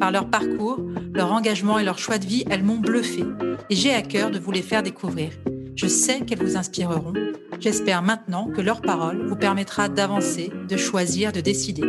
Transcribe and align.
Par 0.00 0.12
leur 0.12 0.30
parcours, 0.30 0.80
leur 1.12 1.32
engagement 1.32 1.78
et 1.78 1.84
leur 1.84 1.98
choix 1.98 2.18
de 2.18 2.26
vie, 2.26 2.44
elles 2.50 2.62
m'ont 2.62 2.78
bluffé 2.78 3.24
et 3.70 3.74
j'ai 3.74 3.92
à 3.92 4.02
cœur 4.02 4.30
de 4.30 4.38
vous 4.38 4.52
les 4.52 4.62
faire 4.62 4.82
découvrir. 4.82 5.32
Je 5.74 5.86
sais 5.86 6.20
qu'elles 6.20 6.42
vous 6.42 6.56
inspireront. 6.56 7.12
J'espère 7.60 8.02
maintenant 8.02 8.46
que 8.46 8.60
leur 8.60 8.80
parole 8.80 9.26
vous 9.26 9.36
permettra 9.36 9.88
d'avancer, 9.88 10.50
de 10.68 10.76
choisir, 10.76 11.32
de 11.32 11.40
décider. 11.40 11.82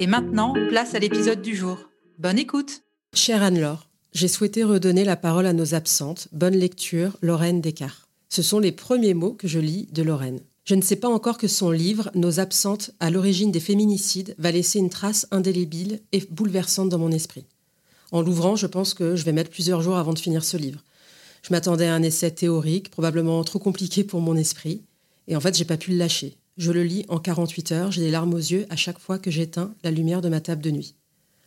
Et 0.00 0.06
maintenant, 0.06 0.54
place 0.68 0.94
à 0.94 0.98
l'épisode 0.98 1.42
du 1.42 1.54
jour. 1.54 1.78
Bonne 2.18 2.38
écoute 2.38 2.82
Chère 3.14 3.42
Anne-Laure, 3.42 3.88
j'ai 4.12 4.28
souhaité 4.28 4.64
redonner 4.64 5.04
la 5.04 5.16
parole 5.16 5.46
à 5.46 5.52
nos 5.52 5.74
absentes. 5.74 6.28
Bonne 6.32 6.56
lecture, 6.56 7.16
Lorraine 7.22 7.60
Descartes. 7.60 8.08
Ce 8.28 8.42
sont 8.42 8.58
les 8.58 8.72
premiers 8.72 9.14
mots 9.14 9.32
que 9.32 9.48
je 9.48 9.58
lis 9.58 9.88
de 9.92 10.02
Lorraine. 10.02 10.40
Je 10.68 10.74
ne 10.74 10.82
sais 10.82 10.96
pas 10.96 11.08
encore 11.08 11.38
que 11.38 11.48
son 11.48 11.70
livre, 11.70 12.10
Nos 12.14 12.40
absentes 12.40 12.90
à 13.00 13.08
l'origine 13.08 13.50
des 13.50 13.58
féminicides, 13.58 14.34
va 14.36 14.50
laisser 14.50 14.78
une 14.78 14.90
trace 14.90 15.26
indélébile 15.30 16.02
et 16.12 16.22
bouleversante 16.30 16.90
dans 16.90 16.98
mon 16.98 17.10
esprit. 17.10 17.46
En 18.12 18.20
l'ouvrant, 18.20 18.54
je 18.54 18.66
pense 18.66 18.92
que 18.92 19.16
je 19.16 19.24
vais 19.24 19.32
mettre 19.32 19.48
plusieurs 19.48 19.80
jours 19.80 19.96
avant 19.96 20.12
de 20.12 20.18
finir 20.18 20.44
ce 20.44 20.58
livre. 20.58 20.84
Je 21.40 21.54
m'attendais 21.54 21.86
à 21.86 21.94
un 21.94 22.02
essai 22.02 22.30
théorique, 22.32 22.90
probablement 22.90 23.42
trop 23.44 23.58
compliqué 23.58 24.04
pour 24.04 24.20
mon 24.20 24.36
esprit, 24.36 24.82
et 25.26 25.36
en 25.36 25.40
fait, 25.40 25.56
j'ai 25.56 25.64
pas 25.64 25.78
pu 25.78 25.92
le 25.92 25.96
lâcher. 25.96 26.36
Je 26.58 26.70
le 26.70 26.82
lis 26.82 27.06
en 27.08 27.18
48 27.18 27.72
heures, 27.72 27.90
j'ai 27.90 28.02
des 28.02 28.10
larmes 28.10 28.34
aux 28.34 28.36
yeux 28.36 28.66
à 28.68 28.76
chaque 28.76 28.98
fois 28.98 29.18
que 29.18 29.30
j'éteins 29.30 29.72
la 29.84 29.90
lumière 29.90 30.20
de 30.20 30.28
ma 30.28 30.42
table 30.42 30.60
de 30.60 30.70
nuit. 30.70 30.96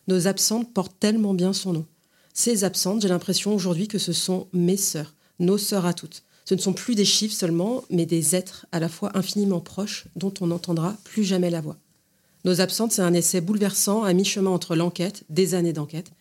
Nos 0.08 0.26
absentes 0.26 0.74
portent 0.74 0.98
tellement 0.98 1.34
bien 1.34 1.52
son 1.52 1.74
nom. 1.74 1.86
Ces 2.34 2.64
absentes, 2.64 3.02
j'ai 3.02 3.08
l'impression 3.08 3.54
aujourd'hui 3.54 3.86
que 3.86 3.98
ce 3.98 4.12
sont 4.12 4.48
mes 4.52 4.76
sœurs, 4.76 5.14
nos 5.38 5.58
sœurs 5.58 5.86
à 5.86 5.94
toutes. 5.94 6.24
Ce 6.52 6.54
ne 6.54 6.60
sont 6.60 6.74
plus 6.74 6.94
des 6.94 7.06
chiffres 7.06 7.34
seulement, 7.34 7.82
mais 7.88 8.04
des 8.04 8.36
êtres 8.36 8.66
à 8.72 8.78
la 8.78 8.90
fois 8.90 9.16
infiniment 9.16 9.60
proches 9.60 10.04
dont 10.16 10.34
on 10.42 10.48
n'entendra 10.48 10.98
plus 11.02 11.24
jamais 11.24 11.48
la 11.48 11.62
voix. 11.62 11.78
Nos 12.44 12.60
absentes, 12.60 12.92
c'est 12.92 13.00
un 13.00 13.14
essai 13.14 13.40
bouleversant 13.40 14.02
à 14.02 14.12
mi-chemin 14.12 14.50
entre 14.50 14.76
l'enquête, 14.76 15.24
des 15.30 15.54
années 15.54 15.72
d'enquête, 15.72 16.12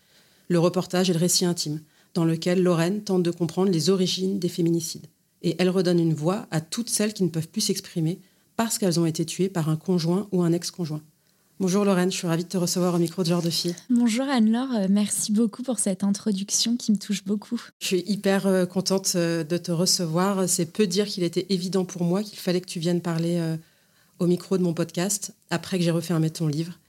le 0.47 0.57
reportage 0.57 1.09
et 1.09 1.13
le 1.13 1.19
récit 1.19 1.43
intime, 1.43 1.81
dans 2.13 2.23
lequel 2.23 2.63
Lorraine 2.63 3.03
tente 3.03 3.23
de 3.23 3.31
comprendre 3.31 3.71
les 3.71 3.89
origines 3.89 4.39
des 4.39 4.47
féminicides. 4.47 5.07
Et 5.41 5.57
elle 5.59 5.69
redonne 5.69 5.99
une 5.99 6.13
voix 6.13 6.47
à 6.49 6.61
toutes 6.61 6.89
celles 6.89 7.13
qui 7.13 7.23
ne 7.23 7.29
peuvent 7.29 7.49
plus 7.49 7.59
s'exprimer 7.59 8.21
parce 8.55 8.77
qu'elles 8.77 9.01
ont 9.01 9.05
été 9.05 9.25
tuées 9.25 9.49
par 9.49 9.67
un 9.67 9.75
conjoint 9.75 10.29
ou 10.31 10.43
un 10.43 10.53
ex-conjoint. 10.53 11.01
Bonjour 11.61 11.85
Lorraine, 11.85 12.11
je 12.11 12.17
suis 12.17 12.25
ravie 12.25 12.43
de 12.43 12.49
te 12.49 12.57
recevoir 12.57 12.95
au 12.95 12.97
micro 12.97 13.21
de 13.21 13.27
Genre 13.27 13.43
de 13.43 13.51
Fille. 13.51 13.75
Bonjour 13.91 14.25
Anne-Laure, 14.25 14.73
euh, 14.73 14.87
merci 14.89 15.31
beaucoup 15.31 15.61
pour 15.61 15.77
cette 15.77 16.03
introduction 16.03 16.75
qui 16.75 16.91
me 16.91 16.97
touche 16.97 17.23
beaucoup. 17.23 17.61
Je 17.77 17.85
suis 17.85 18.03
hyper 18.07 18.47
euh, 18.47 18.65
contente 18.65 19.11
euh, 19.13 19.43
de 19.43 19.57
te 19.57 19.71
recevoir. 19.71 20.49
C'est 20.49 20.65
peu 20.65 20.87
dire 20.87 21.05
qu'il 21.05 21.21
était 21.21 21.45
évident 21.49 21.85
pour 21.85 22.03
moi 22.03 22.23
qu'il 22.23 22.39
fallait 22.39 22.61
que 22.61 22.65
tu 22.65 22.79
viennes 22.79 22.99
parler 22.99 23.39
au 24.17 24.25
micro 24.25 24.57
de 24.57 24.63
mon 24.63 24.73
podcast 24.73 25.35
après 25.51 25.77
que 25.77 25.83
j'ai 25.83 25.91
refermé 25.91 26.31
ton 26.31 26.47
livre. 26.47 26.79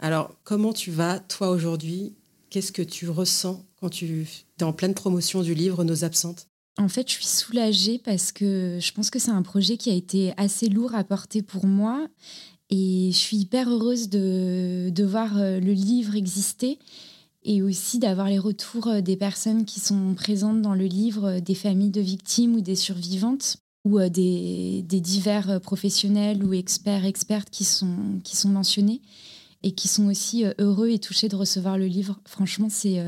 Alors, 0.00 0.34
comment 0.44 0.72
tu 0.72 0.90
vas, 0.90 1.18
toi, 1.18 1.50
aujourd'hui? 1.50 2.14
Qu'est-ce 2.48 2.72
que 2.72 2.80
tu 2.80 3.10
ressens 3.10 3.62
quand 3.80 3.90
tu 3.90 4.26
es 4.58 4.64
en 4.64 4.72
pleine 4.72 4.94
promotion 4.94 5.42
du 5.42 5.52
livre 5.52 5.84
Nos 5.84 6.04
absentes? 6.04 6.46
En 6.78 6.88
fait, 6.88 7.06
je 7.06 7.14
suis 7.16 7.26
soulagée 7.26 8.00
parce 8.02 8.32
que 8.32 8.78
je 8.80 8.92
pense 8.92 9.10
que 9.10 9.18
c'est 9.18 9.30
un 9.30 9.42
projet 9.42 9.76
qui 9.76 9.90
a 9.90 9.94
été 9.94 10.32
assez 10.38 10.70
lourd 10.70 10.94
à 10.94 11.04
porter 11.04 11.42
pour 11.42 11.66
moi. 11.66 12.08
Et 12.74 13.10
je 13.12 13.18
suis 13.18 13.36
hyper 13.36 13.68
heureuse 13.68 14.08
de, 14.08 15.04
voir 15.04 15.36
euh, 15.36 15.60
le 15.60 15.72
livre 15.72 16.16
exister 16.16 16.78
et 17.44 17.60
aussi 17.60 17.98
d'avoir 17.98 18.28
les 18.28 18.38
retours 18.38 18.86
euh, 18.86 19.00
des 19.02 19.16
personnes 19.18 19.66
qui 19.66 19.78
sont 19.78 20.14
présentes 20.14 20.62
dans 20.62 20.72
le 20.72 20.86
livre, 20.86 21.32
euh, 21.32 21.40
des 21.40 21.54
familles 21.54 21.90
de 21.90 22.00
victimes 22.00 22.54
ou 22.54 22.62
des 22.62 22.74
survivantes, 22.74 23.58
ou 23.84 24.00
des, 24.08 24.82
des 24.88 25.00
divers 25.00 25.60
professionnels 25.60 26.42
ou 26.42 26.54
experts, 26.54 27.04
expertes 27.04 27.50
qui 27.50 27.64
sont, 27.64 28.20
qui 28.24 28.36
sont 28.36 28.48
mentionnés 28.48 29.02
et 29.62 29.72
qui 29.72 29.88
sont 29.88 30.06
aussi 30.06 30.44
heureux 30.58 30.88
et 30.88 30.98
touchés 30.98 31.28
de 31.28 31.36
recevoir 31.36 31.76
le 31.76 31.86
livre. 31.86 32.20
Franchement, 32.24 32.68
c'est 32.70 33.02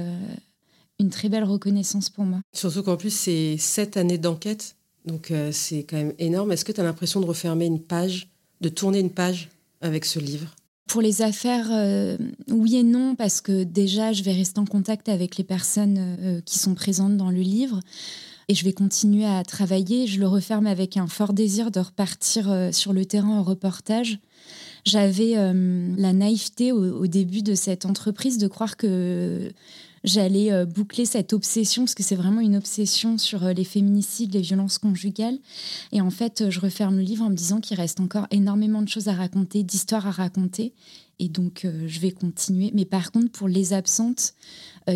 une 0.99 1.11
très 1.11 1.29
belle 1.29 1.45
reconnaissance 1.45 2.11
pour 2.11 2.25
moi. 2.25 2.41
Surtout 2.53 2.83
qu'en 2.83 2.97
plus, 2.97 3.15
c'est 3.15 3.57
sept 3.57 3.97
années 3.97 4.19
d'enquête, 4.19 4.75
donc 5.07 5.33
c'est 5.53 5.85
quand 5.85 5.97
même 5.97 6.15
énorme. 6.19 6.51
Est-ce 6.51 6.65
que 6.65 6.73
tu 6.73 6.81
as 6.81 6.85
l'impression 6.85 7.21
de 7.21 7.27
refermer 7.27 7.67
une 7.67 7.81
page, 7.81 8.29
de 8.61 8.69
tourner 8.69 8.99
une 8.99 9.11
page? 9.11 9.51
Avec 9.85 10.05
ce 10.05 10.19
livre 10.19 10.49
pour 10.87 11.01
les 11.01 11.23
affaires, 11.23 11.69
euh, 11.73 12.19
oui 12.51 12.77
et 12.77 12.83
non, 12.83 13.15
parce 13.17 13.41
que 13.41 13.65
déjà, 13.65 14.13
je 14.13 14.23
vais 14.23 14.33
rester 14.33 14.61
en 14.61 14.67
contact 14.67 15.09
avec 15.09 15.39
les 15.39 15.43
personnes 15.43 15.97
euh, 15.99 16.41
qui 16.43 16.59
sont 16.59 16.75
présentes 16.75 17.17
dans 17.17 17.31
le 17.31 17.41
livre 17.41 17.81
et 18.49 18.55
je 18.55 18.65
vais 18.65 18.75
continuer 18.75 19.25
à 19.25 19.43
travailler. 19.45 20.07
Je 20.07 20.21
le 20.21 20.29
referme 20.29 20.67
avec 20.67 20.99
un 20.99 21.07
fort 21.07 21.33
désir 21.33 21.71
de 21.71 21.81
repartir 21.81 22.69
sur 22.71 22.93
le 22.93 23.07
terrain 23.07 23.39
en 23.39 23.43
reportage. 23.43 24.19
J'avais 24.85 25.33
la 25.33 26.13
naïveté 26.13 26.71
au, 26.71 27.07
début 27.07 27.43
de 27.43 27.55
cette 27.55 27.87
entreprise 27.87 28.37
de 28.37 28.47
croire 28.47 28.77
que 28.77 29.51
j'allais 30.05 30.53
euh, 30.53 30.67
boucler 30.67 31.07
cette 31.07 31.33
obsession, 31.33 31.83
parce 31.85 31.95
que 31.95 32.03
c'est 32.03 32.15
vraiment 32.15 32.41
une 32.41 32.57
obsession 32.57 33.19
sur 33.19 33.45
euh, 33.45 33.53
les 33.53 33.65
féminicides, 33.65 34.35
les 34.35 34.43
violences 34.43 34.79
conjugales. 34.79 35.39
Et 35.91 36.01
en 36.01 36.11
fait, 36.11 36.43
euh, 36.43 36.51
je 36.51 36.61
referme 36.61 36.97
le 36.97 37.03
livre 37.03 37.25
en 37.25 37.31
me 37.31 37.35
disant 37.35 37.61
qu'il 37.61 37.77
reste 37.77 37.99
encore 37.99 38.27
énormément 38.31 38.83
de 38.83 38.89
choses 38.89 39.09
à 39.09 39.15
raconter, 39.15 39.63
d'histoires 39.63 40.07
à 40.07 40.11
raconter. 40.11 40.75
Et 41.19 41.29
donc, 41.29 41.65
je 41.87 42.01
vais 42.01 42.11
continuer. 42.11 42.73
Mais 42.75 42.85
par 42.85 43.13
contre, 43.13 43.31
pour 43.31 43.47
les 43.47 43.73
absentes 43.73 44.35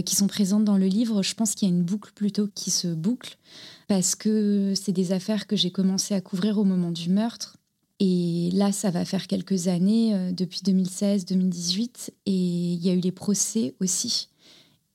qui 0.05 0.17
sont 0.17 0.27
présentes 0.27 0.65
dans 0.65 0.77
le 0.77 0.89
livre, 0.89 1.23
je 1.23 1.33
pense 1.37 1.55
qu'il 1.55 1.69
y 1.69 1.71
a 1.71 1.75
une 1.75 1.85
boucle 1.85 2.11
plutôt 2.13 2.49
qui 2.53 2.73
se 2.73 2.89
boucle, 2.89 3.39
parce 3.87 4.17
que 4.17 4.73
c'est 4.75 4.91
des 4.91 5.13
affaires 5.13 5.47
que 5.47 5.55
j'ai 5.55 5.71
commencé 5.71 6.15
à 6.15 6.21
couvrir 6.21 6.59
au 6.59 6.65
moment 6.65 6.91
du 6.91 7.09
meurtre. 7.09 7.57
Et 8.01 8.51
là, 8.53 8.73
ça 8.73 8.91
va 8.91 9.05
faire 9.05 9.29
quelques 9.29 9.69
années, 9.69 10.33
depuis 10.33 10.59
2016-2018, 10.65 12.11
et 12.27 12.33
il 12.33 12.85
y 12.85 12.91
a 12.91 12.95
eu 12.95 13.01
les 13.01 13.13
procès 13.13 13.77
aussi. 13.81 14.29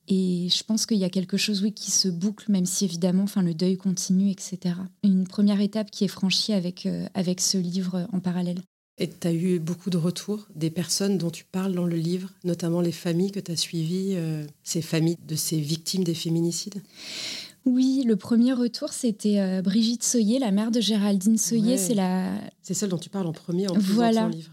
Et 0.08 0.50
je 0.50 0.64
pense 0.64 0.86
qu'il 0.86 0.97
y 0.97 1.06
a 1.06 1.09
quelque 1.09 1.38
chose, 1.38 1.64
oui, 1.64 1.72
qui 1.72 1.91
se 1.91 2.09
boucle, 2.09 2.52
même 2.52 2.66
si 2.66 2.84
évidemment, 2.84 3.24
enfin, 3.24 3.41
le 3.41 3.53
deuil 3.53 3.78
continue, 3.78 4.30
etc. 4.30 4.75
Une 5.03 5.25
première 5.25 5.62
étape 5.62 5.91
qui 5.91 6.03
est 6.03 6.09
franchie 6.09 6.53
avec, 6.53 6.86
euh, 6.86 7.08
avec 7.14 7.40
ce 7.40 7.58
livre 7.58 8.08
en 8.12 8.19
parallèle. 8.19 8.62
Et 9.00 9.09
tu 9.09 9.28
as 9.28 9.34
eu 9.34 9.59
beaucoup 9.59 9.90
de 9.90 9.97
retours 9.97 10.47
des 10.56 10.69
personnes 10.69 11.18
dont 11.18 11.31
tu 11.31 11.46
parles 11.46 11.74
dans 11.74 11.86
le 11.86 11.96
livre, 11.96 12.30
notamment 12.44 12.80
les 12.80 12.91
familles 12.91 13.31
que 13.31 13.40
tu 13.40 13.52
as 13.52 13.56
suivies, 13.56 14.14
euh, 14.16 14.46
ces 14.64 14.81
familles 14.81 15.18
de 15.28 15.36
ces 15.36 15.59
victimes 15.59 16.03
des 16.03 16.14
féminicides? 16.14 16.81
Oui, 17.66 18.03
le 18.06 18.18
premier 18.18 18.53
retour, 18.53 18.91
c'était 18.91 19.40
euh, 19.40 19.62
Brigitte 19.62 20.03
Soyer, 20.03 20.38
la 20.38 20.52
mère 20.52 20.70
de 20.70 20.81
Géraldine 20.81 21.38
Soyer. 21.38 21.78
C'est 21.78 21.94
la... 21.94 22.34
C'est 22.61 22.73
celle 22.73 22.90
dont 22.90 22.97
tu 22.97 23.09
parles 23.09 23.26
en 23.26 23.32
premier 23.32 23.67
en 23.70 23.73
voilà. 23.78 24.23
ton 24.23 24.28
livre. 24.28 24.52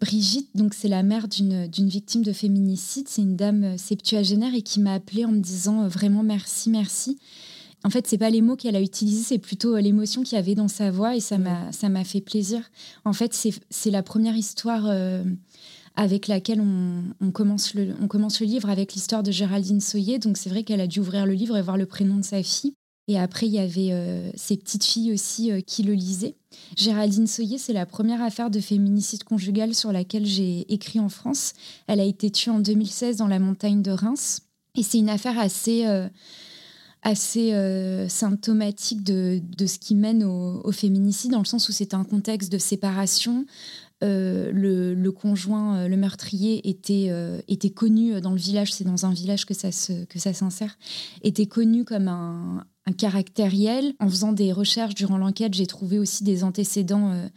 Brigitte, 0.00 0.50
donc 0.54 0.74
c'est 0.74 0.88
la 0.88 1.02
mère 1.02 1.26
d'une 1.26 1.88
victime 1.88 2.22
de 2.22 2.32
féminicide, 2.32 3.08
c'est 3.08 3.22
une 3.22 3.34
dame 3.34 3.64
euh, 3.64 3.76
septuagénaire 3.76 4.54
et 4.54 4.62
qui 4.62 4.78
m'a 4.78 4.94
appelée 4.94 5.24
en 5.24 5.32
me 5.32 5.40
disant 5.40 5.82
euh, 5.82 5.88
vraiment 5.88 6.22
merci, 6.22 6.70
merci. 6.70 7.18
En 7.84 7.90
fait, 7.90 8.06
c'est 8.06 8.18
pas 8.18 8.30
les 8.30 8.40
mots 8.40 8.54
qu'elle 8.54 8.76
a 8.76 8.80
utilisés, 8.80 9.24
c'est 9.24 9.38
plutôt 9.38 9.74
euh, 9.74 9.80
l'émotion 9.80 10.22
qu'il 10.22 10.36
y 10.36 10.38
avait 10.38 10.54
dans 10.54 10.68
sa 10.68 10.92
voix 10.92 11.16
et 11.16 11.20
ça 11.20 11.38
m'a 11.38 12.04
fait 12.04 12.20
plaisir. 12.20 12.70
En 13.04 13.12
fait, 13.12 13.34
c'est 13.70 13.90
la 13.90 14.02
première 14.04 14.36
histoire 14.36 14.86
avec 15.96 16.28
laquelle 16.28 16.60
on, 16.60 17.04
on, 17.20 17.30
commence 17.30 17.74
le, 17.74 17.94
on 18.00 18.08
commence 18.08 18.40
le 18.40 18.46
livre 18.46 18.68
avec 18.70 18.94
l'histoire 18.94 19.22
de 19.22 19.30
Géraldine 19.30 19.80
Soyer. 19.80 20.18
Donc 20.18 20.36
c'est 20.36 20.50
vrai 20.50 20.64
qu'elle 20.64 20.80
a 20.80 20.86
dû 20.86 21.00
ouvrir 21.00 21.26
le 21.26 21.34
livre 21.34 21.56
et 21.56 21.62
voir 21.62 21.76
le 21.76 21.86
prénom 21.86 22.16
de 22.16 22.24
sa 22.24 22.42
fille. 22.42 22.74
Et 23.08 23.18
après, 23.18 23.46
il 23.46 23.52
y 23.52 23.58
avait 23.58 23.90
euh, 23.92 24.30
ces 24.36 24.58
petites 24.58 24.84
filles 24.84 25.12
aussi 25.14 25.50
euh, 25.50 25.62
qui 25.62 25.82
le 25.82 25.94
lisaient. 25.94 26.36
Géraldine 26.76 27.26
Soyer, 27.26 27.56
c'est 27.56 27.72
la 27.72 27.86
première 27.86 28.22
affaire 28.22 28.50
de 28.50 28.60
féminicide 28.60 29.24
conjugal 29.24 29.74
sur 29.74 29.92
laquelle 29.92 30.26
j'ai 30.26 30.70
écrit 30.72 31.00
en 31.00 31.08
France. 31.08 31.54
Elle 31.86 32.00
a 32.00 32.04
été 32.04 32.30
tuée 32.30 32.50
en 32.50 32.60
2016 32.60 33.16
dans 33.16 33.26
la 33.26 33.38
montagne 33.38 33.80
de 33.80 33.90
Reims. 33.90 34.42
Et 34.76 34.82
c'est 34.82 34.98
une 34.98 35.08
affaire 35.08 35.38
assez, 35.38 35.86
euh, 35.86 36.06
assez 37.02 37.52
symptomatique 38.08 39.02
de, 39.02 39.40
ce 39.66 39.78
qui 39.78 39.94
mène 39.94 40.22
au, 40.22 40.70
féminicide, 40.70 41.30
dans 41.30 41.38
le 41.38 41.46
sens 41.46 41.68
où 41.70 41.72
c'est 41.72 41.94
un 41.94 42.04
contexte 42.04 42.52
de 42.52 42.58
séparation. 42.58 43.46
le, 44.02 45.10
conjoint, 45.10 45.88
le 45.88 45.96
meurtrier, 45.96 46.68
était, 46.68 47.10
était 47.48 47.70
connu 47.70 48.20
dans 48.20 48.32
le 48.32 48.38
village, 48.38 48.72
c'est 48.72 48.84
dans 48.84 49.06
un 49.06 49.12
village 49.12 49.46
que 49.46 49.54
ça, 49.54 49.70
que 49.70 50.18
ça 50.18 50.32
s'insère, 50.32 50.76
était 51.22 51.46
connu 51.46 51.84
comme 51.84 52.08
un, 52.08 52.64
caractériel. 52.92 53.94
En 54.00 54.08
faisant 54.08 54.32
des 54.32 54.52
recherches 54.52 54.94
durant 54.94 55.18
l'enquête, 55.18 55.54
j'ai 55.54 55.66
trouvé 55.66 55.98
aussi 55.98 56.24
des 56.24 56.44
antécédents 56.44 57.10
euh, 57.10 57.28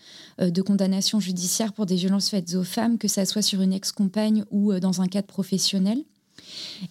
euh, 0.42 0.50
de 0.50 0.62
condamnation 0.62 1.20
judiciaire 1.20 1.74
pour 1.74 1.86
des 1.86 1.96
violences 1.96 2.30
faites 2.30 2.54
aux 2.56 2.64
femmes, 2.64 2.98
que 2.98 3.08
ça 3.08 3.26
soit 3.26 3.42
sur 3.42 3.62
une 3.62 3.74
ex-compagne 3.74 4.46
ou 4.52 4.72
euh, 4.72 4.80
dans 4.80 5.02
un 5.02 5.08
cadre 5.08 5.28
professionnel. 5.28 6.04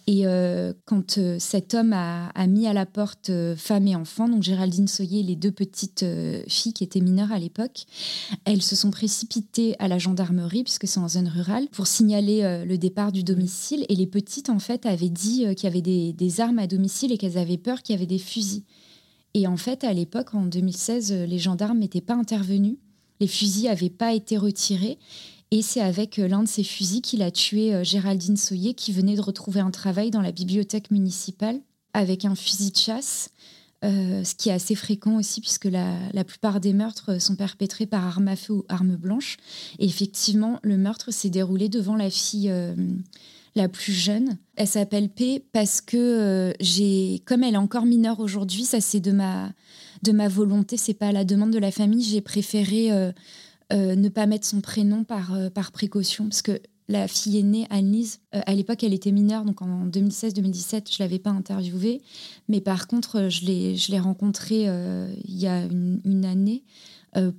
Et 0.06 0.26
euh, 0.26 0.72
quand 0.86 1.18
euh, 1.18 1.36
cet 1.38 1.74
homme 1.74 1.92
a, 1.92 2.46
mis 2.46 2.66
à 2.66 2.72
la 2.72 2.86
porte 2.86 3.30
euh, 3.30 3.56
femme 3.56 3.86
et 3.86 3.96
enfant, 3.96 4.28
donc 4.28 4.42
Géraldine 4.42 4.88
Soyer, 4.88 5.22
les 5.22 5.36
deux 5.36 5.50
petites 5.50 6.04
filles 6.48 6.72
qui 6.72 6.84
étaient 6.84 7.00
mineures 7.00 7.32
à 7.32 7.38
l'époque, 7.38 7.84
elles 8.44 8.62
se 8.62 8.76
sont 8.76 8.90
précipitées 8.90 9.76
à 9.78 9.88
la 9.88 9.98
gendarmerie, 9.98 10.64
puisque 10.64 10.86
c'est 10.86 11.00
en 11.00 11.08
zone 11.08 11.28
rurale, 11.28 11.68
pour 11.68 11.86
signaler 11.86 12.64
le 12.66 12.78
départ 12.78 13.12
du 13.12 13.22
domicile. 13.22 13.84
Et 13.88 13.94
les 13.94 14.06
petites, 14.06 14.50
en 14.50 14.58
fait, 14.58 14.86
avaient 14.86 15.08
dit 15.08 15.46
qu'il 15.54 15.64
y 15.64 15.66
avait 15.66 15.82
des, 15.82 16.12
des 16.12 16.40
armes 16.40 16.58
à 16.58 16.66
domicile 16.66 17.12
et 17.12 17.18
qu'elles 17.18 17.38
avaient 17.38 17.58
peur 17.58 17.82
qu'il 17.82 17.94
y 17.94 17.96
avait 17.96 18.06
des 18.06 18.18
fusils. 18.18 18.62
Et 19.34 19.46
en 19.46 19.56
fait, 19.56 19.84
à 19.84 19.92
l'époque, 19.92 20.34
en 20.34 20.46
2016, 20.46 21.12
les 21.12 21.38
gendarmes 21.38 21.78
n'étaient 21.78 22.00
pas 22.00 22.14
intervenus. 22.14 22.76
Les 23.20 23.26
fusils 23.26 23.64
n'avaient 23.64 23.90
pas 23.90 24.14
été 24.14 24.36
retirés. 24.36 24.98
Et 25.52 25.62
c'est 25.62 25.80
avec 25.80 26.18
euh, 26.18 26.28
l'un 26.28 26.44
de 26.44 26.48
ses 26.48 26.62
fusils 26.62 27.02
qu'il 27.02 27.22
a 27.22 27.30
tué 27.30 27.74
euh, 27.74 27.82
Géraldine 27.82 28.36
Soyer, 28.36 28.74
qui 28.74 28.92
venait 28.92 29.16
de 29.16 29.20
retrouver 29.20 29.60
un 29.60 29.70
travail 29.70 30.10
dans 30.10 30.22
la 30.22 30.32
bibliothèque 30.32 30.90
municipale 30.90 31.60
avec 31.92 32.24
un 32.24 32.36
fusil 32.36 32.70
de 32.70 32.76
chasse. 32.76 33.30
Euh, 33.82 34.22
ce 34.24 34.34
qui 34.34 34.50
est 34.50 34.52
assez 34.52 34.74
fréquent 34.74 35.16
aussi, 35.16 35.40
puisque 35.40 35.64
la, 35.64 36.24
plupart 36.24 36.60
des 36.60 36.74
meurtres 36.74 37.20
sont 37.20 37.34
perpétrés 37.34 37.86
par 37.86 38.06
arme 38.06 38.28
à 38.28 38.36
feu 38.36 38.52
ou 38.52 38.64
arme 38.68 38.94
blanche. 38.94 39.38
Et 39.78 39.86
effectivement, 39.86 40.60
le 40.62 40.76
meurtre 40.76 41.10
s'est 41.10 41.30
déroulé 41.30 41.70
devant 41.70 41.96
la 41.96 42.10
fille 42.10 42.52
la 43.56 43.68
plus 43.70 43.94
jeune. 43.94 44.36
Elle 44.56 44.66
s'appelle 44.66 45.08
P 45.08 45.42
parce 45.52 45.80
que 45.80 46.52
j'ai, 46.60 47.22
comme 47.24 47.42
elle 47.42 47.54
est 47.54 47.56
encore 47.56 47.86
mineure 47.86 48.20
aujourd'hui, 48.20 48.64
ça 48.64 48.82
c'est 48.82 49.00
de 49.00 49.12
ma, 49.12 49.50
de 50.02 50.12
ma 50.12 50.28
volonté, 50.28 50.76
c'est 50.76 50.92
pas 50.92 51.08
à 51.08 51.12
la 51.12 51.24
demande 51.24 51.50
de 51.50 51.58
la 51.58 51.70
famille, 51.70 52.04
j'ai 52.04 52.20
préféré 52.20 52.90
euh, 53.72 53.94
ne 53.94 54.08
pas 54.08 54.26
mettre 54.26 54.46
son 54.46 54.60
prénom 54.60 55.04
par, 55.04 55.34
euh, 55.34 55.48
par 55.48 55.70
précaution, 55.72 56.24
parce 56.24 56.42
que 56.42 56.60
la 56.88 57.06
fille 57.06 57.38
aînée, 57.38 57.66
Annelise, 57.70 58.18
euh, 58.34 58.40
à 58.46 58.54
l'époque, 58.54 58.82
elle 58.82 58.92
était 58.92 59.12
mineure, 59.12 59.44
donc 59.44 59.62
en 59.62 59.86
2016-2017, 59.86 60.90
je 60.90 60.96
ne 61.00 61.06
l'avais 61.06 61.20
pas 61.20 61.30
interviewée. 61.30 62.02
Mais 62.48 62.60
par 62.60 62.88
contre, 62.88 63.28
je 63.28 63.44
l'ai 63.44 63.98
rencontrée 64.00 64.64
il 64.64 65.38
y 65.38 65.46
a 65.46 65.64
une, 65.64 66.24
année 66.24 66.64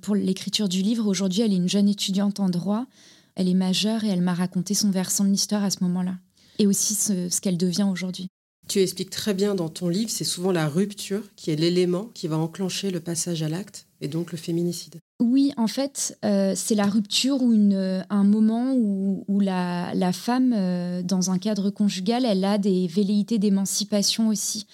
pour 0.00 0.14
l'écriture 0.14 0.70
du 0.70 0.80
livre. 0.80 1.06
Aujourd'hui, 1.06 1.42
elle 1.42 1.52
est 1.52 1.56
une 1.56 1.68
jeune 1.68 1.88
étudiante 1.88 2.40
en 2.40 2.48
droit. 2.48 2.86
Elle 3.34 3.48
est 3.48 3.54
majeure 3.54 4.04
et 4.04 4.08
elle 4.08 4.22
m'a 4.22 4.34
raconté 4.34 4.72
son 4.72 4.90
versant 4.90 5.24
de 5.24 5.30
l'histoire 5.30 5.64
à 5.64 5.70
ce 5.70 5.84
moment-là. 5.84 6.14
Et 6.58 6.66
aussi 6.66 6.94
ce, 6.94 7.28
ce 7.28 7.40
qu'elle 7.42 7.58
devient 7.58 7.86
aujourd'hui. 7.90 8.28
Tu 8.68 8.80
expliques 8.80 9.10
très 9.10 9.34
bien 9.34 9.54
dans 9.54 9.68
ton 9.68 9.88
livre, 9.88 10.08
c'est 10.08 10.24
souvent 10.24 10.52
la 10.52 10.68
rupture 10.68 11.22
qui 11.36 11.50
est 11.50 11.56
l'élément 11.56 12.10
qui 12.14 12.28
va 12.28 12.38
enclencher 12.38 12.90
le 12.90 13.00
passage 13.00 13.42
à 13.42 13.48
l'acte 13.48 13.86
et 14.02 14.08
donc 14.08 14.32
le 14.32 14.38
féminicide. 14.38 14.96
Oui, 15.20 15.52
en 15.56 15.68
fait, 15.68 16.18
euh, 16.24 16.52
c'est 16.56 16.74
la 16.74 16.86
rupture 16.86 17.40
ou 17.40 17.52
une, 17.52 18.04
un 18.10 18.24
moment 18.24 18.74
où, 18.74 19.40
la, 19.40 20.12
femme, 20.12 20.52
euh, 20.54 21.02
dans 21.02 21.30
un 21.30 21.38
cadre 21.38 21.70
conjugal, 21.70 22.24
elle 22.24 22.44
a 22.44 22.58
des 22.58 22.88
velléités 22.88 23.38
d'émancipation 23.38 24.28
aussi. 24.28 24.66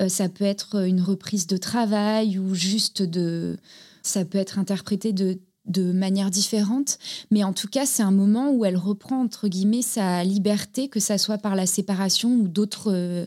Euh, 0.00 0.08
ça 0.08 0.30
peut 0.30 0.44
être 0.44 0.86
une 0.86 1.02
reprise 1.02 1.46
de 1.46 1.58
travail 1.58 2.38
ou 2.38 2.54
juste 2.54 3.02
de... 3.02 3.58
Ça 4.02 4.24
peut 4.24 4.38
être 4.38 4.58
interprété 4.58 5.12
de, 5.12 5.38
de 5.66 5.92
manière 5.92 6.30
différente, 6.30 6.98
mais 7.30 7.44
en 7.44 7.52
tout 7.52 7.68
cas, 7.68 7.84
c'est 7.84 8.02
un 8.02 8.10
moment 8.10 8.50
où 8.50 8.64
elle 8.64 8.78
reprend, 8.78 9.20
entre 9.20 9.46
guillemets, 9.46 9.82
sa 9.82 10.24
liberté, 10.24 10.88
que 10.88 11.00
ça 11.00 11.18
soit 11.18 11.36
par 11.36 11.54
la 11.54 11.66
séparation 11.66 12.34
ou 12.34 12.48
d'autres 12.48 13.26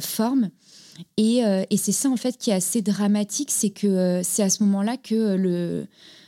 formes. 0.00 0.50
Euh, 1.20 1.64
et, 1.70 1.76
c'est 1.76 1.92
ça, 1.92 2.08
en 2.08 2.16
fait, 2.16 2.36
qui 2.36 2.50
est 2.50 2.54
assez 2.54 2.82
dramatique, 2.82 3.50
c'est 3.50 3.70
que 3.70 3.86
euh, 3.86 4.22
c'est 4.22 4.42
à 4.42 4.50
ce 4.50 4.62
moment-là 4.64 4.96
que 4.96 5.36
le, 5.36 5.86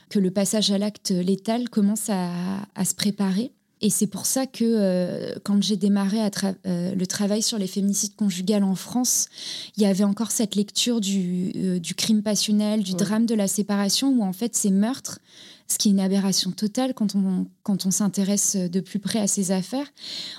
que 0.09 0.19
le 0.19 0.31
passage 0.31 0.71
à 0.71 0.77
l'acte 0.77 1.11
létal 1.11 1.69
commence 1.69 2.09
à, 2.09 2.83
se 2.83 2.93
préparer. 2.93 3.51
Et 3.81 3.89
c'est 3.89 4.07
pour 4.07 4.25
ça 4.25 4.47
que 4.47 4.63
euh, 4.63 5.35
quand 5.43 5.61
j'ai 5.61 5.75
démarré 5.75 6.17
le 6.63 7.05
travail 7.05 7.41
sur 7.41 7.57
les 7.57 7.67
féminicides 7.67 8.15
conjugales 8.15 8.63
en 8.63 8.75
France, 8.75 9.27
il 9.75 9.83
y 9.83 9.85
avait 9.85 10.05
encore 10.05 10.31
cette 10.31 10.55
lecture 10.55 11.01
du, 11.01 11.81
crime 11.97 12.23
passionnel, 12.23 12.83
du 12.83 12.93
drame 12.93 13.25
de 13.25 13.35
la 13.35 13.47
séparation, 13.47 14.09
où 14.09 14.23
en 14.23 14.33
fait 14.33 14.55
ces 14.55 14.71
meurtres, 14.71 15.19
ce 15.67 15.77
qui 15.77 15.89
est 15.89 15.91
une 15.91 15.99
aberration 15.99 16.51
totale 16.51 16.93
quand 16.93 17.15
on, 17.15 17.47
quand 17.63 17.85
on 17.85 17.91
s'intéresse 17.91 18.55
de 18.55 18.79
plus 18.79 18.99
près 18.99 19.19
à 19.19 19.27
ces 19.27 19.51
affaires, 19.51 19.91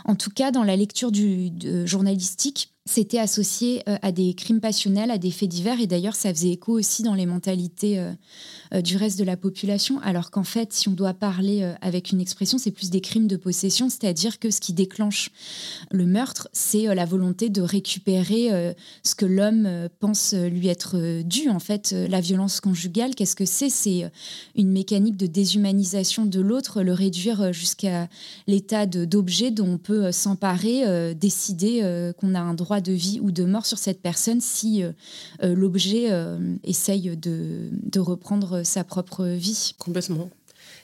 en 0.06 0.14
tout 0.14 0.30
cas 0.30 0.50
dans 0.50 0.64
la 0.64 0.74
lecture 0.74 1.12
du, 1.12 1.52
journalistique, 1.84 2.72
c'était 2.86 3.18
associé 3.18 3.82
euh, 3.88 3.98
à 4.00 4.12
des 4.12 4.32
crimes 4.34 4.60
passionnels, 4.60 5.10
à 5.10 5.18
des 5.18 5.32
faits 5.32 5.48
divers, 5.48 5.80
et 5.80 5.86
d'ailleurs 5.86 6.14
ça 6.14 6.32
faisait 6.32 6.50
écho 6.50 6.72
aussi 6.72 7.02
dans 7.02 7.14
les 7.14 7.26
mentalités 7.26 7.98
euh, 7.98 8.12
du 8.82 8.96
reste 8.96 9.18
de 9.18 9.24
la 9.24 9.36
population, 9.36 10.00
alors 10.00 10.30
qu'en 10.30 10.44
fait, 10.44 10.72
si 10.72 10.88
on 10.88 10.92
doit 10.92 11.14
parler 11.14 11.74
avec 11.80 12.10
une 12.10 12.20
expression, 12.20 12.58
c'est 12.58 12.70
plus 12.70 12.90
des 12.90 13.00
crimes 13.00 13.26
de 13.26 13.36
possession, 13.36 13.88
c'est-à-dire 13.88 14.38
que 14.38 14.50
ce 14.50 14.60
qui 14.60 14.72
déclenche 14.72 15.30
le 15.90 16.06
meurtre, 16.06 16.48
c'est 16.52 16.94
la 16.94 17.04
volonté 17.04 17.48
de 17.48 17.62
récupérer 17.62 18.74
ce 19.02 19.14
que 19.14 19.26
l'homme 19.26 19.88
pense 20.00 20.34
lui 20.34 20.68
être 20.68 21.22
dû. 21.22 21.48
En 21.48 21.58
fait, 21.58 21.92
la 21.92 22.20
violence 22.20 22.60
conjugale, 22.60 23.14
qu'est-ce 23.14 23.36
que 23.36 23.44
c'est? 23.44 23.70
C'est 23.70 24.10
une 24.54 24.70
mécanique 24.70 25.16
de 25.16 25.26
déshumanisation 25.26 26.26
de 26.26 26.40
l'autre, 26.40 26.82
le 26.82 26.92
réduire 26.92 27.52
jusqu'à 27.52 28.08
l'état 28.46 28.86
d'objet 28.86 29.50
dont 29.50 29.74
on 29.74 29.78
peut 29.78 30.12
s'emparer, 30.12 31.14
décider 31.14 32.12
qu'on 32.18 32.34
a 32.34 32.40
un 32.40 32.54
droit 32.54 32.80
de 32.80 32.92
vie 32.92 33.20
ou 33.20 33.30
de 33.30 33.44
mort 33.44 33.66
sur 33.66 33.78
cette 33.78 34.00
personne 34.00 34.40
si 34.40 34.82
euh, 34.82 34.92
euh, 35.42 35.54
l'objet 35.54 36.06
euh, 36.10 36.38
essaye 36.64 37.16
de, 37.16 37.70
reprendre 37.96 38.62
sa 38.66 38.84
propre 38.84 39.24
vie. 39.24 39.74
Complètement. 39.78 40.30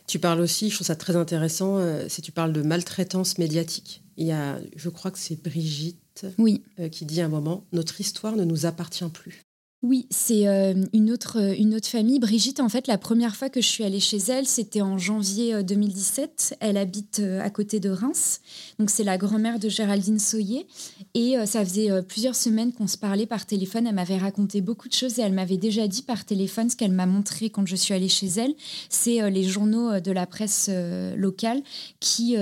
Tu 0.07 0.19
parles 0.19 0.41
aussi, 0.41 0.71
je 0.71 0.77
trouve 0.77 0.87
ça 0.87 0.97
très 0.97 1.17
intéressant, 1.17 1.79
si 2.09 2.23
tu 2.23 2.33
parles 2.33 2.53
de 2.53 2.63
maltraitance 2.63 3.39
médiatique. 3.39 4.03
Il 4.17 4.27
y 4.27 4.33
a, 4.33 4.59
je 4.75 4.89
crois 4.89 5.11
que 5.11 5.19
c'est 5.19 5.41
Brigitte 5.43 6.27
oui. 6.39 6.63
qui 6.91 7.05
dit 7.05 7.21
à 7.21 7.27
un 7.27 7.29
moment, 7.29 7.65
notre 7.73 8.01
histoire 8.01 8.37
ne 8.37 8.45
nous 8.45 8.67
appartient 8.67 9.09
plus. 9.09 9.45
Oui, 9.83 10.07
c'est 10.11 10.47
euh, 10.47 10.75
une, 10.93 11.11
autre, 11.11 11.41
euh, 11.41 11.57
une 11.59 11.75
autre 11.75 11.89
famille. 11.89 12.21
Brigitte, 12.21 12.61
en 12.61 12.69
fait, 12.69 12.87
la 12.87 12.99
première 12.99 13.35
fois 13.35 13.49
que 13.49 13.61
je 13.61 13.67
suis 13.67 13.83
allée 13.83 13.99
chez 13.99 14.19
elle, 14.29 14.47
c'était 14.47 14.81
en 14.81 14.97
janvier 14.97 15.65
2017. 15.65 16.51
Euh, 16.53 16.57
elle 16.61 16.77
habite 16.77 17.21
à 17.41 17.51
côté 17.51 17.81
de 17.81 17.91
Reims. 17.91 18.41
Donc, 18.79 18.91
c'est 18.91 19.03
la 19.03 19.19
grand-mère 19.19 19.59
de 19.59 19.69
Géraldine 19.69 20.21
Soyer. 20.21 20.69
Et 21.15 21.35
ça 21.47 21.65
faisait 21.65 22.03
plusieurs 22.03 22.37
semaines 22.37 22.73
qu'on 22.73 22.87
se 22.87 22.97
parlait 22.97 23.27
par 23.27 23.45
téléphone. 23.45 23.87
Elle 23.89 23.97
m'avait 23.97 24.19
raconté 24.19 24.61
beaucoup 24.61 24.89
de 24.89 24.95
choses 24.95 25.19
et 25.19 25.23
elle 25.23 25.33
m'avait 25.33 25.57
déjà 25.57 25.89
dit 25.89 26.03
par 26.03 26.25
téléphone 26.25 26.71
ce 26.71 26.77
qu'elle 26.77 26.93
m'a 26.93 27.07
montré 27.07 27.51
quand 27.51 27.67
je 27.67 27.77
suis 27.77 27.93
allée 27.93 28.09
chez 28.09 28.29
elle. 28.29 28.55
C'est 28.89 29.31
les 29.31 29.43
journaux 29.45 30.01
de 30.01 30.13
la 30.13 30.27
presse 30.27 30.71
locale 31.17 31.63
qui 32.01 32.35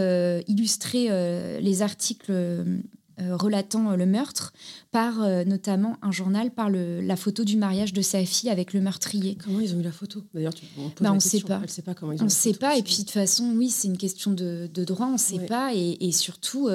illustraient 0.46 1.60
les 1.60 1.82
articles 1.82 2.32
relatant 3.28 3.90
euh, 3.90 3.96
le 3.96 4.06
meurtre 4.06 4.52
par 4.90 5.22
euh, 5.22 5.44
notamment 5.44 5.96
un 6.02 6.10
journal 6.10 6.50
par 6.50 6.70
la 6.70 7.16
photo 7.16 7.44
du 7.44 7.56
mariage 7.56 7.92
de 7.92 8.02
sa 8.02 8.24
fille 8.24 8.50
avec 8.50 8.72
le 8.72 8.80
meurtrier. 8.80 9.36
Comment 9.42 9.60
ils 9.60 9.74
ont 9.74 9.80
eu 9.80 9.82
la 9.82 9.92
photo? 9.92 10.22
D'ailleurs, 10.34 10.52
on 10.78 11.14
ne 11.14 11.20
sait 11.20 11.40
pas. 11.40 11.62
sait 11.66 11.82
pas 11.82 11.94
comment 11.94 12.12
ils 12.12 12.18
ont. 12.18 12.22
On 12.22 12.24
ne 12.24 12.30
sait 12.30 12.54
pas. 12.54 12.76
Et 12.76 12.82
puis 12.82 12.94
de 12.94 13.00
toute 13.00 13.10
façon, 13.10 13.52
oui, 13.56 13.70
c'est 13.70 13.88
une 13.88 13.98
question 13.98 14.32
de, 14.32 14.68
droit. 14.74 15.06
On 15.06 15.12
ne 15.12 15.18
sait 15.18 15.46
pas. 15.46 15.72
Et, 15.74 16.12
surtout. 16.12 16.68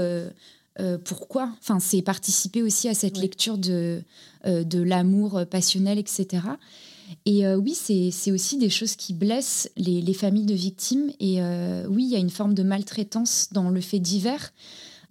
pourquoi? 1.04 1.52
Enfin, 1.60 1.80
c'est 1.80 2.02
participer 2.02 2.62
aussi 2.62 2.88
à 2.88 2.94
cette 2.94 3.18
lecture 3.18 3.58
de, 3.58 4.02
de 4.46 4.82
l'amour 4.82 5.42
passionnel, 5.50 5.98
etc. 5.98 6.44
Et 7.26 7.48
oui, 7.48 7.76
c'est 7.76 8.32
aussi 8.32 8.58
des 8.58 8.70
choses 8.70 8.96
qui 8.96 9.14
blessent 9.14 9.70
les, 9.78 10.02
les 10.02 10.14
familles 10.14 10.46
de 10.46 10.56
victimes. 10.56 11.12
Et 11.20 11.42
oui, 11.90 12.06
il 12.06 12.10
y 12.10 12.16
a 12.16 12.20
une 12.20 12.30
forme 12.30 12.54
de 12.54 12.64
maltraitance 12.64 13.50
dans 13.52 13.70
le 13.70 13.82
fait 13.82 14.00
divers. 14.00 14.54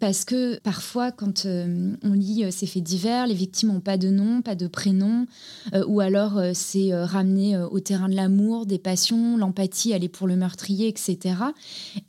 Parce 0.00 0.24
que 0.24 0.58
parfois, 0.60 1.12
quand 1.12 1.46
euh, 1.46 1.94
on 2.02 2.12
lit 2.12 2.44
euh, 2.44 2.50
ces 2.50 2.66
faits 2.66 2.82
divers, 2.82 3.26
les 3.26 3.34
victimes 3.34 3.72
n'ont 3.72 3.80
pas 3.80 3.96
de 3.96 4.10
nom, 4.10 4.42
pas 4.42 4.54
de 4.54 4.66
prénom, 4.66 5.26
euh, 5.74 5.84
ou 5.86 6.00
alors 6.00 6.40
c'est 6.54 6.94
ramené 6.94 7.58
au 7.58 7.80
terrain 7.80 8.08
de 8.08 8.14
l'amour, 8.14 8.66
des 8.66 8.78
passions, 8.78 9.36
l'empathie, 9.36 9.92
elle 9.92 10.04
est 10.04 10.08
pour 10.08 10.26
le 10.26 10.36
meurtrier, 10.36 10.88
etc. 10.88 11.36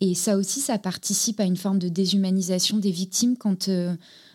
Et 0.01 0.15
ça 0.15 0.38
aussi, 0.38 0.60
ça 0.60 0.77
participe 0.77 1.39
à 1.39 1.44
une 1.44 1.58
forme 1.58 1.80
de 1.80 1.89
déshumanisation 1.89 2.77
des 2.77 2.92
victimes 2.92 3.38
quand 3.38 3.70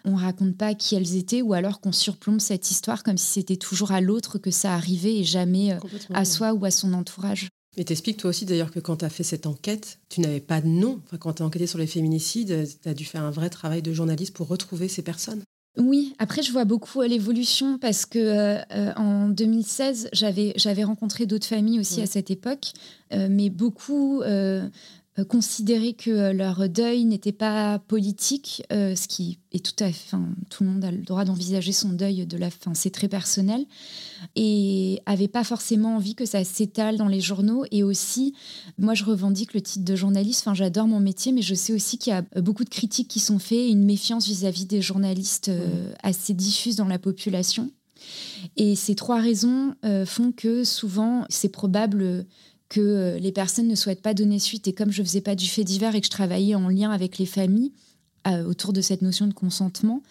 on 0.04 0.14
raconte 0.14 0.56
pas 0.56 0.74
qui 0.74 0.94
elles 0.94 1.16
étaient, 1.16 1.42
ou 1.42 1.52
alors 1.52 1.80
qu'on 1.80 1.92
surplombe 1.92 2.40
cette 2.40 2.70
histoire 2.70 3.02
comme 3.02 3.18
si 3.18 3.32
c'était 3.32 3.56
toujours 3.56 3.92
à 3.92 4.00
l'autre 4.00 4.38
que 4.38 4.50
ça 4.50 4.74
arrivait 4.74 5.16
et 5.16 5.24
jamais 5.24 5.78
à 6.12 6.24
soi 6.24 6.52
ou 6.52 6.64
à 6.64 6.70
son 6.70 6.92
entourage. 6.92 7.48
Et 7.76 7.84
t'expliques 7.84 8.16
toi 8.16 8.30
aussi 8.30 8.46
d'ailleurs 8.46 8.72
que 8.72 8.80
quand 8.80 8.96
tu 8.96 9.04
as 9.04 9.10
fait 9.10 9.22
cette 9.22 9.46
enquête, 9.46 9.98
tu 10.08 10.20
n'avais 10.20 10.40
pas 10.40 10.60
de 10.60 10.66
nom. 10.66 11.00
Enfin, 11.06 11.18
quand 11.18 11.34
tu 11.34 11.42
as 11.42 11.46
enquêté 11.46 11.66
sur 11.66 11.78
les 11.78 11.86
féminicides, 11.86 12.68
tu 12.82 12.88
as 12.88 12.94
dû 12.94 13.04
faire 13.04 13.22
un 13.22 13.30
vrai 13.30 13.48
travail 13.48 13.80
de 13.80 13.92
journaliste 13.92 14.34
pour 14.34 14.48
retrouver 14.48 14.88
ces 14.88 15.02
personnes. 15.02 15.42
Oui, 15.78 16.14
après 16.18 16.42
je 16.42 16.50
vois 16.50 16.64
beaucoup 16.64 17.00
l'évolution 17.02 17.78
parce 17.78 18.04
que 18.04 18.58
en 18.98 19.28
2016 19.28 20.08
j'avais 20.12 20.52
j'avais 20.56 20.82
rencontré 20.82 21.26
d'autres 21.26 21.46
familles 21.46 21.78
aussi 21.78 22.02
à 22.02 22.06
cette 22.06 22.28
époque, 22.32 22.72
mais 23.12 23.50
beaucoup 23.50 24.20
euh, 24.22 24.68
considérer 25.24 25.94
que 25.94 26.10
euh, 26.10 26.32
leur 26.32 26.68
deuil 26.68 27.04
n'était 27.04 27.32
pas 27.32 27.78
politique, 27.78 28.62
euh, 28.72 28.94
ce 28.94 29.08
qui 29.08 29.38
est 29.52 29.64
tout 29.64 29.84
à 29.84 29.90
fait, 29.92 30.16
tout 30.48 30.64
le 30.64 30.70
monde 30.70 30.84
a 30.84 30.90
le 30.90 31.02
droit 31.02 31.24
d'envisager 31.24 31.72
son 31.72 31.90
deuil 31.90 32.26
de 32.26 32.36
la 32.36 32.50
fin, 32.50 32.74
c'est 32.74 32.90
très 32.90 33.08
personnel, 33.08 33.64
et 34.36 35.00
avait 35.06 35.28
pas 35.28 35.44
forcément 35.44 35.96
envie 35.96 36.14
que 36.14 36.24
ça 36.24 36.44
s'étale 36.44 36.96
dans 36.96 37.08
les 37.08 37.20
journaux. 37.20 37.64
Et 37.70 37.82
aussi, 37.82 38.34
moi, 38.78 38.94
je 38.94 39.04
revendique 39.04 39.54
le 39.54 39.60
titre 39.60 39.84
de 39.84 39.96
journaliste. 39.96 40.42
Enfin, 40.42 40.54
j'adore 40.54 40.86
mon 40.86 41.00
métier, 41.00 41.32
mais 41.32 41.42
je 41.42 41.54
sais 41.54 41.72
aussi 41.72 41.98
qu'il 41.98 42.12
y 42.12 42.16
a 42.16 42.22
beaucoup 42.40 42.64
de 42.64 42.70
critiques 42.70 43.08
qui 43.08 43.20
sont 43.20 43.38
faites, 43.38 43.68
une 43.68 43.84
méfiance 43.84 44.26
vis-à-vis 44.26 44.66
des 44.66 44.82
journalistes 44.82 45.50
assez 46.02 46.34
diffuse 46.34 46.76
dans 46.76 46.88
la 46.88 46.98
population. 46.98 47.70
Et 48.56 48.76
ces 48.76 48.94
trois 48.94 49.20
raisons 49.20 49.74
font 50.06 50.32
que 50.32 50.64
souvent, 50.64 51.24
c'est 51.28 51.48
probable 51.48 52.26
que 52.70 52.80
euh, 52.80 53.18
les 53.18 53.32
personnes 53.32 53.68
ne 53.68 53.74
souhaitent 53.74 54.00
pas 54.00 54.14
donner 54.14 54.38
suite. 54.38 54.66
Et 54.66 54.72
comme 54.72 54.90
je 54.90 55.02
faisais 55.02 55.20
pas 55.20 55.34
du 55.34 55.46
fait 55.46 55.64
divers 55.64 55.94
et 55.94 56.00
que 56.00 56.06
je 56.06 56.10
travaillais 56.10 56.54
en 56.54 56.70
lien 56.70 56.90
avec 56.90 57.18
les 57.18 57.26
familles, 57.26 57.72
euh, 58.26 58.44
autour 58.44 58.74
de 58.74 58.82
cette 58.82 59.00
notion 59.00 59.26
de 59.26 59.32
consentement. 59.32 60.02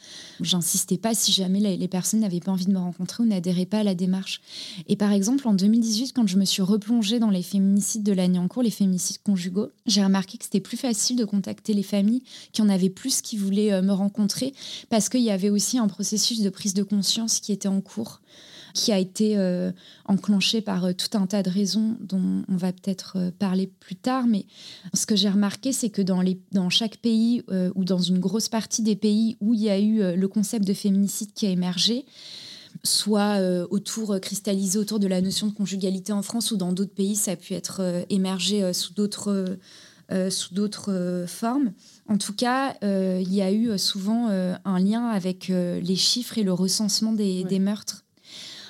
J'insistais 0.42 0.98
pas 0.98 1.14
si 1.14 1.32
jamais 1.32 1.60
les, 1.60 1.88
personnes 1.88 2.22
n'avaient 2.22 2.40
pas 2.40 2.52
envie 2.52 2.66
de 2.66 2.72
me 2.72 2.80
rencontrer 2.80 3.22
ou 3.22 3.28
n'adhéraient 3.28 3.68
pas 3.68 3.82
à 3.82 3.84
la 3.84 3.94
démarche. 3.94 4.42
Et 4.88 4.96
par 4.96 5.12
exemple, 5.12 5.48
en 5.48 5.54
2018, 5.54 6.14
quand 6.14 6.26
je 6.26 6.38
me 6.38 6.46
suis 6.46 6.64
replongée 6.64 7.20
dans 7.20 7.30
les 7.30 7.44
féminicides 7.44 8.02
de 8.02 8.12
l'année 8.12 8.40
en 8.40 8.48
cours, 8.48 8.64
les 8.64 8.72
féminicides 8.72 9.22
conjugaux, 9.22 9.68
j'ai 9.86 10.04
remarqué 10.04 10.40
que 10.40 10.44
c'était 10.44 10.60
plus 10.60 10.76
facile 10.76 11.18
de 11.18 11.26
contacter 11.26 11.76
les 11.76 11.84
familles 11.84 12.24
qui 12.52 12.64
en 12.64 12.70
avaient 12.70 12.90
plus 12.90 13.22
qui 13.22 13.38
voulaient 13.38 13.74
euh, 13.74 13.84
me 13.84 13.94
rencontrer 13.94 14.56
parce 14.90 15.08
qu'il 15.08 15.22
y 15.22 15.30
avait 15.30 15.52
aussi 15.52 15.78
un 15.78 15.88
processus 15.88 16.42
de 16.42 16.50
prise 16.50 16.74
de 16.74 16.82
conscience 16.82 17.40
qui 17.40 17.52
était 17.52 17.68
en 17.68 17.80
cours 17.80 18.22
qui 18.74 18.92
a 18.92 19.00
été 19.00 19.38
euh, 19.38 19.72
enclenché 20.06 20.62
par 20.62 20.86
euh, 20.86 20.94
tout 20.94 21.18
un 21.18 21.28
tas 21.28 21.44
de 21.44 21.50
raisons 21.50 21.98
dont 22.00 22.44
on 22.48 22.56
va 22.56 22.72
peut-être 22.72 23.14
euh, 23.18 23.32
parler 23.38 23.68
plus 23.68 23.96
tard. 23.96 24.28
Mais 24.28 24.46
ce 24.94 25.06
que 25.06 25.16
j'ai 25.16 25.30
remarqué, 25.30 25.72
c'est 25.72 25.90
que 25.90 26.02
dans, 26.02 26.22
les, 26.22 26.40
dans 26.52 26.70
chaque 26.70 26.98
pays 26.98 27.44
ou 27.76 27.84
dans 27.84 28.00
une 28.00 28.20
grosse 28.20 28.50
partie 28.50 28.82
des 28.82 28.96
pays 28.96 29.38
où 29.40 29.54
il 29.54 29.62
y 29.62 29.70
a 29.70 29.80
eu 29.80 30.16
le 30.16 30.28
concept 30.28 30.66
de 30.66 30.74
féminicide 30.74 31.34
qui 31.34 31.46
a 31.46 31.50
émergé, 31.50 32.06
soit 32.84 33.40
autour 33.70 34.20
cristallisé 34.20 34.78
autour 34.78 35.00
de 35.00 35.08
la 35.08 35.22
notion 35.22 35.48
de 35.48 35.54
conjugalité 35.54 36.14
en 36.14 36.22
France 36.22 36.52
ou 36.52 36.58
dans 36.58 36.74
d'autres 36.74 36.94
pays, 36.94 37.16
ça 37.16 37.32
a 37.32 37.36
pu 37.36 37.54
être 37.54 38.06
émergé 38.10 38.74
sous 38.74 38.94
d'autres 38.94 39.58
sous 40.30 40.54
d'autres 40.54 41.26
formes. 41.28 41.72
En 42.08 42.18
tout 42.18 42.34
cas, 42.34 42.76
il 42.82 43.34
y 43.34 43.42
a 43.42 43.52
eu 43.52 43.78
souvent 43.78 44.28
un 44.30 44.80
lien 44.80 45.08
avec 45.08 45.48
les 45.48 45.96
chiffres 45.96 46.38
et 46.38 46.44
le 46.44 46.54
recensement 46.54 47.14
des, 47.14 47.44
des 47.44 47.60
meurtres 47.60 48.04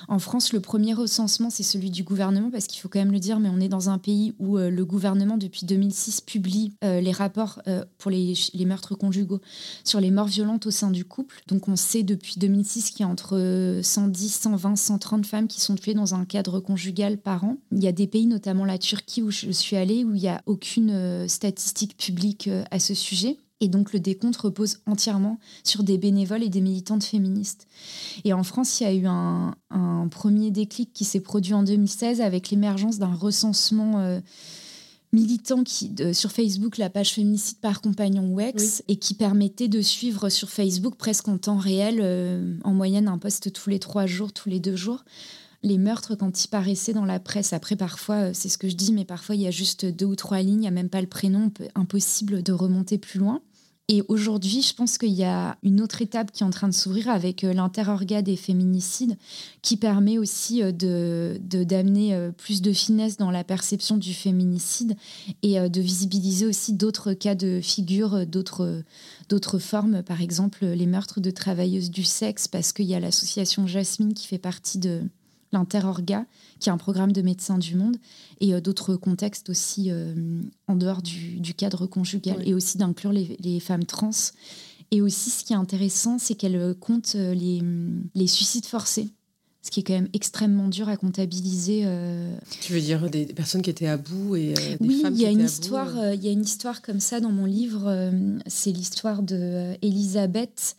en 0.09 0.17
France, 0.17 0.53
le 0.53 0.59
premier 0.59 0.93
recensement, 0.93 1.51
c'est 1.51 1.61
celui 1.61 1.91
du 1.91 2.03
gouvernement, 2.03 2.49
parce 2.49 2.65
qu'il 2.65 2.81
faut 2.81 2.89
quand 2.89 2.97
même 2.97 3.11
le 3.11 3.19
dire, 3.19 3.39
mais 3.39 3.47
on 3.47 3.59
est 3.59 3.69
dans 3.69 3.91
un 3.91 3.99
pays 3.99 4.33
où 4.39 4.57
euh, 4.57 4.71
le 4.71 4.83
gouvernement, 4.83 5.37
depuis 5.37 5.67
2006, 5.67 6.21
publie 6.21 6.73
euh, 6.83 6.99
les 6.99 7.11
rapports 7.11 7.61
euh, 7.67 7.85
pour 7.99 8.09
les, 8.09 8.33
meurtres 8.65 8.95
conjugaux 8.95 9.39
sur 9.83 9.99
les 9.99 10.09
morts 10.09 10.27
violentes 10.27 10.65
au 10.65 10.71
sein 10.71 10.89
du 10.89 11.05
couple. 11.05 11.41
Donc 11.47 11.67
on 11.67 11.75
sait 11.75 12.01
depuis 12.01 12.39
2006 12.39 12.89
qu'il 12.89 13.01
y 13.01 13.03
a 13.03 13.07
entre 13.07 13.79
110, 13.83 14.33
120, 14.33 14.75
130 14.75 15.25
femmes 15.27 15.47
qui 15.47 15.61
sont 15.61 15.75
tuées 15.75 15.93
dans 15.93 16.15
un 16.15 16.25
cadre 16.25 16.59
conjugal 16.59 17.19
par 17.19 17.43
an. 17.43 17.57
Il 17.71 17.83
y 17.83 17.87
a 17.87 17.91
des 17.91 18.07
pays, 18.07 18.25
notamment 18.25 18.65
la 18.65 18.79
Turquie 18.79 19.21
où 19.21 19.29
je 19.29 19.51
suis 19.51 19.75
allée, 19.75 20.03
où 20.03 20.15
il 20.15 20.21
n'y 20.21 20.27
a 20.27 20.41
aucune 20.47 21.27
statistique 21.27 21.97
publique 21.97 22.49
à 22.71 22.79
ce 22.79 22.95
sujet. 22.95 23.37
Et 23.61 23.67
donc 23.67 23.91
le 23.91 23.99
décompte 23.99 24.37
repose 24.37 24.79
entièrement 24.85 25.37
sur 25.63 25.83
des 25.83 25.97
bénévoles 25.97 26.43
et 26.43 26.49
des 26.49 26.61
militantes 26.61 27.03
féministes. 27.03 27.67
Et 28.23 28.33
en 28.33 28.43
France, 28.43 28.79
il 28.79 28.83
y 28.83 28.87
a 28.87 28.93
eu 28.93 29.05
un, 29.05 29.55
premier 30.11 30.49
déclic 30.49 30.91
qui 30.91 31.05
s'est 31.05 31.19
produit 31.19 31.53
en 31.53 31.61
2016 31.61 32.19
avec 32.21 32.49
l'émergence 32.49 32.97
d'un 32.97 33.13
recensement 33.13 33.99
euh, 33.99 34.19
militant 35.13 35.63
qui, 35.63 35.93
sur 36.13 36.31
Facebook, 36.31 36.77
la 36.77 36.89
page 36.89 37.13
Féminicide 37.13 37.57
par 37.59 37.81
compagnon 37.81 38.33
WEX, 38.33 38.83
et 38.87 38.95
qui 38.97 39.13
permettait 39.13 39.67
de 39.67 39.81
suivre 39.81 40.29
sur 40.29 40.49
Facebook 40.49 40.95
presque 40.95 41.27
en 41.27 41.37
temps 41.37 41.57
réel, 41.57 41.99
euh, 42.01 42.55
en 42.63 42.73
moyenne 42.73 43.07
un 43.07 43.17
poste 43.17 43.51
tous 43.51 43.69
les 43.69 43.79
trois 43.79 44.05
jours, 44.05 44.33
tous 44.33 44.49
les 44.49 44.59
deux 44.59 44.75
jours, 44.75 45.03
les 45.63 45.77
meurtres 45.77 46.15
quand 46.15 46.43
ils 46.43 46.47
paraissaient 46.47 46.93
dans 46.93 47.05
la 47.05 47.19
presse. 47.19 47.53
Après, 47.53 47.75
parfois, 47.75 48.15
euh, 48.15 48.31
c'est 48.33 48.49
ce 48.49 48.57
que 48.57 48.69
je 48.69 48.75
dis, 48.75 48.93
mais 48.93 49.05
parfois, 49.05 49.35
il 49.35 49.41
y 49.41 49.47
a 49.47 49.51
juste 49.51 49.85
deux 49.85 50.05
ou 50.05 50.15
trois 50.15 50.41
lignes, 50.41 50.53
il 50.53 50.61
n'y 50.61 50.67
a 50.67 50.71
même 50.71 50.89
pas 50.89 51.01
le 51.01 51.07
prénom, 51.07 51.51
impossible 51.75 52.43
de 52.43 52.53
remonter 52.53 52.97
plus 52.97 53.19
loin. 53.19 53.41
Et 53.91 54.03
aujourd'hui, 54.07 54.61
je 54.61 54.75
pense 54.75 54.99
qu'il 54.99 55.13
y 55.13 55.23
a 55.23 55.57
une 55.63 55.81
autre 55.81 56.03
étape 56.03 56.31
qui 56.31 56.43
est 56.43 56.45
en 56.45 56.51
train 56.51 56.67
de 56.67 56.73
s'ouvrir 56.75 57.09
avec 57.09 57.43
euh, 57.43 57.53
l'interorga 57.53 58.21
des 58.21 58.35
féminicides, 58.35 59.17
qui 59.63 59.77
permet 59.77 60.19
aussi 60.19 60.61
euh, 60.61 60.71
de 60.71 61.39
d'amener 61.41 62.13
euh, 62.13 62.29
plus 62.29 62.61
de 62.61 62.71
finesse 62.71 63.17
dans 63.17 63.31
la 63.31 63.43
perception 63.43 63.97
du 63.97 64.13
féminicide 64.13 64.95
et 65.41 65.59
de 65.67 65.81
visibiliser 65.81 66.45
aussi 66.45 66.73
d'autres 66.73 67.13
cas 67.13 67.33
de 67.33 67.59
figure, 67.61 68.27
d'autres 68.27 68.83
d'autres 69.27 69.57
formes, 69.57 70.03
par 70.03 70.21
exemple 70.21 70.65
les 70.65 70.85
meurtres 70.85 71.19
de 71.19 71.31
travailleuses 71.31 71.89
du 71.89 72.03
sexe, 72.03 72.47
parce 72.47 72.73
qu'il 72.73 72.85
y 72.85 72.93
a 72.93 72.99
l'association 72.99 73.65
Jasmine 73.65 74.13
qui 74.13 74.27
fait 74.27 74.37
partie 74.37 74.77
de 74.77 75.01
l'Interorga, 75.51 76.25
qui 76.59 76.69
est 76.69 76.71
un 76.71 76.77
programme 76.77 77.11
de 77.11 77.21
médecins 77.21 77.57
du 77.57 77.75
monde, 77.75 77.97
et 78.39 78.53
euh, 78.53 78.61
d'autres 78.61 78.95
contextes 78.95 79.49
aussi 79.49 79.87
euh, 79.89 80.41
en 80.67 80.75
dehors 80.75 81.01
du, 81.01 81.53
cadre 81.53 81.87
conjugal, 81.87 82.41
et 82.45 82.53
aussi 82.53 82.77
d'inclure 82.77 83.11
les, 83.11 83.59
femmes 83.59 83.85
trans. 83.85 84.11
Et 84.91 85.01
aussi, 85.01 85.29
ce 85.29 85.43
qui 85.43 85.53
est 85.53 85.57
intéressant, 85.57 86.17
c'est 86.19 86.35
qu'elle 86.35 86.75
compte 86.79 87.13
euh, 87.15 87.33
les, 87.33 88.27
suicides 88.27 88.65
forcés, 88.65 89.07
ce 89.61 89.71
qui 89.71 89.81
est 89.81 89.83
quand 89.83 89.93
même 89.93 90.09
extrêmement 90.13 90.67
dur 90.67 90.87
à 90.87 90.97
comptabiliser. 90.97 91.85
Tu 92.61 92.73
veux 92.73 92.81
dire 92.81 93.09
des 93.09 93.25
personnes 93.25 93.61
qui 93.61 93.69
étaient 93.69 93.87
à 93.87 93.97
bout 93.97 94.35
et 94.35 94.53
des 94.53 94.77
oui, 94.79 95.01
femmes 95.01 95.13
il 95.13 95.21
y 95.21 95.25
a 95.25 95.29
une 95.29 95.43
histoire, 95.43 96.13
il 96.13 96.23
y 96.23 96.29
a 96.29 96.31
une 96.31 96.43
histoire 96.43 96.81
comme 96.81 97.01
ça 97.01 97.19
dans 97.19 97.31
mon 97.31 97.45
livre. 97.45 98.11
c'est 98.47 98.71
l'histoire 98.71 99.21
de 99.21 99.75
Elisabeth. 99.81 100.77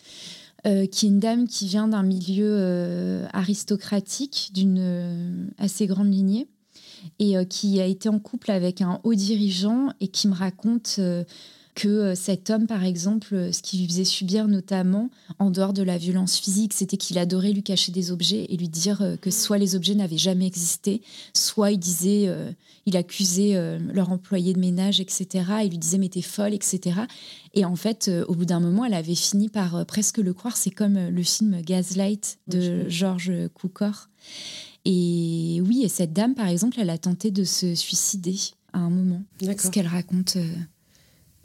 Euh, 0.67 0.87
qui 0.87 1.07
est 1.07 1.09
une 1.09 1.21
dame 1.21 1.49
qui 1.49 1.67
vient 1.67 1.88
d'un 1.88 2.02
milieu 2.02 2.50
euh, 2.50 3.26
aristocratique, 3.33 4.50
d'une 4.52 4.79
euh, 4.79 5.47
assez 5.57 5.87
grande 5.87 6.12
lignée, 6.12 6.49
et 7.19 7.35
qui 7.47 7.81
a 7.81 7.87
été 7.87 8.11
en 8.11 8.19
couple 8.19 8.50
avec 8.50 8.83
un 8.83 9.00
haut 9.05 9.14
dirigeant 9.14 9.88
et 10.00 10.09
qui 10.09 10.29
me 10.29 10.35
raconte 10.35 11.00
que 11.80 11.88
euh, 11.88 12.14
cet 12.14 12.50
homme, 12.50 12.66
par 12.66 12.84
exemple, 12.84 13.34
euh, 13.34 13.52
ce 13.52 13.62
qu'il 13.62 13.80
lui 13.80 13.88
faisait 13.88 14.04
subir 14.04 14.49
notamment, 14.49 15.08
en 15.38 15.50
dehors 15.50 15.72
de 15.72 15.82
la 15.82 15.96
violence 15.96 16.37
physique, 16.37 16.75
c'était 16.75 16.99
qu'il 16.99 17.16
adorait 17.16 17.52
lui 17.52 17.62
cacher 17.62 17.90
des 17.90 18.12
objets 18.12 18.44
et 18.50 18.56
lui 18.58 18.68
dire 18.68 19.00
euh, 19.00 19.16
que 19.16 19.30
soit 19.30 19.56
les 19.56 19.75
objets 19.75 19.94
n'avaient 19.94 20.18
jamais 20.18 20.46
existé, 20.46 21.00
soit 21.32 21.70
il 21.70 21.78
disait, 21.78 22.28
il 22.84 22.96
accusait 22.96 23.78
leur 23.92 24.10
employé 24.10 24.52
de 24.52 24.58
ménage, 24.58 25.00
etc. 25.00 25.44
Il 25.64 25.70
lui 25.70 25.78
disait 25.78 25.99
mais 25.99 26.08
t'es 26.08 26.22
folle, 26.22 26.52
etc. 26.52 27.00
Et 27.54 27.64
en 27.64 27.76
fait, 27.76 28.10
au 28.28 28.34
bout 28.34 28.44
d'un 28.44 28.60
moment, 28.60 28.84
elle 28.84 28.94
avait 28.94 29.14
fini 29.14 29.49
par 29.49 29.87
presque 29.87 30.18
le 30.18 30.34
croire. 30.34 30.56
C'est 30.56 30.70
comme 30.70 31.08
le 31.08 31.22
film 31.22 31.62
Gaslight 31.62 32.38
de 32.49 32.88
George 32.88 33.32
Cukor. 33.54 34.08
Et 34.84 35.62
oui, 35.66 35.82
et 35.84 35.88
cette 35.88 36.12
dame, 36.12 36.34
par 36.34 36.49
exemple, 36.49 36.78
elle 36.80 36.90
a 36.90 36.99
tenté 36.99 37.30
de 37.30 37.44
se 37.44 37.75
suicider 37.75 38.37
à 38.72 38.78
un 38.78 38.90
moment. 38.90 39.22
Ce 39.40 39.70
qu'elle 39.70 39.87
raconte 39.87 40.37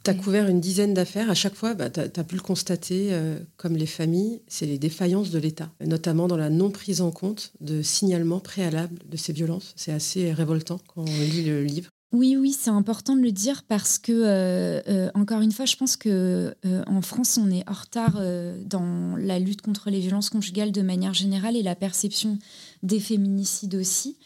tu 0.05 0.12
as 0.12 0.13
couvert 0.13 0.47
une 0.47 0.62
dizaine 0.62 0.93
d'affaires. 0.93 1.29
À 1.29 1.33
chaque 1.33 1.55
fois, 1.55 1.74
bah, 1.74 1.89
tu 1.89 2.00
as, 2.00 2.24
pu 2.24 2.35
le 2.35 2.41
constater, 2.41 3.09
euh, 3.12 3.39
comme 3.57 3.75
les 3.75 3.88
familles, 3.88 4.41
c'est 4.47 4.65
les 4.65 4.77
défaillances 4.77 5.31
de 5.31 5.39
l'État, 5.39 5.71
notamment 5.83 6.27
dans 6.27 6.38
la 6.38 6.50
non 6.50 6.69
prise 6.69 7.01
en 7.01 7.12
compte 7.12 7.51
de 7.59 7.81
signalement 7.81 8.39
préalable 8.39 9.00
de 9.09 9.17
ces 9.17 9.33
violences. 9.33 9.74
C'est 9.75 9.91
assez 9.91 10.31
révoltant 10.31 10.79
quand 10.93 11.01
on 11.01 11.21
lit 11.21 11.43
le 11.43 11.63
livre. 11.63 11.89
Oui, 12.12 12.38
oui, 12.39 12.55
c'est 12.57 12.69
important 12.69 13.15
de 13.15 13.21
le 13.21 13.31
dire 13.31 13.63
parce 13.67 13.97
que, 13.97 14.12
euh, 14.12 14.81
euh, 14.88 15.09
encore 15.15 15.41
une 15.41 15.51
fois, 15.51 15.65
je 15.65 15.75
pense 15.75 15.97
que 15.97 16.53
en 16.88 17.01
France, 17.01 17.38
on 17.41 17.50
est 17.50 17.67
en 17.67 17.74
retard 17.74 18.21
dans 18.65 19.17
la 19.17 19.39
lutte 19.39 19.62
contre 19.62 19.89
les 19.89 20.00
violences 20.00 20.29
conjugales 20.29 20.71
de 20.71 20.81
manière 20.81 21.13
générale 21.13 21.57
et 21.57 21.63
la 21.63 21.75
perception 21.75 22.38
des 22.83 23.00
féminicides 23.00 23.75
aussi 23.75 24.17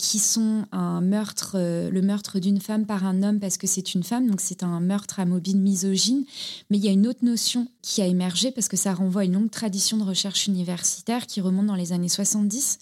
qui 0.00 0.18
sont 0.18 0.64
un 0.72 1.02
meurtre, 1.02 1.56
euh, 1.56 1.90
le 1.90 2.00
meurtre 2.00 2.38
d'une 2.38 2.58
femme 2.58 2.86
par 2.86 3.04
un 3.04 3.22
homme 3.22 3.38
parce 3.38 3.58
que 3.58 3.66
c'est 3.66 3.94
une 3.94 4.02
femme, 4.02 4.30
donc 4.30 4.40
c'est 4.40 4.62
un 4.62 4.80
meurtre 4.80 5.20
à 5.20 5.26
mobile 5.26 5.58
misogyne. 5.58 6.24
Mais 6.70 6.78
il 6.78 6.84
y 6.84 6.88
a 6.88 6.90
une 6.90 7.06
autre 7.06 7.22
notion 7.22 7.68
qui 7.82 8.00
a 8.00 8.06
émergé 8.06 8.50
parce 8.50 8.66
que 8.66 8.78
ça 8.78 8.94
renvoie 8.94 9.20
à 9.20 9.24
une 9.26 9.34
longue 9.34 9.50
tradition 9.50 9.98
de 9.98 10.02
recherche 10.02 10.46
universitaire 10.46 11.26
qui 11.26 11.42
remonte 11.42 11.66
dans 11.66 11.74
les 11.74 11.92
années 11.92 12.08
70 12.08 12.78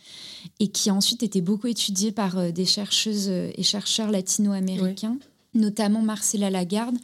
et 0.61 0.69
qui 0.69 0.91
a 0.91 0.95
ensuite 0.95 1.25
été 1.25 1.41
beaucoup 1.41 1.67
étudiée 1.67 2.13
par 2.13 2.39
euh, 2.39 2.51
des 2.53 2.67
chercheuses 2.67 3.29
euh, 3.29 3.51
et 3.57 3.65
chercheurs 3.65 4.13
latino-américains. 4.13 5.17
notamment 5.55 6.03
Marcela 6.03 6.51
Lagarde, 6.51 6.99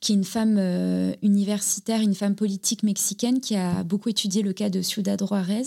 qui 0.00 0.12
est 0.12 0.14
une 0.14 0.22
femme 0.22 0.60
universitaire, 1.22 2.00
une 2.02 2.14
femme 2.14 2.36
politique 2.36 2.84
mexicaine 2.84 3.40
qui 3.40 3.56
a 3.56 3.82
beaucoup 3.82 4.10
étudié 4.10 4.42
le 4.42 4.52
cas 4.52 4.70
de 4.70 4.80
Ciudad 4.80 5.20
Juarez, 5.26 5.64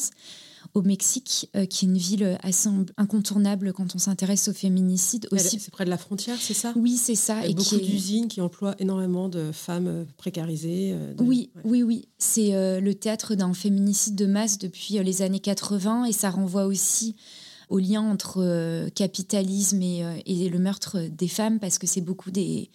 au 0.74 0.82
Mexique, 0.82 1.50
qui 1.70 1.86
est 1.86 1.88
une 1.88 1.98
ville 1.98 2.38
assez 2.44 2.70
incontournable 2.98 3.74
quand 3.74 3.96
on 3.96 3.98
s'intéresse 3.98 4.48
au 4.48 4.54
féminicide. 4.54 5.28
Aussi. 5.32 5.60
C'est 5.60 5.72
près 5.72 5.86
de 5.86 5.90
la 5.90 5.98
frontière, 5.98 6.38
c'est 6.40 6.54
ça? 6.54 6.74
Oui, 6.76 6.98
c'est 6.98 7.16
ça. 7.16 7.46
Il 7.46 7.52
y 7.52 7.54
a 7.54 7.56
beaucoup 7.56 7.78
d'usines 7.78 8.28
qui 8.28 8.42
emploient 8.42 8.76
énormément 8.80 9.30
de 9.30 9.52
femmes 9.52 10.06
précarisées. 10.18 10.96
Oui, 11.20 11.50
oui, 11.64 11.84
oui. 11.84 12.08
C'est 12.18 12.80
le 12.80 12.94
théâtre 12.94 13.36
d'un 13.36 13.54
féminicide 13.54 14.16
de 14.16 14.26
masse 14.26 14.58
depuis 14.58 15.00
les 15.04 15.22
années 15.22 15.40
80 15.40 16.06
et 16.06 16.14
ça 16.14 16.30
renvoie 16.30 16.66
aussi 16.66 17.16
au 17.70 17.78
lien 17.78 18.02
entre 18.02 18.90
capitalisme 18.96 19.82
et, 19.82 20.04
et, 20.26 20.50
le 20.50 20.60
meurtre 20.60 21.00
des 21.00 21.28
femmes 21.28 21.60
parce 21.60 21.78
que 21.78 21.88
c'est 21.88 22.02
beaucoup 22.02 22.32
des 22.32 22.70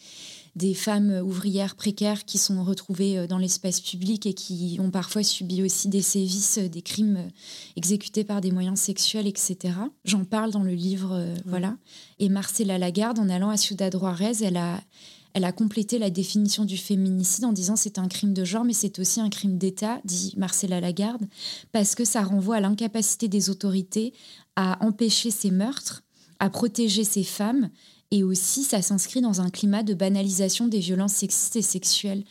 des 0.56 0.74
femmes 0.74 1.20
ouvrières 1.24 1.74
précaires 1.74 2.24
qui 2.24 2.38
sont 2.38 2.62
retrouvées 2.62 3.18
euh, 3.18 3.26
dans 3.26 3.38
l'espace 3.38 3.80
public 3.80 4.26
et 4.26 4.34
qui 4.34 4.78
ont 4.80 4.90
parfois 4.90 5.22
subi 5.22 5.62
aussi 5.62 5.88
des 5.88 6.02
sévices, 6.02 6.58
euh, 6.58 6.68
des 6.68 6.82
crimes 6.82 7.16
euh, 7.16 7.28
exécutés 7.76 8.24
par 8.24 8.40
des 8.40 8.52
moyens 8.52 8.78
sexuels, 8.78 9.26
etc. 9.26 9.74
J'en 10.04 10.24
parle 10.24 10.52
dans 10.52 10.62
le 10.62 10.74
livre, 10.74 11.24
voilà. 11.44 11.76
Et 12.18 12.28
Marcella 12.28 12.78
Lagarde, 12.78 13.18
en 13.18 13.28
allant 13.28 13.50
à 13.50 13.56
Ciudad 13.56 13.92
Juarez, 13.96 14.42
elle 14.42 14.56
a, 14.56 14.80
elle 15.32 15.44
a 15.44 15.52
complété 15.52 15.98
la 15.98 16.10
définition 16.10 16.64
du 16.64 16.76
féminicide 16.76 17.44
en 17.44 17.52
disant 17.52 17.76
c'est 17.76 17.98
un 17.98 18.08
crime 18.08 18.32
de 18.32 18.44
genre, 18.44 18.64
mais 18.64 18.72
c'est 18.72 18.98
aussi 18.98 19.20
un 19.20 19.30
crime 19.30 19.58
d'État, 19.58 20.00
dit 20.04 20.34
Marcella 20.36 20.80
Lagarde, 20.80 21.26
parce 21.72 21.94
que 21.94 22.04
ça 22.04 22.22
renvoie 22.22 22.56
à 22.56 22.60
l'incapacité 22.60 23.28
des 23.28 23.50
autorités 23.50 24.12
à 24.56 24.84
empêcher 24.84 25.30
ces 25.30 25.50
meurtres, 25.50 26.02
à 26.38 26.50
protéger 26.50 27.04
ces 27.04 27.24
femmes 27.24 27.70
et 28.14 28.22
aussi, 28.22 28.62
ça 28.62 28.80
s'inscrit 28.80 29.20
dans 29.20 29.40
un 29.40 29.50
climat 29.50 29.82
de 29.82 29.92
banalisation 29.92 30.68
des 30.68 30.78
violences 30.78 31.14
sexistes 31.14 31.56
et 31.56 31.62
sexuelles. 31.62 32.22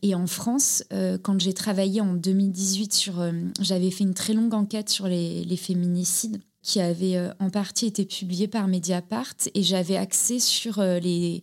Et 0.00 0.14
en 0.14 0.26
France, 0.26 0.82
euh, 0.94 1.18
quand 1.18 1.38
j'ai 1.38 1.52
travaillé 1.52 2.00
en 2.00 2.14
2018 2.14 2.94
sur... 2.94 3.20
Euh, 3.20 3.32
j'avais 3.60 3.90
fait 3.90 4.04
une 4.04 4.14
très 4.14 4.32
longue 4.32 4.54
enquête 4.54 4.88
sur 4.88 5.06
les, 5.06 5.56
féminicides 5.58 6.40
qui 6.62 6.80
avait 6.80 7.18
euh, 7.18 7.34
en 7.38 7.50
partie 7.50 7.84
été 7.84 8.06
publiée 8.06 8.48
par 8.48 8.66
Mediapart 8.66 9.34
et 9.54 9.62
j'avais 9.62 9.98
accès 9.98 10.38
sur 10.38 10.80
les, 10.80 11.42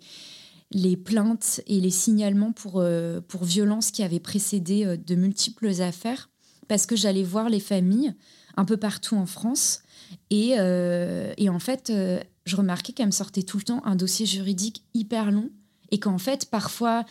plaintes 1.06 1.62
et 1.68 1.80
les 1.80 1.92
signalements 1.92 2.52
pour, 2.52 2.84
pour 3.28 3.44
violences 3.44 3.92
qui 3.92 4.02
avaient 4.02 4.20
précédé 4.20 4.98
de 4.98 5.14
multiples 5.16 5.70
affaires 5.84 6.32
parce 6.68 6.88
que 6.88 6.96
j'allais 6.96 7.22
voir 7.22 7.48
les 7.48 7.60
familles 7.60 8.16
un 8.58 8.66
peu 8.66 8.78
partout 8.78 9.18
en 9.18 9.28
France 9.28 9.84
et, 10.32 10.56
et 11.38 11.50
en 11.50 11.60
fait 11.60 11.92
je 12.46 12.56
remarquais 12.56 12.94
qu'elles 12.94 13.08
me 13.08 13.12
sortaient 13.12 13.44
tout 13.44 13.58
le 13.58 13.64
temps 13.64 13.82
un 13.86 13.96
dossier 13.96 14.26
juridique 14.26 14.84
hyper 14.94 15.32
long 15.32 15.50
et 15.92 16.00
qu'en 16.00 16.18
fait, 16.18 16.50
parfois, 16.50 17.06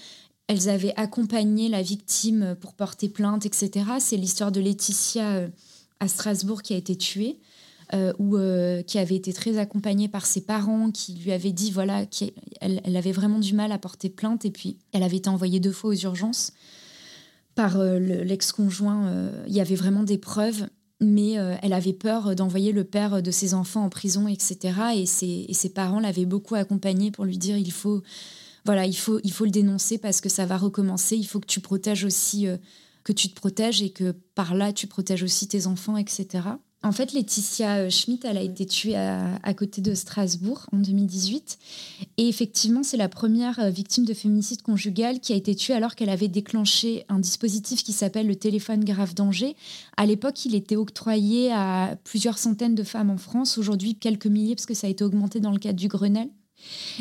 elles 0.49 0.69
avaient 0.69 0.95
accompagné 0.97 1.69
la 1.69 1.83
victime 1.83 2.57
pour 2.61 2.75
porter 2.75 3.09
plainte, 3.09 3.47
etc. 3.47 3.71
C'est 3.99 4.17
l'histoire 4.17 4.53
de 4.53 4.61
Laetitia 4.61 5.31
euh, 5.31 5.49
à 6.01 6.09
Strasbourg 6.09 6.63
qui 6.63 6.75
a 6.75 6.77
été 6.77 6.97
tuée. 6.97 7.39
Euh, 7.95 8.15
ou 8.19 8.39
euh, 8.39 8.81
qui 8.83 8.99
avait 8.99 9.17
été 9.17 9.35
très 9.35 9.59
accompagnée 9.59 10.09
par 10.09 10.25
ses 10.25 10.41
parents, 10.41 10.91
qui 10.91 11.13
lui 11.13 11.31
avaient 11.31 11.53
dit 11.53 11.71
voilà 11.71 12.07
qu'elle 12.07 12.33
elle 12.63 12.97
avait 12.97 13.13
vraiment 13.13 13.39
du 13.39 13.53
mal 13.53 13.71
à 13.71 13.77
porter 13.77 14.09
plainte, 14.09 14.47
et 14.47 14.51
puis 14.51 14.79
elle 14.93 15.03
avait 15.03 15.19
été 15.19 15.29
envoyée 15.29 15.61
deux 15.61 15.73
fois 15.73 15.91
aux 15.91 15.95
urgences 15.95 16.53
par 17.55 17.77
l'ex-conjoint. 17.77 19.31
Il 19.47 19.53
y 19.53 19.61
avait 19.61 19.75
vraiment 19.75 20.05
des 20.05 20.17
preuves 20.17 20.69
mais 21.03 21.39
euh, 21.39 21.57
elle 21.63 21.73
avait 21.73 21.93
peur 21.93 22.35
d'envoyer 22.35 22.73
le 22.73 22.85
père 22.85 23.23
de 23.23 23.31
ses 23.31 23.55
enfants 23.55 23.85
en 23.85 23.89
prison, 23.89 24.29
etc. 24.29 24.75
Et 24.95 25.07
ses, 25.07 25.69
parents 25.75 26.01
l'avaient 26.01 26.25
beaucoup 26.25 26.55
accompagnée 26.55 27.11
pour 27.11 27.25
lui 27.25 27.39
dire 27.39 27.57
il 27.57 27.73
faut, 27.73 28.03
voilà, 28.65 28.87
il 28.87 28.97
faut, 28.97 29.21
il 29.25 29.33
faut 29.33 29.45
le 29.45 29.51
dénoncer 29.51 29.99
parce 29.99 30.21
que 30.21 30.29
ça 30.29 30.47
va 30.47 30.57
recommencer. 30.57 31.17
Il 31.17 31.27
faut 31.27 31.41
que 31.41 31.47
tu 31.47 31.61
protèges 31.61 32.05
aussi, 32.05 32.47
euh, 32.47 32.57
que 33.05 33.13
tu 33.13 33.29
te 33.29 33.35
protèges 33.35 33.83
et 33.83 33.91
que 33.91 34.13
par 34.35 34.55
là 34.55 34.73
tu 34.73 34.87
protèges 34.87 35.25
aussi 35.25 35.49
tes 35.49 35.67
enfants, 35.67 35.97
etc. 35.97 36.45
En 36.85 36.91
fait, 36.91 37.13
Laetitia 37.13 37.77
euh, 37.77 37.91
Schmidt, 37.91 38.27
elle 38.27 38.37
a 38.37 38.43
été 38.43 38.67
tuée 38.67 38.97
à, 38.97 39.55
côté 39.55 39.81
de 39.81 39.95
Strasbourg 39.95 40.67
en 40.73 40.79
2018. 40.79 41.59
Et 42.17 42.29
effectivement, 42.29 42.83
c'est 42.83 42.97
la 42.97 43.09
première 43.09 43.61
euh, 43.61 43.71
victime 43.71 44.05
de 44.05 44.15
féminicide 44.15 44.63
conjugal 44.63 45.21
qui 45.21 45.33
a 45.33 45.37
été 45.37 45.55
tuée 45.55 45.75
alors 45.75 45.95
qu'elle 45.95 46.09
avait 46.09 46.29
déclenché 46.29 47.05
un 47.09 47.21
dispositif 47.21 47.85
qui 47.85 47.93
s'appelle 47.93 48.27
le 48.27 48.35
téléphone 48.35 48.85
grave 48.85 49.15
danger. 49.15 49.55
À 49.97 50.07
l'époque, 50.07 50.45
il 50.45 50.57
était 50.57 50.77
octroyé 50.77 51.53
à 51.53 51.97
plusieurs 52.03 52.39
centaines 52.39 52.75
de 52.75 52.83
femmes 52.83 53.11
en 53.11 53.19
France. 53.19 53.59
Aujourd'hui, 53.59 53.95
quelques 53.95 54.27
milliers 54.27 54.57
parce 54.57 54.67
que 54.67 54.75
ça 54.75 54.89
a 54.89 54.91
été 54.91 55.05
augmenté 55.05 55.39
dans 55.39 55.53
le 55.53 55.59
cadre 55.59 55.79
du 55.79 55.89
Grenelle. 55.89 56.31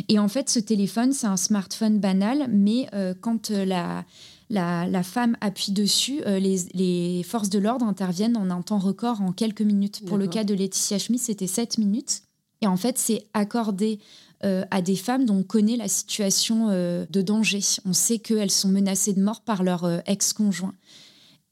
Et 0.09 0.19
en 0.19 0.27
fait, 0.27 0.49
ce 0.49 0.59
téléphone, 0.59 1.11
c'est 1.11 1.27
un 1.27 1.37
smartphone 1.37 1.99
banal, 1.99 2.47
mais 2.49 2.87
euh, 2.93 3.13
quand 3.19 3.49
la, 3.49 4.05
la, 4.51 5.03
femme 5.03 5.37
appuie 5.41 5.71
dessus, 5.71 6.21
euh, 6.25 6.39
les, 6.39 7.23
forces 7.23 7.49
de 7.49 7.59
l'ordre 7.59 7.85
interviennent 7.85 8.37
en 8.37 8.49
un 8.49 8.61
temps 8.61 8.79
record 8.79 9.21
en 9.21 9.31
quelques 9.31 9.61
minutes. 9.61 10.03
Pour 10.05 10.17
le 10.17 10.27
cas 10.27 10.43
de 10.43 10.53
Laetitia 10.53 10.99
Schmidt, 10.99 11.23
c'était 11.23 11.47
7 11.47 11.77
minutes. 11.77 12.23
Et 12.61 12.67
en 12.67 12.77
fait, 12.77 12.97
c'est 12.97 13.23
accordé 13.33 13.99
euh, 14.43 14.63
à 14.69 14.81
des 14.81 14.95
femmes 14.95 15.25
dont 15.25 15.37
on 15.37 15.43
connaît 15.43 15.77
la 15.77 15.87
situation 15.87 16.67
euh, 16.69 17.05
de 17.09 17.21
danger. 17.21 17.61
On 17.85 17.93
sait 17.93 18.19
qu'elles 18.19 18.51
sont 18.51 18.69
menacées 18.69 19.13
de 19.13 19.21
mort 19.21 19.41
par 19.41 19.63
leur 19.63 20.01
ex-conjoint. 20.05 20.73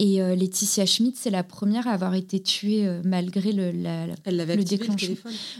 Et 0.01 0.21
euh, 0.21 0.33
Laetitia 0.33 0.85
Schmidt, 0.85 1.17
c'est 1.19 1.29
la 1.29 1.43
première 1.43 1.85
à 1.85 1.91
avoir 1.91 2.15
été 2.15 2.41
tuée 2.41 2.88
euh, 2.88 3.01
malgré 3.03 3.51
le, 3.51 3.71
la, 3.71 4.07
Elle 4.23 4.38
l'avait 4.38 4.55
le 4.55 4.63
déclenchement. 4.63 5.15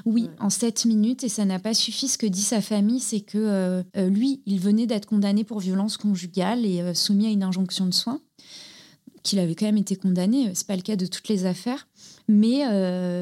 oui, 0.06 0.30
en 0.40 0.50
sept 0.50 0.86
minutes. 0.86 1.26
Et 1.26 1.30
ça 1.30 1.44
n'a 1.44 1.60
pas 1.60 1.74
suffi. 1.74 2.08
Ce 2.08 2.18
que 2.18 2.26
dit 2.26 2.42
sa 2.42 2.62
famille, 2.62 3.02
c'est 3.02 3.20
que 3.20 3.38
euh, 3.38 3.84
lui, 4.10 4.42
il 4.46 4.62
venait 4.62 4.88
d'être 4.88 5.08
condamné 5.08 5.44
pour 5.44 5.60
violence 5.60 5.98
conjugale 5.98 6.66
et 6.66 6.94
soumis 6.96 7.28
à 7.28 7.30
une 7.30 7.44
injonction 7.44 7.86
de 7.86 7.94
soins. 7.94 8.22
Qu'il 9.24 9.40
avait 9.40 9.56
quand 9.56 9.66
même 9.66 9.78
été 9.78 9.98
condamné. 9.98 10.52
C'est 10.54 10.66
pas 10.66 10.78
le 10.78 10.82
cas 10.82 10.96
de 10.96 11.06
toutes 11.06 11.28
les 11.28 11.46
affaires. 11.46 11.90
Mais 12.30 12.62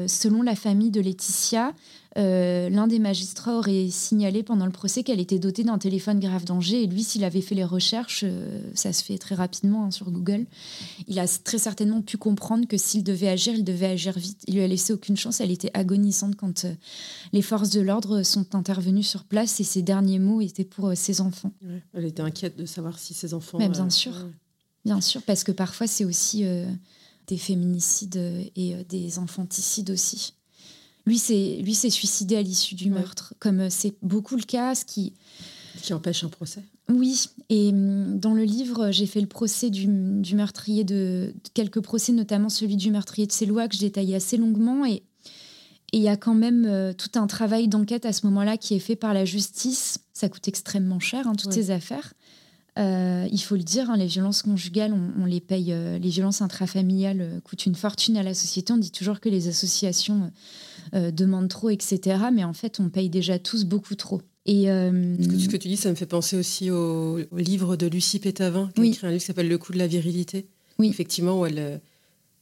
selon 0.06 0.42
la 0.42 0.54
famille 0.54 0.92
de 0.92 1.00
Laetitia, 1.00 1.74
euh, 2.18 2.68
l'un 2.68 2.88
des 2.88 2.98
magistrats 2.98 3.56
aurait 3.56 3.88
signalé 3.90 4.42
pendant 4.42 4.66
le 4.66 4.72
procès 4.72 5.04
qu'elle 5.04 5.20
était 5.20 5.38
dotée 5.38 5.62
d'un 5.62 5.78
téléphone 5.78 6.18
grave 6.18 6.44
danger. 6.44 6.82
Et 6.82 6.86
lui, 6.86 7.04
s'il 7.04 7.22
avait 7.22 7.40
fait 7.40 7.54
les 7.54 7.64
recherches, 7.64 8.24
euh, 8.24 8.60
ça 8.74 8.92
se 8.92 9.04
fait 9.04 9.18
très 9.18 9.36
rapidement 9.36 9.84
hein, 9.84 9.90
sur 9.92 10.10
Google, 10.10 10.46
il 11.06 11.18
a 11.20 11.28
très 11.28 11.58
certainement 11.58 12.02
pu 12.02 12.16
comprendre 12.16 12.66
que 12.66 12.76
s'il 12.76 13.04
devait 13.04 13.28
agir, 13.28 13.54
il 13.54 13.62
devait 13.62 13.86
agir 13.86 14.18
vite. 14.18 14.42
Il 14.48 14.54
lui 14.54 14.62
a 14.62 14.66
laissé 14.66 14.92
aucune 14.92 15.16
chance. 15.16 15.40
Elle 15.40 15.52
était 15.52 15.70
agonisante 15.74 16.34
quand 16.34 16.64
euh, 16.64 16.74
les 17.32 17.42
forces 17.42 17.70
de 17.70 17.80
l'ordre 17.80 18.22
sont 18.24 18.56
intervenues 18.56 19.04
sur 19.04 19.22
place. 19.24 19.60
Et 19.60 19.64
ses 19.64 19.82
derniers 19.82 20.18
mots 20.18 20.40
étaient 20.40 20.64
pour 20.64 20.96
ses 20.96 21.20
enfants. 21.20 21.52
Elle 21.94 22.04
était 22.04 22.22
inquiète 22.22 22.58
de 22.58 22.66
savoir 22.66 22.98
si 22.98 23.14
ses 23.14 23.32
enfants. 23.32 23.58
Mais 23.58 23.68
bien 23.68 23.90
sûr. 23.90 24.12
Bien 24.84 25.00
sûr, 25.00 25.22
parce 25.22 25.44
que 25.44 25.52
parfois, 25.52 25.86
c'est 25.86 26.04
aussi 26.04 26.44
des 27.26 27.36
féminicides 27.36 28.16
et 28.56 28.84
des 28.88 29.18
infanticides 29.18 29.90
aussi. 29.90 30.32
Lui, 31.08 31.18
s'est 31.74 31.90
suicidé 31.90 32.36
à 32.36 32.42
l'issue 32.42 32.74
du 32.74 32.90
meurtre, 32.90 33.32
comme 33.38 33.60
euh, 33.60 33.70
c'est 33.70 33.94
beaucoup 34.02 34.36
le 34.36 34.42
cas, 34.42 34.74
ce 34.74 34.84
qui 34.84 35.14
qui 35.80 35.94
empêche 35.94 36.24
un 36.24 36.28
procès. 36.28 36.62
Oui, 36.90 37.30
et 37.48 37.68
hum, 37.68 38.18
dans 38.18 38.34
le 38.34 38.42
livre, 38.42 38.90
j'ai 38.90 39.06
fait 39.06 39.20
le 39.20 39.26
procès 39.26 39.70
du, 39.70 39.86
meurtrier 39.86 40.84
de, 40.84 41.32
quelques 41.54 41.80
procès, 41.80 42.12
notamment 42.12 42.48
celui 42.48 42.76
du 42.76 42.90
meurtrier 42.90 43.26
de 43.26 43.32
Célois 43.32 43.68
que 43.68 43.76
je 43.76 43.80
détaillais 43.80 44.16
assez 44.16 44.36
longuement. 44.36 44.84
Et 44.84 45.02
il 45.92 46.02
y 46.02 46.08
a 46.08 46.16
quand 46.16 46.34
même 46.34 46.66
euh, 46.66 46.92
tout 46.92 47.18
un 47.18 47.26
travail 47.26 47.68
d'enquête 47.68 48.04
à 48.06 48.12
ce 48.12 48.26
moment-là 48.26 48.56
qui 48.56 48.74
est 48.74 48.80
fait 48.80 48.96
par 48.96 49.14
la 49.14 49.24
justice. 49.24 50.00
Ça 50.12 50.28
coûte 50.28 50.48
extrêmement 50.48 51.00
cher, 51.00 51.26
hein, 51.26 51.34
toutes 51.36 51.52
ces 51.52 51.70
affaires. 51.70 52.12
Euh, 52.78 53.26
il 53.30 53.40
faut 53.40 53.56
le 53.56 53.62
dire, 53.62 53.88
hein, 53.88 53.96
les 53.96 54.06
violences 54.06 54.42
conjugales, 54.42 54.92
on, 54.92 55.24
les 55.26 55.40
paye. 55.40 55.74
les 56.00 56.10
violences 56.10 56.42
intrafamiliales 56.42 57.40
coûtent 57.44 57.66
une 57.66 57.76
fortune 57.76 58.16
à 58.16 58.22
la 58.22 58.34
société. 58.34 58.72
On 58.72 58.78
dit 58.78 58.90
toujours 58.90 59.20
que 59.20 59.28
les 59.28 59.48
associations 59.48 60.32
euh, 60.94 61.10
demande 61.10 61.48
trop, 61.48 61.70
etc. 61.70 62.16
Mais 62.32 62.44
en 62.44 62.52
fait, 62.52 62.80
on 62.80 62.88
paye 62.88 63.10
déjà 63.10 63.38
tous 63.38 63.64
beaucoup 63.64 63.94
trop. 63.94 64.22
Et 64.48 64.70
euh, 64.70 65.16
Ce 65.22 65.48
que 65.48 65.58
tu 65.58 65.68
dis, 65.68 65.76
ça 65.76 65.90
me 65.90 65.94
fait 65.94 66.06
penser 66.06 66.36
aussi 66.36 66.70
au, 66.70 67.18
livre 67.36 67.76
de 67.76 67.86
Lucie 67.86 68.18
Pétavin, 68.18 68.70
qui 68.74 68.80
a 68.80 68.84
écrit 68.84 69.06
un 69.06 69.10
livre 69.10 69.20
qui 69.20 69.26
s'appelle 69.26 69.48
Le 69.48 69.58
coup 69.58 69.72
de 69.72 69.78
la 69.78 69.86
virilité. 69.86 70.46
Oui. 70.78 70.88
Effectivement, 70.88 71.40
où 71.40 71.46
elle, 71.46 71.58
euh, 71.58 71.78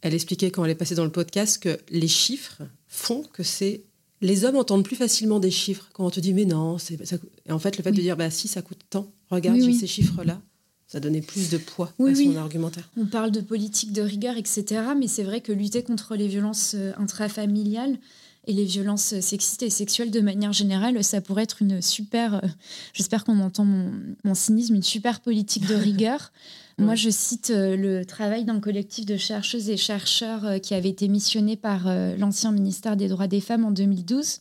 elle 0.03 0.15
expliquait 0.15 0.53
quand 0.53 0.65
elle 0.65 0.71
est 0.71 0.77
passée 0.77 0.95
dans 0.95 1.05
le 1.05 1.11
podcast 1.11 1.61
que 1.61 1.77
les 1.91 2.07
chiffres 2.07 2.63
font 2.87 3.25
que 3.33 3.43
c'est 3.43 3.83
les 4.23 4.45
hommes 4.45 4.57
entendent 4.57 4.85
plus 4.85 4.97
facilement 4.97 5.41
des 5.41 5.51
chiffres 5.51 5.91
quand 5.93 6.07
on 6.07 6.11
te 6.11 6.21
dit 6.21 6.33
mais 6.33 6.47
non, 6.47 6.79
c'est 6.79 6.99
et 7.45 7.53
en 7.53 7.59
fait 7.59 7.77
le 7.77 7.83
fait 7.83 7.93
de 7.93 8.01
dire 8.01 8.17
bah 8.17 8.31
si 8.31 8.49
ça 8.49 8.63
coûte 8.63 8.81
tant, 8.89 9.13
regarde 9.29 9.61
ces 9.61 9.87
chiffres 9.87 10.25
là, 10.25 10.41
ça 10.87 11.01
donnait 11.01 11.21
plus 11.21 11.51
de 11.51 11.59
poids 11.59 11.93
à 11.99 12.15
son 12.15 12.37
argumentaire. 12.37 12.89
On 12.97 13.05
parle 13.05 13.31
de 13.31 13.41
politique 13.41 13.93
de 13.93 14.01
rigueur, 14.01 14.39
etc. 14.39 14.65
Mais 14.99 15.07
c'est 15.07 15.23
vrai 15.23 15.43
que 15.43 15.53
lutter 15.53 15.83
contre 15.83 16.17
les 16.17 16.29
violences 16.29 16.77
intrafamiliales, 16.97 17.99
et 18.47 18.53
les 18.53 18.65
violences 18.65 19.19
sexistes 19.21 19.63
et 19.63 19.71
sexuelles 19.71 20.11
de 20.11 20.21
manière 20.21 20.53
générale, 20.53 21.03
ça 21.03 21.21
pourrait 21.21 21.43
être 21.43 21.63
une 21.63 21.83
super, 21.83 22.35
euh, 22.35 22.49
j'espère 22.93 23.25
qu'on 23.25 23.41
entend 23.41 23.65
mon, 23.65 24.35
cynisme, 24.35 24.77
une 24.77 24.83
super 24.83 25.21
politique 25.21 25.67
de 25.67 25.75
rigueur. 25.75 26.33
Moi, 26.79 26.95
je 26.95 27.09
cite 27.11 27.51
euh, 27.51 27.75
le 27.75 28.05
travail 28.05 28.45
d'un 28.45 28.61
collectif 28.61 29.07
de 29.07 29.17
chercheuses 29.17 29.71
et 29.71 29.77
chercheurs 29.77 30.45
euh, 30.45 30.59
qui 30.59 30.75
avait 30.75 30.91
été 30.91 31.09
missionné 31.09 31.57
par 31.57 31.89
l'ancien 32.19 32.53
ministère 32.53 32.97
des 32.97 33.09
droits 33.09 33.27
des 33.27 33.41
femmes 33.41 33.65
en 33.65 33.71
2012, 33.71 34.41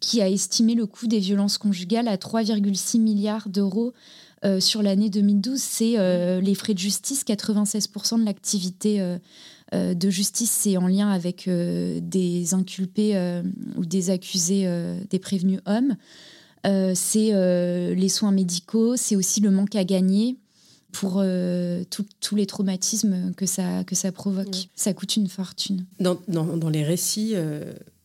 qui 0.00 0.20
a 0.20 0.28
estimé 0.28 0.74
le 0.74 0.86
coût 0.86 1.06
des 1.06 1.18
violences 1.18 1.58
conjugales 1.58 2.08
à 2.08 2.16
3,6 2.16 3.00
milliards 3.00 3.48
d'euros 3.48 3.94
sur 4.58 4.82
l'année 4.82 5.08
2012. 5.08 5.58
C'est 5.58 6.40
les 6.40 6.54
frais 6.54 6.74
de 6.74 6.78
justice, 6.78 7.24
96% 7.24 8.20
de 8.20 8.26
l'activité 8.26 9.18
de 9.74 10.10
justice, 10.10 10.50
c'est 10.50 10.76
en 10.76 10.86
lien 10.86 11.10
avec 11.10 11.48
des 11.48 12.54
inculpés 12.54 13.40
ou 13.76 13.84
des 13.84 14.10
accusés, 14.10 14.68
des 15.10 15.18
prévenus 15.18 15.60
hommes. 15.66 15.96
c'est 16.94 17.94
les 17.94 18.08
soins 18.08 18.32
médicaux, 18.32 18.96
c'est 18.96 19.16
aussi 19.16 19.40
le 19.40 19.50
manque 19.50 19.74
à 19.74 19.84
gagner 19.84 20.36
pour 20.92 21.24
tous 22.20 22.36
les 22.36 22.46
traumatismes 22.46 23.32
que 23.36 23.46
ça, 23.46 23.84
que 23.84 23.94
ça 23.94 24.12
provoque. 24.12 24.68
Ça 24.76 24.92
coûte 24.92 25.16
une 25.16 25.28
fortune. 25.28 25.84
Dans, 25.98 26.18
dans, 26.28 26.56
dans 26.56 26.68
les 26.70 26.84
récits 26.84 27.34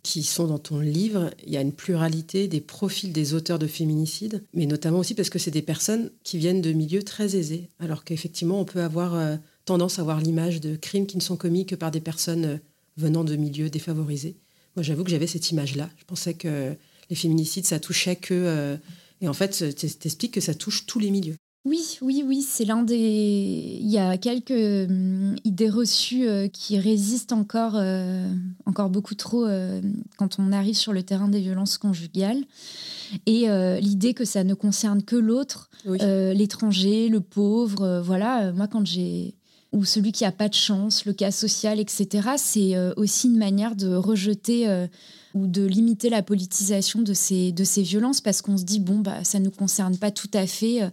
qui 0.03 0.23
sont 0.23 0.47
dans 0.47 0.59
ton 0.59 0.79
livre, 0.79 1.29
il 1.45 1.53
y 1.53 1.57
a 1.57 1.61
une 1.61 1.73
pluralité 1.73 2.47
des 2.47 2.61
profils 2.61 3.11
des 3.11 3.33
auteurs 3.33 3.59
de 3.59 3.67
féminicides, 3.67 4.43
mais 4.53 4.65
notamment 4.65 4.99
aussi 4.99 5.13
parce 5.13 5.29
que 5.29 5.39
c'est 5.39 5.51
des 5.51 5.61
personnes 5.61 6.09
qui 6.23 6.37
viennent 6.37 6.61
de 6.61 6.71
milieux 6.71 7.03
très 7.03 7.35
aisés, 7.35 7.69
alors 7.79 8.03
qu'effectivement 8.03 8.59
on 8.59 8.65
peut 8.65 8.81
avoir 8.81 9.15
euh, 9.15 9.35
tendance 9.69 9.99
à 9.99 10.01
avoir 10.01 10.19
l'image 10.19 10.61
de 10.61 10.75
crimes 10.75 11.05
qui 11.05 11.15
ne 11.15 11.21
sont 11.21 11.37
commis 11.37 11.67
que 11.67 11.75
par 11.75 11.91
des 11.91 12.01
personnes 12.01 12.45
euh, 12.45 12.57
venant 12.97 13.23
de 13.23 13.35
milieux 13.35 13.69
défavorisés. 13.69 14.35
Moi 14.75 14.81
j'avoue 14.81 15.03
que 15.03 15.11
j'avais 15.11 15.27
cette 15.27 15.51
image-là. 15.51 15.91
Je 15.97 16.05
pensais 16.05 16.33
que 16.33 16.75
les 17.09 17.15
féminicides 17.15 17.65
ça 17.65 17.79
touchait 17.79 18.15
que... 18.15 18.33
Euh, 18.33 18.77
et 19.21 19.27
en 19.27 19.33
fait, 19.33 19.75
t'expliques 19.75 20.33
que 20.33 20.41
ça 20.41 20.55
touche 20.55 20.85
tous 20.85 20.97
les 20.97 21.11
milieux. 21.11 21.35
Oui, 21.65 21.99
oui, 22.01 22.23
oui, 22.25 22.41
c'est 22.41 22.63
l'un 22.63 22.83
des. 22.83 23.77
Il 23.81 23.89
y 23.89 23.97
a 23.97 24.17
quelques 24.17 24.51
hum, 24.51 25.35
idées 25.43 25.69
reçues 25.69 26.25
euh, 26.25 26.47
qui 26.47 26.79
résistent 26.79 27.33
encore, 27.33 27.73
euh, 27.75 28.33
encore 28.65 28.89
beaucoup 28.89 29.13
trop 29.13 29.45
quand 30.17 30.39
on 30.39 30.53
arrive 30.53 30.75
sur 30.75 30.93
le 30.93 31.03
terrain 31.03 31.27
des 31.27 31.41
violences 31.41 31.77
conjugales. 31.77 32.43
Et 33.25 33.47
l'idée 33.81 34.13
que 34.13 34.23
ça 34.23 34.43
ne 34.45 34.53
concerne 34.53 35.03
que 35.03 35.17
l'autre, 35.17 35.69
l'étranger, 35.85 37.09
le 37.09 37.19
pauvre, 37.19 38.01
voilà. 38.05 38.53
moi, 38.53 38.67
quand 38.67 38.85
j'ai 38.85 39.35
ou 39.71 39.85
celui 39.85 40.11
qui 40.11 40.25
a 40.25 40.31
pas 40.31 40.49
de 40.49 40.55
chance, 40.55 41.05
le 41.05 41.13
cas 41.13 41.31
social, 41.31 41.79
etc. 41.79 42.29
C'est 42.37 42.75
aussi 42.97 43.27
une 43.27 43.37
manière 43.37 43.75
de 43.75 43.93
rejeter 43.93 44.87
ou 45.35 45.45
de 45.45 45.63
limiter 45.63 46.09
la 46.09 46.23
politisation 46.23 47.03
de 47.03 47.13
ces, 47.13 47.51
de 47.51 47.63
ces 47.63 47.83
violences 47.83 48.19
parce 48.19 48.41
qu'on 48.41 48.57
se 48.57 48.63
dit, 48.63 48.79
bon, 48.79 48.99
bah, 48.99 49.23
ça 49.23 49.39
ne 49.39 49.45
nous 49.45 49.51
concerne 49.51 49.95
pas 49.97 50.09
tout 50.09 50.31
à 50.33 50.47
fait. 50.47 50.91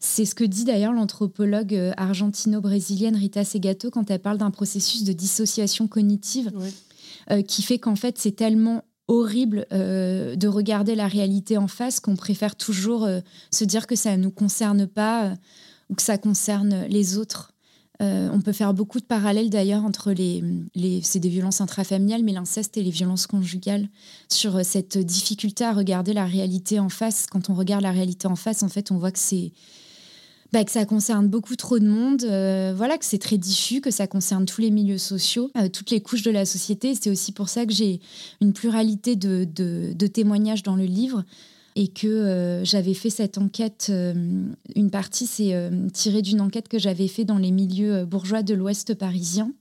C'est 0.00 0.24
ce 0.24 0.34
que 0.34 0.44
dit 0.44 0.64
d'ailleurs 0.64 0.92
l'anthropologue 0.92 1.74
euh, 1.74 1.92
argentino-brésilienne 1.96 3.16
Rita 3.16 3.44
Segato 3.44 3.90
quand 3.90 4.10
elle 4.10 4.20
parle 4.20 4.38
d'un 4.38 4.50
processus 4.50 5.04
de 5.04 5.12
dissociation 5.12 5.88
cognitive 5.88 6.52
euh, 7.30 7.42
qui 7.42 7.62
fait 7.62 7.78
qu'en 7.78 7.96
fait, 7.96 8.18
c'est 8.18 8.36
tellement 8.36 8.84
horrible 9.08 9.66
euh, 9.72 10.36
de 10.36 10.48
regarder 10.48 10.94
la 10.94 11.08
réalité 11.08 11.56
en 11.56 11.68
face 11.68 12.00
qu'on 12.00 12.16
préfère 12.16 12.56
toujours 12.56 13.08
se 13.50 13.64
dire 13.64 13.86
que 13.86 13.96
ça 13.96 14.16
ne 14.16 14.22
nous 14.22 14.30
concerne 14.30 14.86
pas 14.86 15.34
ou 15.90 15.94
que 15.94 16.02
ça 16.02 16.18
concerne 16.18 16.86
les 16.88 17.16
autres. 17.16 17.52
Euh, 18.02 18.28
on 18.32 18.40
peut 18.40 18.52
faire 18.52 18.74
beaucoup 18.74 19.00
de 19.00 19.04
parallèles 19.04 19.50
d'ailleurs 19.50 19.84
entre 19.84 20.12
les, 20.12 20.42
c'est 21.02 21.18
des 21.18 21.28
violences 21.28 21.60
intrafamiliales, 21.60 22.22
mais 22.22 22.32
l'inceste 22.32 22.76
et 22.76 22.82
les 22.82 22.90
violences 22.90 23.26
conjugales, 23.26 23.88
sur 24.28 24.56
euh, 24.56 24.62
cette 24.62 24.98
difficulté 24.98 25.64
à 25.64 25.72
regarder 25.72 26.12
la 26.12 26.26
réalité 26.26 26.78
en 26.78 26.88
face. 26.88 27.26
Quand 27.30 27.48
on 27.48 27.54
regarde 27.54 27.82
la 27.82 27.92
réalité 27.92 28.28
en 28.28 28.36
face, 28.36 28.62
en 28.62 28.68
fait, 28.68 28.90
on 28.90 28.98
voit 28.98 29.12
que 29.12 29.18
c'est 29.18 29.52
bah, 30.52 30.62
que 30.64 30.70
ça 30.70 30.84
concerne 30.84 31.26
beaucoup 31.26 31.56
trop 31.56 31.78
de 31.78 31.88
monde, 31.88 32.22
euh, 32.24 32.72
voilà, 32.76 32.98
que 32.98 33.04
c'est 33.04 33.18
très 33.18 33.38
diffus, 33.38 33.80
que 33.80 33.90
ça 33.90 34.06
concerne 34.06 34.46
tous 34.46 34.60
les 34.60 34.70
milieux 34.70 34.98
sociaux, 34.98 35.50
toutes 35.72 35.90
les 35.90 36.00
couches 36.00 36.22
de 36.22 36.30
la 36.30 36.44
société. 36.44 36.94
C'est 36.94 37.10
aussi 37.10 37.32
pour 37.32 37.48
ça 37.48 37.66
que 37.66 37.72
j'ai 37.72 38.00
une 38.40 38.52
pluralité 38.52 39.16
de 39.16 40.06
témoignages 40.06 40.62
dans 40.62 40.76
le 40.76 40.84
livre 40.84 41.24
et 41.76 41.88
que 41.88 42.06
euh, 42.06 42.64
j'avais 42.64 42.94
fait 42.94 43.10
cette 43.10 43.36
enquête. 43.36 43.88
Euh, 43.90 44.14
une 44.74 44.90
partie, 44.90 45.26
c'est 45.26 45.54
euh, 45.54 45.88
tiré 45.92 46.22
d'une 46.22 46.40
enquête 46.40 46.68
que 46.68 46.78
j'avais 46.78 47.06
fait 47.06 47.24
dans 47.24 47.36
les 47.36 47.50
milieux 47.50 48.06
bourgeois 48.06 48.42
de 48.42 48.54
l'Ouest 48.54 48.94
parisien. 48.94 49.52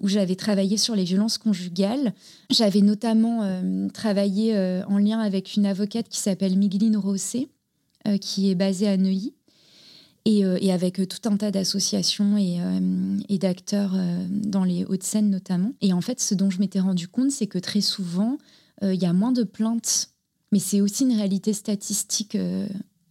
où 0.00 0.08
j'avais 0.08 0.34
travaillé 0.34 0.76
sur 0.76 0.94
les 0.94 1.04
violences 1.04 1.38
conjugales. 1.38 2.12
J'avais 2.50 2.80
notamment 2.80 3.62
travaillé 3.94 4.56
en 4.88 4.98
lien 4.98 5.20
avec 5.20 5.54
une 5.54 5.66
avocate 5.66 6.08
qui 6.08 6.18
s'appelle 6.18 6.58
Migueline 6.58 6.96
Rossé, 6.96 7.48
qui 8.20 8.50
est 8.50 8.56
basée 8.56 8.88
à 8.88 8.96
Neuilly, 8.96 9.34
et, 10.24 10.72
avec 10.72 11.00
tout 11.06 11.28
un 11.28 11.36
tas 11.36 11.52
d'associations 11.52 12.36
et, 12.36 12.58
et 13.28 13.38
d'acteurs 13.38 13.94
dans 14.30 14.64
les 14.64 14.84
Hauts-de-Seine 14.84 15.30
notamment. 15.30 15.74
Et 15.80 15.92
en 15.92 16.00
fait, 16.00 16.18
ce 16.18 16.34
dont 16.34 16.50
je 16.50 16.58
m'étais 16.58 16.80
rendu 16.80 17.06
compte, 17.06 17.30
c'est 17.30 17.46
que 17.46 17.58
très 17.60 17.82
souvent, 17.82 18.38
il 18.82 19.00
y 19.00 19.06
a 19.06 19.12
moins 19.12 19.32
de 19.32 19.44
plaintes 19.44 20.11
mais 20.52 20.58
c'est 20.58 20.80
aussi 20.80 21.04
une 21.04 21.16
réalité 21.16 21.52
statistique. 21.54 22.36
Euh, 22.36 22.68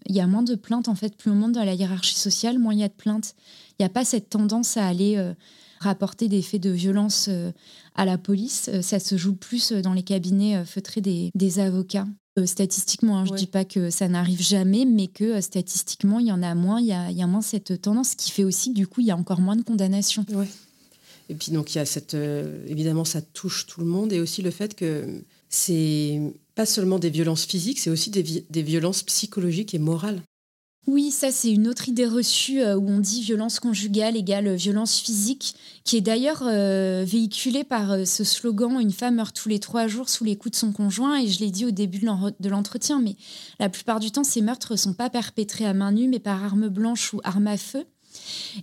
il 0.07 0.15
y 0.15 0.21
a 0.21 0.27
moins 0.27 0.43
de 0.43 0.55
plaintes, 0.55 0.87
en 0.87 0.95
fait, 0.95 1.17
plus 1.17 1.31
on 1.31 1.35
monte 1.35 1.53
dans 1.53 1.63
la 1.63 1.73
hiérarchie 1.73 2.15
sociale, 2.17 2.59
moins 2.59 2.73
il 2.73 2.79
y 2.79 2.83
a 2.83 2.87
de 2.87 2.93
plaintes. 2.93 3.35
Il 3.71 3.81
n'y 3.81 3.85
a 3.85 3.89
pas 3.89 4.05
cette 4.05 4.29
tendance 4.29 4.77
à 4.77 4.87
aller 4.87 5.17
euh, 5.17 5.33
rapporter 5.79 6.27
des 6.27 6.41
faits 6.41 6.61
de 6.61 6.69
violence 6.69 7.27
euh, 7.29 7.51
à 7.95 8.05
la 8.05 8.17
police. 8.17 8.69
ça 8.81 8.99
se 8.99 9.17
joue 9.17 9.35
plus 9.35 9.71
dans 9.71 9.93
les 9.93 10.03
cabinets 10.03 10.63
feutrés 10.65 11.01
des, 11.01 11.59
avocats. 11.59 12.07
statistiquement, 12.45 13.19
hein, 13.19 13.25
je 13.25 13.33
ne 13.33 13.37
dis 13.37 13.47
pas 13.47 13.65
que 13.65 13.89
ça 13.89 14.07
n'arrive 14.07 14.41
jamais, 14.41 14.85
mais 14.85 15.07
que 15.07 15.41
statistiquement, 15.41 16.19
il 16.19 16.27
y 16.27 16.31
en 16.31 16.41
a 16.43 16.55
moins, 16.55 16.79
il 16.79 16.87
y 16.87 16.93
a, 16.93 17.11
y 17.11 17.21
a, 17.21 17.27
moins 17.27 17.41
cette 17.41 17.81
tendance, 17.81 18.15
qui 18.15 18.31
fait 18.31 18.43
aussi, 18.43 18.71
du 18.71 18.87
coup, 18.87 19.01
il 19.01 19.07
y 19.07 19.11
a 19.11 19.17
encore 19.17 19.41
moins 19.41 19.55
de 19.55 19.63
condamnations. 19.63 20.25
Ouais. 20.29 20.47
Et 21.29 21.35
puis, 21.35 21.51
donc, 21.51 21.73
il 21.73 21.79
y 21.79 21.81
a 21.81 21.85
cette. 21.85 22.13
évidemment, 22.13 23.05
ça 23.05 23.21
touche 23.21 23.65
tout 23.67 23.81
le 23.81 23.87
monde, 23.87 24.13
et 24.13 24.19
aussi 24.19 24.41
le 24.41 24.51
fait 24.51 24.75
que 24.75 25.23
c'est 25.51 26.19
pas 26.55 26.65
seulement 26.65 26.97
des 26.97 27.09
violences 27.09 27.45
physiques, 27.45 27.79
c'est 27.79 27.89
aussi 27.89 28.09
des, 28.09 28.63
violences 28.63 29.03
psychologiques 29.03 29.75
et 29.75 29.79
morales. 29.79 30.21
Oui, 30.87 31.11
ça 31.11 31.29
c'est 31.29 31.51
une 31.51 31.67
autre 31.67 31.89
idée 31.89 32.07
reçue 32.07 32.61
euh, 32.61 32.75
où 32.75 32.89
on 32.89 32.99
dit 32.99 33.21
violence 33.21 33.59
conjugale 33.59 34.17
égale 34.17 34.55
violence 34.55 34.97
physique, 34.97 35.53
qui 35.83 35.97
est 35.97 36.01
d'ailleurs 36.01 36.41
euh, 36.43 37.03
véhiculée 37.05 37.63
par 37.63 37.91
euh, 37.91 38.05
ce 38.05 38.23
slogan 38.23 38.79
Une 38.81 38.91
femme 38.91 39.15
meurt 39.15 39.35
tous 39.35 39.47
les 39.47 39.59
trois 39.59 39.85
jours 39.85 40.09
sous 40.09 40.23
les 40.23 40.35
coups 40.37 40.53
de 40.53 40.55
son 40.57 40.71
conjoint. 40.71 41.21
Et 41.21 41.27
je 41.27 41.39
l'ai 41.39 41.51
dit 41.51 41.65
au 41.65 41.71
début 41.71 41.99
de 41.99 42.49
l'entretien, 42.49 42.99
mais 42.99 43.15
la 43.59 43.69
plupart 43.69 43.99
du 43.99 44.09
temps, 44.09 44.23
ces 44.23 44.41
meurtres 44.41 44.71
ne 44.71 44.77
sont 44.77 44.93
pas 44.93 45.11
perpétrés 45.11 45.65
à 45.65 45.75
main 45.75 45.91
nue, 45.91 46.07
mais 46.07 46.19
par 46.19 46.43
arme 46.43 46.67
blanche 46.67 47.13
ou 47.13 47.21
arme 47.23 47.47
à 47.47 47.57
feu. 47.57 47.85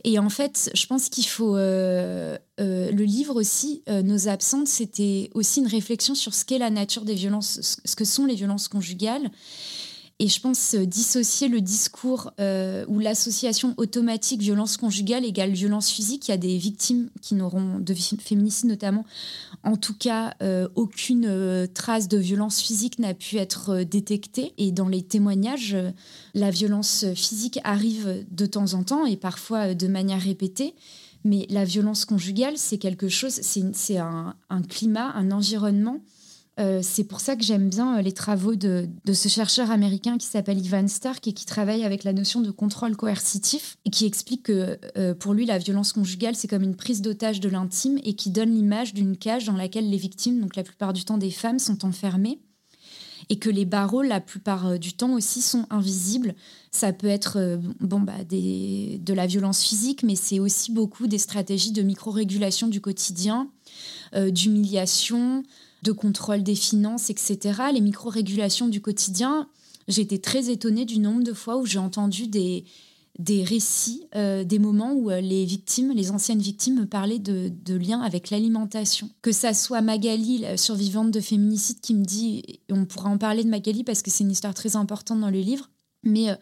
Et 0.05 0.19
en 0.19 0.29
fait, 0.31 0.71
je 0.75 0.87
pense 0.87 1.09
qu'il 1.09 1.27
faut. 1.27 1.57
Euh, 1.57 2.37
euh, 2.61 2.91
le 2.91 3.05
livre 3.05 3.37
aussi, 3.37 3.83
euh, 3.89 4.03
Nos 4.03 4.29
absentes, 4.29 4.67
c'était 4.67 5.31
aussi 5.35 5.61
une 5.61 5.69
réflexion 5.69 6.15
sur 6.15 6.35
ce 6.35 6.45
qu'est 6.45 6.59
la 6.59 6.71
nature 6.71 7.03
des 7.03 7.15
violences, 7.15 7.79
ce 7.85 7.97
que 7.97 8.05
sont 8.05 8.27
les 8.27 8.35
violences 8.35 8.69
conjugales. 8.69 9.31
Et 10.21 10.27
je 10.27 10.41
pense 10.41 10.75
dissocier 10.75 11.47
le 11.49 11.61
discours 11.61 12.33
ou 12.39 12.99
l'association 12.99 13.75
automatique 13.77 14.41
violence 14.41 14.77
conjugale 14.77 15.25
égale 15.25 15.53
violence 15.53 15.91
physique. 15.91 16.27
Il 16.27 16.33
y 16.33 16.35
a 16.35 16.39
des 16.39 16.59
victimes 16.59 17.09
qui 17.23 17.37
n'auront, 17.37 17.79
de 17.79 17.95
féminicide 17.95 18.69
notamment, 18.69 19.05
en 19.63 19.77
tout 19.77 19.95
cas, 19.95 20.35
aucune 20.75 21.69
trace 21.73 22.09
de 22.09 22.19
violence 22.19 22.61
physique 22.61 22.99
n'a 22.99 23.15
pu 23.15 23.37
être 23.37 23.85
détectée. 23.85 24.55
Et 24.59 24.73
dans 24.73 24.89
les 24.89 25.03
témoignages, 25.03 25.77
la 26.35 26.51
violence 26.51 27.05
physique 27.15 27.61
arrive 27.63 28.27
de 28.31 28.47
temps 28.47 28.75
en 28.75 28.83
temps 28.83 29.07
et 29.07 29.17
parfois 29.17 29.75
de 29.75 29.87
manière 29.87 30.21
répétée. 30.21 30.75
Mais 31.25 31.47
la 31.51 31.65
violence 31.65 32.05
conjugale, 32.05 32.57
c'est 32.57 32.79
quelque 32.79 33.09
chose, 33.09 33.41
c'est 33.43 33.99
un, 33.99 34.35
climat, 34.69 35.13
un 35.15 35.31
environnement. 35.31 36.01
Euh, 36.59 36.81
c'est 36.83 37.05
pour 37.05 37.21
ça 37.21 37.37
que 37.37 37.45
j'aime 37.45 37.69
bien 37.69 37.99
euh, 37.99 38.03
les 38.03 38.13
travaux 38.13 38.57
de, 38.57 38.89
ce 39.13 39.29
chercheur 39.29 39.71
américain 39.71 40.19
qui 40.19 40.27
s'appelle 40.27 40.59
Ivan 40.59 40.89
Stark 40.89 41.27
et 41.29 41.33
qui 41.33 41.47
travaille 41.47 41.85
avec 41.85 42.03
la 42.03 42.13
notion 42.13 42.41
de 42.41 42.51
contrôle 42.51 42.97
coercitif 42.97 43.77
et 43.85 43.91
qui 43.91 44.07
explique 44.07 44.45
que 44.45 44.79
euh, 44.97 45.15
pour 45.15 45.35
lui, 45.35 45.47
la 45.47 45.59
violence 45.59 45.93
conjugale, 45.93 46.35
c'est 46.35 46.49
comme 46.49 46.65
une 46.65 46.75
prise 46.75 47.01
d'otage 47.01 47.39
de 47.39 47.49
l'intime 47.49 47.99
et 48.03 48.15
qui 48.15 48.31
donne 48.31 48.51
l'image 48.51 48.93
d'une 48.93 49.17
cage 49.17 49.45
dans 49.45 49.57
laquelle 49.57 49.89
les 49.89 49.97
victimes, 49.97 50.41
donc 50.41 50.57
la 50.57 50.65
plupart 50.65 50.93
du 50.93 51.05
temps 51.05 51.19
des 51.19 51.31
femmes, 51.31 51.61
sont 51.61 51.85
enfermées 51.85 52.41
et 53.31 53.39
que 53.39 53.51
les 53.51 53.67
barreaux, 53.67 54.03
la 54.03 54.21
plupart 54.21 54.79
du 54.79 54.95
temps 54.95 55.13
aussi, 55.13 55.43
sont 55.43 55.67
invisibles. 55.69 56.35
Ça 56.71 56.95
peut 56.95 57.09
être 57.09 57.61
bon, 57.79 58.01
bah, 58.01 58.25
de 58.25 59.13
la 59.13 59.27
violence 59.27 59.63
physique, 59.63 60.03
mais 60.03 60.17
c'est 60.17 60.39
aussi 60.39 60.73
beaucoup 60.73 61.07
des 61.07 61.19
stratégies 61.19 61.73
de 61.73 61.83
micro-régulation 61.83 62.69
du 62.69 62.81
quotidien, 62.81 63.51
d'humiliation, 64.15 65.43
de 65.83 65.93
contrôle 65.93 66.43
des 66.43 66.55
finances, 66.55 67.11
etc. 67.11 67.39
Les 67.73 67.81
micro-régulations 67.81 68.69
du 68.69 68.81
quotidien, 68.81 69.49
été 69.97 70.21
très 70.21 70.51
étonnée 70.51 70.85
du 70.85 70.99
nombre 70.99 71.23
de 71.23 71.33
fois 71.33 71.57
où 71.57 71.65
j'ai 71.65 71.79
entendu 71.79 72.27
des, 72.27 72.65
des 73.19 73.43
récits, 73.43 74.07
euh, 74.15 74.45
des 74.45 74.59
moments 74.59 74.93
où 74.93 75.11
euh, 75.11 75.21
les 75.21 75.45
victimes, 75.45 75.93
les 75.93 76.11
anciennes 76.11 76.41
victimes 76.41 76.81
me 76.81 76.87
parlaient 76.87 77.19
de, 77.19 77.75
liens 77.75 78.01
avec 78.01 78.31
l'alimentation. 78.31 79.11
Que 79.23 79.33
ça 79.33 79.55
soit 79.55 79.81
Magali, 79.81 80.39
la 80.39 80.57
survivante 80.57 81.11
de 81.11 81.21
féminicide, 81.21 81.81
qui 81.81 81.95
me 81.95 82.05
dit, 82.05 82.61
on 82.71 82.85
pourra 82.85 83.11
en 83.11 83.19
parler 83.19 83.45
de 83.45 83.49
Magali 83.49 83.83
parce 83.83 84.03
que 84.03 84.11
c'est 84.11 84.25
une 84.25 84.31
histoire 84.31 84.55
très 84.55 84.77
importante 84.77 85.21
dans 85.21 85.31
le 85.31 85.41
livre, 85.41 85.69
mais 86.05 86.31
euh, 86.31 86.35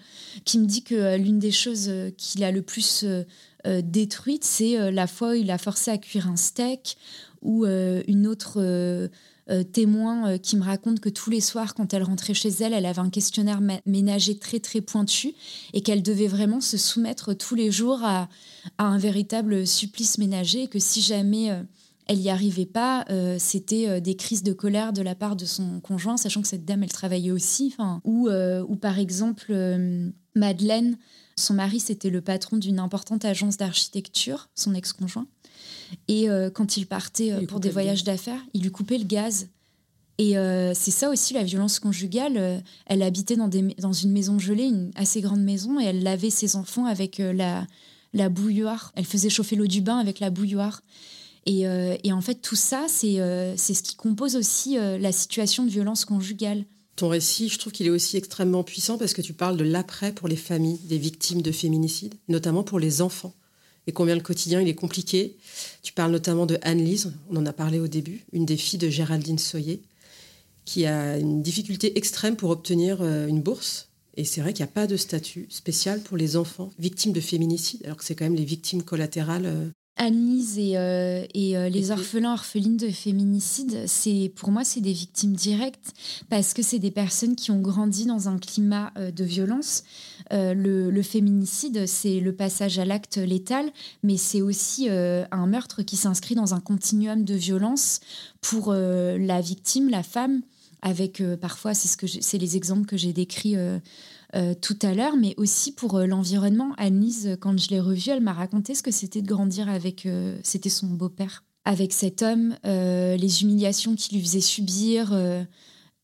qui 0.45 0.59
me 0.59 0.67
dit 0.67 0.83
que 0.83 1.17
l'une 1.17 1.39
des 1.39 1.53
choses 1.53 1.91
qu'il 2.19 2.45
a 2.45 2.51
le 2.51 2.63
plus 2.63 3.05
détruite, 3.83 4.45
c'est 4.45 4.93
la 4.93 5.09
fois 5.09 5.31
où 5.31 5.35
il 5.35 5.51
a 5.51 5.59
forcé 5.59 5.91
à 5.91 5.99
cuire 5.99 6.29
un 6.29 6.37
steak 6.37 6.97
ou 7.47 7.65
une 7.65 8.27
autre 8.27 9.09
témoins 9.73 10.37
qui 10.39 10.57
me 10.57 10.63
racontent 10.63 11.01
que 11.01 11.09
tous 11.09 11.31
les 11.31 11.41
soirs, 11.41 11.75
quand 11.75 11.95
elle 11.95 12.03
rentrait 12.03 12.35
chez 12.35 12.51
elle, 12.61 12.73
elle 12.73 12.85
avait 12.85 13.01
un 13.01 13.11
questionnaire 13.11 13.61
ménager 13.87 14.39
très 14.39 14.59
très 14.61 14.81
pointu 14.81 15.33
et 15.73 15.81
qu'elle 15.81 16.03
devait 16.03 16.27
vraiment 16.27 16.61
se 16.61 16.77
soumettre 16.77 17.33
tous 17.35 17.55
les 17.55 17.71
jours 17.71 18.01
à, 18.03 18.29
un 18.79 18.99
véritable 18.99 19.67
supplice 19.67 20.19
ménager 20.19 20.65
et 20.65 20.69
que 20.69 20.81
si 20.81 21.01
jamais 21.01 21.53
elle 22.07 22.19
n'y 22.19 22.31
arrivait 22.31 22.67
pas, 22.67 23.05
euh, 23.11 23.37
c'était 23.39 23.89
euh, 23.89 24.01
des 24.01 24.15
crises 24.15 24.43
de 24.43 24.53
colère 24.53 24.93
de 24.93 25.03
la 25.03 25.15
part 25.15 25.35
de 25.35 25.45
son 25.45 25.81
conjoint, 25.81 26.17
sachant 26.17 26.41
que 26.41 26.49
cette 26.49 26.65
dame, 26.65 26.83
elle 26.83 26.93
travaillait 26.93 27.33
aussi. 27.33 27.75
Ou, 28.05 28.29
euh, 28.29 28.65
ou 28.69 28.77
par 28.77 28.99
exemple, 28.99 29.53
Madeleine, 30.35 30.97
son 31.37 31.55
mari, 31.55 31.81
c'était 31.81 32.11
le 32.11 32.21
patron 32.21 32.57
d'une 32.57 32.79
importante 32.79 33.25
agence 33.25 33.57
d'architecture, 33.57 34.49
son 34.55 34.75
ex-conjoint. 34.75 35.27
Et 36.09 36.29
quand 36.55 36.77
il 36.77 36.87
partait 36.87 37.47
pour 37.47 37.61
des 37.61 37.71
voyages 37.71 38.05
d'affaires, 38.05 38.41
il 38.55 38.63
lui 38.63 38.71
coupait 38.71 38.99
le 38.99 39.05
gaz. 39.05 39.49
Et 40.19 40.35
c'est 40.75 40.91
ça 40.91 41.11
aussi 41.11 41.35
la 41.35 41.43
violence 41.43 41.79
conjugale. 41.79 42.63
elle 42.87 43.03
habitait 43.03 43.37
dans, 43.37 43.49
des, 43.49 43.63
dans 43.79 43.93
une 43.93 44.13
maison 44.13 44.39
gelée, 44.39 44.65
une 44.65 44.91
assez 44.95 45.21
grande 45.21 45.43
maison, 45.43 45.81
et 45.81 45.85
elle 45.85 46.03
lavait 46.03 46.31
ses 46.31 46.57
enfants 46.57 46.87
avec 46.87 47.19
la, 47.19 47.67
la 48.13 48.29
bouilloire. 48.29 48.93
Elle 48.95 49.05
faisait 49.05 49.31
chauffer 49.31 49.57
l'eau 49.57 49.67
du 49.67 49.81
bain 49.81 49.99
avec 49.99 50.21
la 50.21 50.31
bouilloire. 50.31 50.83
Euh, 51.49 51.97
et, 52.03 52.13
en 52.13 52.21
fait, 52.21 52.37
tout 52.37 52.57
ça, 52.57 52.87
c'est 52.89 53.21
euh, 53.21 53.57
ce 53.57 53.83
qui 53.83 53.95
compose 53.95 54.37
aussi 54.37 54.79
euh, 54.79 54.99
la 54.99 55.13
situation 55.13 55.65
de 55.65 55.71
violence 55.71 56.05
conjugale. 56.05 56.65
Ton 56.97 57.09
récit, 57.09 57.49
je 57.49 57.59
trouve 57.59 57.73
qu'il 57.73 57.87
est 57.87 57.91
aussi 57.91 58.17
extrêmement 58.17 58.65
puissant 58.65 58.99
parce 58.99 59.13
que 59.13 59.23
tu 59.23 59.35
parles 59.35 59.57
de 59.57 59.65
l'après 59.65 60.13
pour 60.13 60.29
les 60.29 60.37
familles 60.37 60.79
des 60.85 60.99
victimes 60.99 61.43
de 61.43 61.53
féminicide, 61.53 62.15
notamment 62.29 62.63
pour 62.63 62.79
les 62.79 63.03
enfants, 63.03 63.35
et 63.87 63.93
combien 63.93 64.15
le 64.15 64.21
quotidien 64.21 64.61
il 64.61 64.69
est 64.69 64.75
compliqué. 64.75 65.37
Tu 65.83 65.93
parles 65.93 66.13
notamment 66.13 66.47
de 66.47 66.59
Anne-Lise, 66.63 67.13
on 67.31 67.37
en 67.37 67.47
a 67.47 67.53
parlé 67.53 67.79
au 67.79 67.89
début, 67.89 68.25
une 68.33 68.47
des 68.47 68.57
filles 68.57 68.79
de 68.79 68.89
Géraldine 68.89 69.39
Soyer, 69.39 69.83
qui 70.65 70.87
a 70.87 71.19
une 71.19 71.43
difficulté 71.43 71.97
extrême 71.97 72.37
pour 72.37 72.51
obtenir 72.51 73.03
une 73.05 73.41
bourse. 73.41 73.89
Et 74.17 74.25
c'est 74.25 74.41
vrai 74.41 74.53
qu'il 74.53 74.65
n'y 74.65 74.71
a 74.71 74.73
pas 74.73 74.87
de 74.87 74.97
statut 74.97 75.47
spécial 75.51 76.01
pour 76.01 76.17
les 76.17 76.37
enfants 76.37 76.73
victimes 76.79 77.13
de 77.13 77.21
féminicide, 77.21 77.83
alors 77.85 77.99
que 77.99 78.05
c'est 78.05 78.15
quand 78.15 78.25
même 78.25 78.35
les 78.35 78.45
victimes 78.45 78.83
collatérales 78.83 79.73
Anne-Lise 79.99 80.59
et, 80.59 80.77
euh, 80.77 81.25
euh, 81.37 81.69
les 81.71 81.91
orphelins 81.91 82.35
orphelines 82.35 82.77
de 82.77 82.91
féminicide, 82.91 83.85
c'est 83.87 84.31
pour 84.37 84.51
moi 84.51 84.63
c'est 84.63 84.83
des 84.83 84.93
victimes 84.93 85.33
directes 85.33 85.95
parce 86.29 86.53
que 86.53 86.63
c'est 86.63 86.79
des 86.79 86.91
personnes 86.91 87.35
qui 87.35 87.51
ont 87.51 87.61
grandi 87.61 88.05
dans 88.05 88.29
un 88.29 88.39
climat 88.39 88.93
euh, 88.99 89.11
de 89.11 89.25
violence. 89.25 89.85
Le, 90.31 91.03
féminicide, 91.03 91.87
c'est 91.87 92.21
le 92.21 92.35
passage 92.35 92.79
à 92.79 92.85
l'acte 92.85 93.17
létal, 93.17 93.71
mais 94.03 94.17
c'est 94.17 94.43
aussi 94.43 94.89
un 94.89 95.47
meurtre 95.47 95.83
qui 95.83 95.97
s'inscrit 95.97 96.35
dans 96.35 96.53
un 96.53 96.59
continuum 96.59 97.25
de 97.25 97.35
violence 97.35 98.01
pour 98.41 98.73
la 98.73 99.41
victime, 99.41 99.89
la 99.89 100.03
femme, 100.03 100.43
avec 100.83 101.23
parfois 101.41 101.75
c'est 101.75 101.87
ce 101.87 101.97
que 101.97 102.07
c'est 102.09 102.39
les 102.39 102.57
exemples 102.57 102.87
que 102.87 102.97
j'ai 102.97 103.13
décrits 103.13 103.55
euh, 104.37 104.53
tout 104.55 104.79
à 104.83 104.93
l'heure, 104.93 105.17
mais 105.17 105.35
aussi 105.39 105.73
pour 105.73 105.97
euh, 105.97 106.07
l'environnement. 106.07 106.75
Annelise, 106.77 107.39
quand 107.41 107.59
je 107.59 107.71
l'ai 107.71 107.81
revue, 107.81 108.11
elle 108.11 108.21
m'a 108.21 108.35
raconté 108.35 108.75
ce 108.75 108.83
que 108.83 108.91
c'était 108.91 109.23
de 109.23 109.27
grandir 109.27 109.69
avec, 109.69 110.05
euh, 110.05 110.39
c'était 110.43 110.69
son 110.69 110.89
beau-père, 110.89 111.45
avec 111.65 111.93
cet 111.95 112.23
homme, 112.23 112.55
les 112.65 113.43
humiliations 113.43 113.97
qu'il 113.97 114.19
lui 114.19 114.25
faisait 114.25 114.41
subir, 114.41 115.13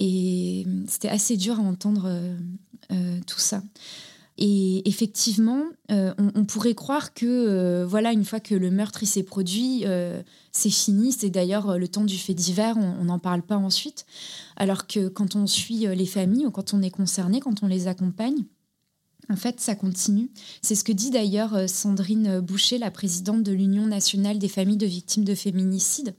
et 0.00 0.66
c'était 0.88 1.08
assez 1.08 1.36
dur 1.36 1.60
à 1.60 1.62
entendre 1.62 2.10
tout 3.28 3.38
ça. 3.38 3.62
Et 4.44 4.88
effectivement, 4.88 5.62
euh, 5.92 6.12
on, 6.18 6.44
pourrait 6.44 6.74
croire 6.74 7.14
que, 7.14 7.26
euh, 7.26 7.86
voilà, 7.86 8.10
une 8.10 8.24
fois 8.24 8.40
que 8.40 8.56
le 8.56 8.72
meurtre 8.72 9.06
s'est 9.06 9.22
produit, 9.22 9.82
euh, 9.84 10.20
c'est 10.50 10.68
fini. 10.68 11.12
C'est 11.12 11.30
d'ailleurs 11.30 11.78
le 11.78 11.86
temps 11.86 12.02
du 12.02 12.18
fait 12.18 12.34
divers, 12.34 12.76
on 12.76 13.04
n'en 13.04 13.20
parle 13.20 13.42
pas 13.42 13.56
ensuite. 13.56 14.04
Alors 14.56 14.88
que 14.88 15.06
quand 15.06 15.36
on 15.36 15.46
suit 15.46 15.86
les 15.86 16.06
familles 16.06 16.46
ou 16.46 16.50
quand 16.50 16.74
on 16.74 16.82
est 16.82 16.90
concerné, 16.90 17.38
quand 17.38 17.62
on 17.62 17.68
les 17.68 17.86
accompagne, 17.86 18.44
en 19.30 19.36
fait, 19.36 19.60
ça 19.60 19.74
continue. 19.74 20.30
C'est 20.62 20.74
ce 20.74 20.84
que 20.84 20.92
dit 20.92 21.10
d'ailleurs 21.10 21.54
euh, 21.54 21.66
Sandrine 21.66 22.40
Boucher, 22.40 22.78
la 22.78 22.90
présidente 22.90 23.42
de 23.42 23.52
l'Union 23.52 23.86
nationale 23.86 24.38
des 24.38 24.48
familles 24.48 24.76
de 24.76 24.86
victimes 24.86 25.24
de 25.24 25.34
féminicide, 25.34 26.14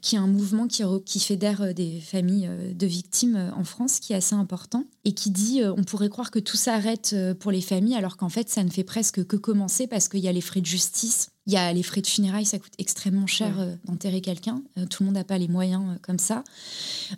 qui 0.00 0.16
est 0.16 0.18
un 0.18 0.26
mouvement 0.26 0.66
qui, 0.66 0.82
qui 1.04 1.20
fédère 1.20 1.62
euh, 1.62 1.72
des 1.72 2.00
familles 2.00 2.46
euh, 2.48 2.72
de 2.72 2.86
victimes 2.86 3.52
en 3.56 3.64
France, 3.64 4.00
qui 4.00 4.12
est 4.12 4.16
assez 4.16 4.34
important, 4.34 4.84
et 5.04 5.12
qui 5.12 5.30
dit 5.30 5.60
on 5.64 5.84
pourrait 5.84 6.08
croire 6.08 6.30
que 6.30 6.38
tout 6.38 6.56
s'arrête 6.56 7.14
pour 7.40 7.50
les 7.50 7.60
familles, 7.60 7.94
alors 7.94 8.16
qu'en 8.16 8.28
fait, 8.28 8.48
ça 8.48 8.64
ne 8.64 8.70
fait 8.70 8.84
presque 8.84 9.24
que 9.26 9.36
commencer 9.36 9.86
parce 9.86 10.08
qu'il 10.08 10.20
y 10.20 10.28
a 10.28 10.32
les 10.32 10.40
frais 10.40 10.60
de 10.60 10.66
justice 10.66 11.30
il 11.48 11.54
y 11.54 11.56
a 11.56 11.72
les 11.72 11.82
frais 11.82 12.02
de 12.02 12.06
funérailles, 12.06 12.44
ça 12.44 12.58
coûte 12.58 12.74
extrêmement 12.76 13.26
cher 13.26 13.58
euh, 13.58 13.74
d'enterrer 13.86 14.20
quelqu'un. 14.20 14.62
Euh, 14.76 14.84
tout 14.84 15.02
le 15.02 15.06
monde 15.06 15.14
n'a 15.14 15.24
pas 15.24 15.38
les 15.38 15.48
moyens 15.48 15.82
euh, 15.88 15.98
comme 16.02 16.18
ça. 16.18 16.44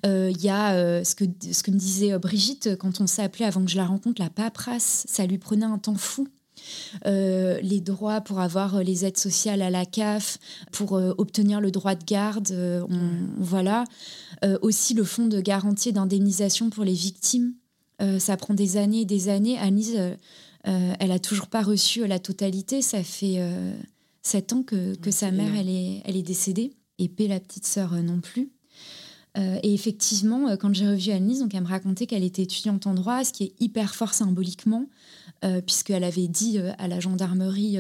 Il 0.05 0.41
y 0.41 0.49
a 0.49 1.05
ce, 1.05 1.17
que, 1.17 1.25
ce 1.51 1.65
que 1.65 1.73
me 1.73 1.77
disait 1.77 2.17
Brigitte 2.17 2.77
quand 2.79 3.01
on 3.01 3.09
s'est 3.09 3.23
appelé 3.23 3.45
avant 3.45 3.65
que 3.65 3.71
je 3.71 3.77
la 3.77 3.87
rencontre, 3.87 4.23
la 4.23 4.31
paperasse. 4.31 5.05
Ça 5.09 5.27
lui 5.27 5.39
prenait 5.39 5.67
un 5.67 5.79
temps 5.79 5.97
fou. 5.97 6.29
les 7.05 7.81
droits 7.81 8.21
pour 8.21 8.39
avoir 8.39 8.85
les 8.85 9.05
aides 9.05 9.19
sociales 9.19 9.63
à 9.63 9.71
la 9.71 9.85
CAF, 9.85 10.39
pour 10.71 10.93
obtenir 10.93 11.61
le 11.61 11.73
droit 11.73 11.97
de 11.97 12.05
garde, 12.05 12.87
voilà. 13.37 13.85
aussi 14.63 14.95
le 14.95 15.05
fonds 15.05 15.27
de 15.27 15.41
garantie 15.41 15.89
et 15.89 15.93
d'indemnisation 15.93 16.71
pour 16.71 16.85
les 16.85 16.95
victimes. 16.95 17.55
ça 18.19 18.37
prend 18.37 18.55
des 18.55 18.77
années 18.77 19.01
et 19.01 19.07
des 19.07 19.29
années. 19.29 19.59
Anise, 19.59 19.99
elle 20.65 21.13
a 21.13 21.19
toujours 21.19 21.49
pas 21.49 21.63
reçu 21.63 22.07
la 22.07 22.21
totalité. 22.21 22.81
Ça 22.81 23.03
fait 23.03 23.41
sept 24.23 24.53
ans 24.53 24.63
que, 24.63 24.95
que 24.97 25.11
sa 25.11 25.31
mère 25.31 25.55
elle 25.57 25.69
est, 25.69 26.03
elle 26.05 26.17
est 26.17 26.23
décédée, 26.23 26.73
et 27.01 27.09
P, 27.09 27.27
la 27.27 27.41
petite 27.41 27.67
sœur, 27.67 27.95
euh, 27.95 28.03
non 28.03 28.21
plus. 28.21 28.53
Euh, 29.39 29.59
et 29.63 29.73
effectivement, 29.73 30.49
euh, 30.49 30.57
quand 30.57 30.75
j'ai 30.75 30.89
revu 30.89 31.11
Annelise, 31.11 31.41
donc 31.41 31.55
elle 31.55 31.63
me 31.63 31.69
racontait 31.69 32.07
qu'elle 32.07 32.25
était 32.25 32.43
étudiante 32.43 32.87
en 32.87 32.95
droit, 32.95 33.25
ce 33.25 33.33
qui 33.33 33.45
est 33.45 33.55
hyper 33.61 33.95
fort 33.95 34.15
symboliquement, 34.15 34.87
puisqu'elle 35.67 36.05
avait 36.05 36.29
dit 36.29 36.59
à 36.59 36.87
la 36.87 37.01
gendarmerie 37.01 37.79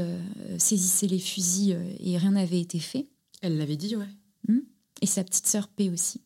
saisissez 0.56 1.06
les 1.06 1.18
fusils 1.18 1.76
et 1.98 2.16
rien 2.16 2.30
n'avait 2.30 2.60
été 2.60 2.78
fait. 2.78 3.06
Elle 3.42 3.58
l'avait 3.58 3.76
dit, 3.76 3.96
ouais. 3.96 4.08
Hum. 4.48 4.62
Et 5.02 5.06
sa 5.06 5.22
petite 5.24 5.46
sœur 5.46 5.68
P 5.68 5.90
aussi 5.90 6.22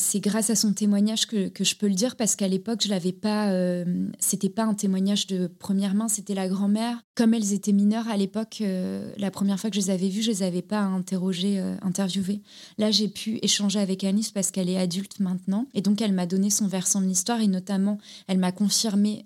c'est 0.00 0.20
grâce 0.20 0.50
à 0.50 0.56
son 0.56 0.72
témoignage 0.72 1.26
que, 1.26 1.50
je 1.58 1.74
peux 1.74 1.88
le 1.88 1.94
dire 1.94 2.16
parce 2.16 2.34
qu'à 2.34 2.48
l'époque, 2.48 2.80
je 2.82 2.88
l'avais 2.88 3.12
pas. 3.12 3.50
Euh, 3.50 3.84
c'était 4.18 4.48
pas 4.48 4.64
un 4.64 4.74
témoignage 4.74 5.26
de 5.26 5.46
première 5.46 5.94
main, 5.94 6.08
c'était 6.08 6.34
la 6.34 6.48
grand-mère. 6.48 7.02
Comme 7.14 7.34
elles 7.34 7.52
étaient 7.52 7.72
mineures 7.72 8.08
à 8.08 8.16
l'époque, 8.16 8.58
euh, 8.62 9.12
la 9.18 9.30
première 9.30 9.60
fois 9.60 9.70
que 9.70 9.76
je 9.76 9.80
les 9.80 9.90
avais 9.90 10.08
vues, 10.08 10.22
je 10.22 10.30
les 10.30 10.42
avais 10.42 10.62
pas 10.62 10.80
interrogées, 10.80 11.60
euh, 11.60 11.76
interviewées. 11.82 12.40
Là, 12.78 12.90
j'ai 12.90 13.08
pu 13.08 13.38
échanger 13.42 13.78
avec 13.78 14.02
Anis 14.04 14.30
parce 14.30 14.50
qu'elle 14.50 14.70
est 14.70 14.78
adulte 14.78 15.20
maintenant, 15.20 15.66
et 15.74 15.82
donc 15.82 16.00
elle 16.00 16.12
m'a 16.12 16.26
donné 16.26 16.50
son 16.50 16.66
versant 16.66 17.00
de 17.00 17.06
l'histoire 17.06 17.40
et 17.40 17.48
notamment, 17.48 17.98
elle 18.26 18.38
m'a 18.38 18.52
confirmé 18.52 19.24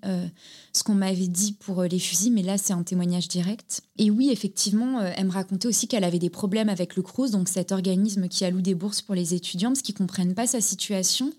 ce 0.76 0.82
qu'on 0.82 0.94
m'avait 0.94 1.28
dit 1.28 1.52
pour 1.52 1.84
les 1.84 1.98
fusils, 1.98 2.32
mais 2.32 2.42
là, 2.42 2.58
c'est 2.58 2.72
un 2.72 2.82
témoignage 2.82 3.28
direct. 3.28 3.82
Et 3.96 4.10
oui, 4.10 4.30
effectivement, 4.30 5.00
elle 5.00 5.26
me 5.26 5.30
racontait 5.30 5.68
aussi 5.68 5.86
qu'elle 5.86 6.02
avait 6.04 6.18
des 6.18 6.30
problèmes 6.30 6.68
avec 6.68 6.96
le 6.96 7.02
CRUS, 7.02 7.30
donc 7.30 7.48
cet 7.48 7.70
organisme 7.70 8.28
qui 8.28 8.44
alloue 8.44 8.60
des 8.60 8.74
bourses 8.74 9.00
pour 9.00 9.14
les 9.14 9.34
étudiants, 9.34 9.70
parce 9.70 9.82
qu'ils 9.82 9.94
comprennent 9.94 10.34
pas 10.34 10.48
sa 10.48 10.60
situation. 10.60 11.32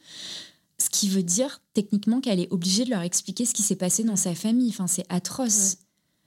Ce 0.78 0.90
qui 0.90 1.08
veut 1.08 1.24
dire 1.24 1.62
techniquement 1.74 2.20
qu'elle 2.22 2.40
est 2.40 2.52
obligée 2.52 2.86
de 2.86 2.90
leur 2.90 3.02
expliquer 3.02 3.46
ce 3.46 3.54
qui 3.54 3.62
s'est 3.62 3.76
passé 3.76 4.04
dans 4.04 4.16
sa 4.16 4.36
famille. 4.36 4.70
Enfin, 4.70 4.88
c'est 4.88 5.06
atroce. 5.10 5.78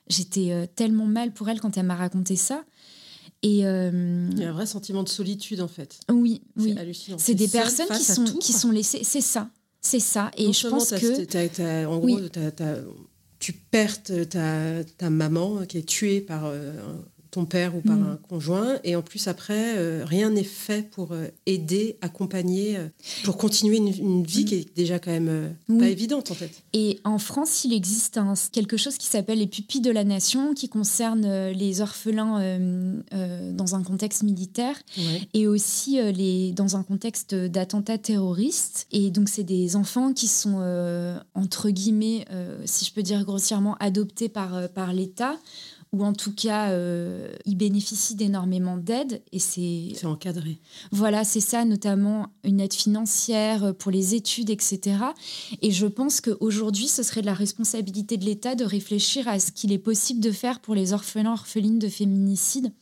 J'étais 0.09 0.53
euh, 0.53 0.66
tellement 0.66 1.07
mal 1.07 1.33
pour 1.33 1.49
elle 1.49 1.61
quand 1.61 1.77
elle 1.77 1.87
m'a 1.87 1.97
raconté 1.97 2.35
ça. 2.37 2.64
Et 3.42 3.66
euh, 3.66 4.29
Il 4.33 4.40
y 4.40 4.44
a 4.44 4.49
un 4.49 4.53
vrai 4.53 4.66
sentiment 4.66 5.03
de 5.03 5.09
solitude 5.09 5.61
en 5.61 5.68
fait. 5.68 6.01
Oui, 6.11 6.42
oui. 6.57 6.75
C'est 7.18 7.35
des 7.35 7.47
personnes 7.47 7.88
qui 7.88 8.05
sont, 8.05 8.25
qui 8.25 8.53
sont 8.53 8.71
laissées. 8.71 9.05
C'est 9.05 9.21
ça. 9.21 9.51
C'est 9.88 10.01
ça. 10.01 10.31
Et 10.37 10.53
je 10.53 10.68
pense 10.68 10.90
que. 10.90 11.87
en 11.87 11.98
gros, 11.98 12.20
tu 13.38 13.53
perds 13.53 14.03
ta, 14.03 14.85
ta, 14.98 15.11
maman 15.11 15.64
qui 15.66 15.79
est 15.79 15.88
tuée 15.88 16.20
par 16.20 16.46
euh, 16.46 16.72
ton 17.31 17.45
père 17.45 17.77
ou 17.77 17.81
par 17.81 17.97
mm. 17.97 18.07
un 18.12 18.17
conjoint. 18.17 18.79
Et 18.85 18.97
en 18.97 19.03
plus, 19.03 19.29
après, 19.29 19.77
euh, 19.77 20.05
rien 20.05 20.31
n'est 20.31 20.45
fait 20.45 20.83
pour 20.91 21.12
euh, 21.12 21.27
aider, 21.47 21.97
accompagner, 22.01 22.77
euh, 22.77 22.88
pour 23.25 23.37
continuer 23.37 23.77
une, 23.77 24.23
vie 24.23 24.43
mm. 24.43 24.45
qui 24.45 24.55
est 24.55 24.77
déjà 24.77 24.99
quand 24.99 25.11
même 25.11 25.55
pas 25.79 25.88
évidente, 25.88 26.31
en 26.31 26.35
fait. 26.35 26.51
Et 26.73 27.01
en 27.05 27.19
France, 27.19 27.64
il 27.64 27.73
existe 27.73 28.21
quelque 28.53 28.77
chose 28.77 28.97
qui 28.97 29.07
s'appelle 29.07 29.38
les 29.38 29.47
pupilles 29.47 29.81
de 29.81 29.91
la 29.91 30.05
nation, 30.05 30.55
qui 30.55 30.69
concerne 30.69 31.51
les 31.51 31.81
orphelins 31.81 32.59
dans 33.53 33.75
un 33.75 33.83
contexte 33.83 34.23
militaire 34.23 34.77
et 35.35 35.47
aussi 35.47 36.01
les, 36.12 36.53
dans 36.53 36.77
un 36.77 36.83
contexte 36.83 37.35
d'attentats 37.35 37.99
terroristes. 37.99 38.87
Et 38.93 39.11
donc, 39.11 39.29
c'est 39.29 39.45
des 39.45 39.77
enfants 39.77 40.12
qui 40.12 40.29
sont, 40.29 40.59
entre 41.35 41.71
guillemets, 41.71 42.25
si 42.64 42.85
je 42.85 42.93
peux 42.93 43.03
dire 43.03 43.25
grossièrement, 43.25 43.77
adoptés 43.81 44.29
par, 44.29 44.69
par 44.71 44.93
l'État 44.93 45.37
ou 45.92 46.05
en 46.05 46.12
tout 46.12 46.35
cas, 46.35 46.70
euh, 46.70 47.33
ils 47.46 47.57
bénéficient 47.57 48.14
d'énormément 48.14 48.77
d'aide 48.77 49.22
et 49.33 49.38
c'est... 49.38 49.92
C'est 49.94 50.07
encadré. 50.07 50.59
Voilà, 50.92 51.24
c'est 51.24 51.40
ça, 51.40 51.64
notamment 51.64 52.29
une 52.44 52.61
aide 52.61 52.74
financière 52.74 53.74
pour 53.74 53.90
les 53.90 54.14
études, 54.14 54.51
etc. 54.51 54.98
Et 55.62 55.70
je 55.70 55.87
pense 55.87 56.20
qu'aujourd'hui, 56.20 56.88
ce 56.88 57.03
serait 57.03 57.22
de 57.22 57.27
la 57.27 57.35
responsabilité 57.35 58.16
de 58.16 58.24
l'État 58.24 58.55
de 58.55 58.64
réfléchir 58.64 59.29
à 59.29 59.38
ce 59.38 59.51
qu'il 59.51 59.72
est 59.72 59.79
possible 59.79 60.20
de 60.20 60.31
faire 60.31 60.61
pour 60.61 60.74
les 60.74 60.92
orphelins, 60.92 61.33
orphelines 61.33 61.79
de 61.79 61.88
féminicide 61.88 62.72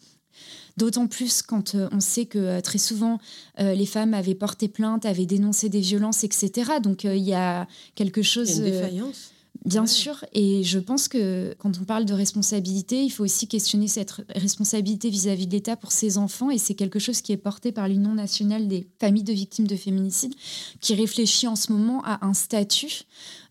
D'autant 0.77 1.07
plus 1.07 1.41
quand 1.41 1.75
on 1.75 2.01
sait 2.01 2.27
que 2.27 2.61
très 2.61 2.77
souvent 2.77 3.19
les 3.57 3.87
femmes 3.87 4.13
avaient 4.13 4.35
porté 4.35 4.69
plainte, 4.69 5.07
avaient 5.07 5.25
dénoncé 5.25 5.71
des 5.71 5.81
violences, 5.81 6.23
etc. 6.23 6.73
Donc 6.83 7.05
il 7.05 7.17
y 7.17 7.33
a 7.33 7.67
quelque 7.95 8.21
chose. 8.21 8.59
Il 8.59 8.59
y 8.59 8.65
a 8.65 8.67
une 8.67 8.73
défaillance. 8.75 9.33
Bien 9.67 9.87
sûr, 9.87 10.25
et 10.33 10.63
je 10.63 10.79
pense 10.79 11.09
que 11.09 11.53
quand 11.59 11.81
on 11.81 11.85
parle 11.85 12.05
de 12.05 12.15
responsabilité, 12.15 13.03
il 13.03 13.11
faut 13.11 13.25
aussi 13.25 13.49
questionner 13.49 13.89
cette 13.89 14.13
responsabilité 14.37 15.11
vis-à-vis 15.11 15.49
de 15.49 15.53
l'État 15.53 15.75
pour 15.75 15.91
ses 15.91 16.19
enfants, 16.19 16.51
et 16.51 16.59
c'est 16.59 16.75
quelque 16.75 17.01
chose 17.01 17.21
qui 17.21 17.33
est 17.33 17.37
porté 17.37 17.73
par 17.73 17.89
l'Union 17.89 18.15
nationale 18.15 18.69
des 18.69 18.87
familles 19.01 19.25
de 19.25 19.33
victimes 19.33 19.67
de 19.67 19.75
féminicide, 19.75 20.33
qui 20.81 20.95
réfléchit 20.95 21.49
en 21.49 21.57
ce 21.57 21.73
moment 21.73 22.01
à 22.05 22.25
un 22.25 22.33
statut 22.33 23.07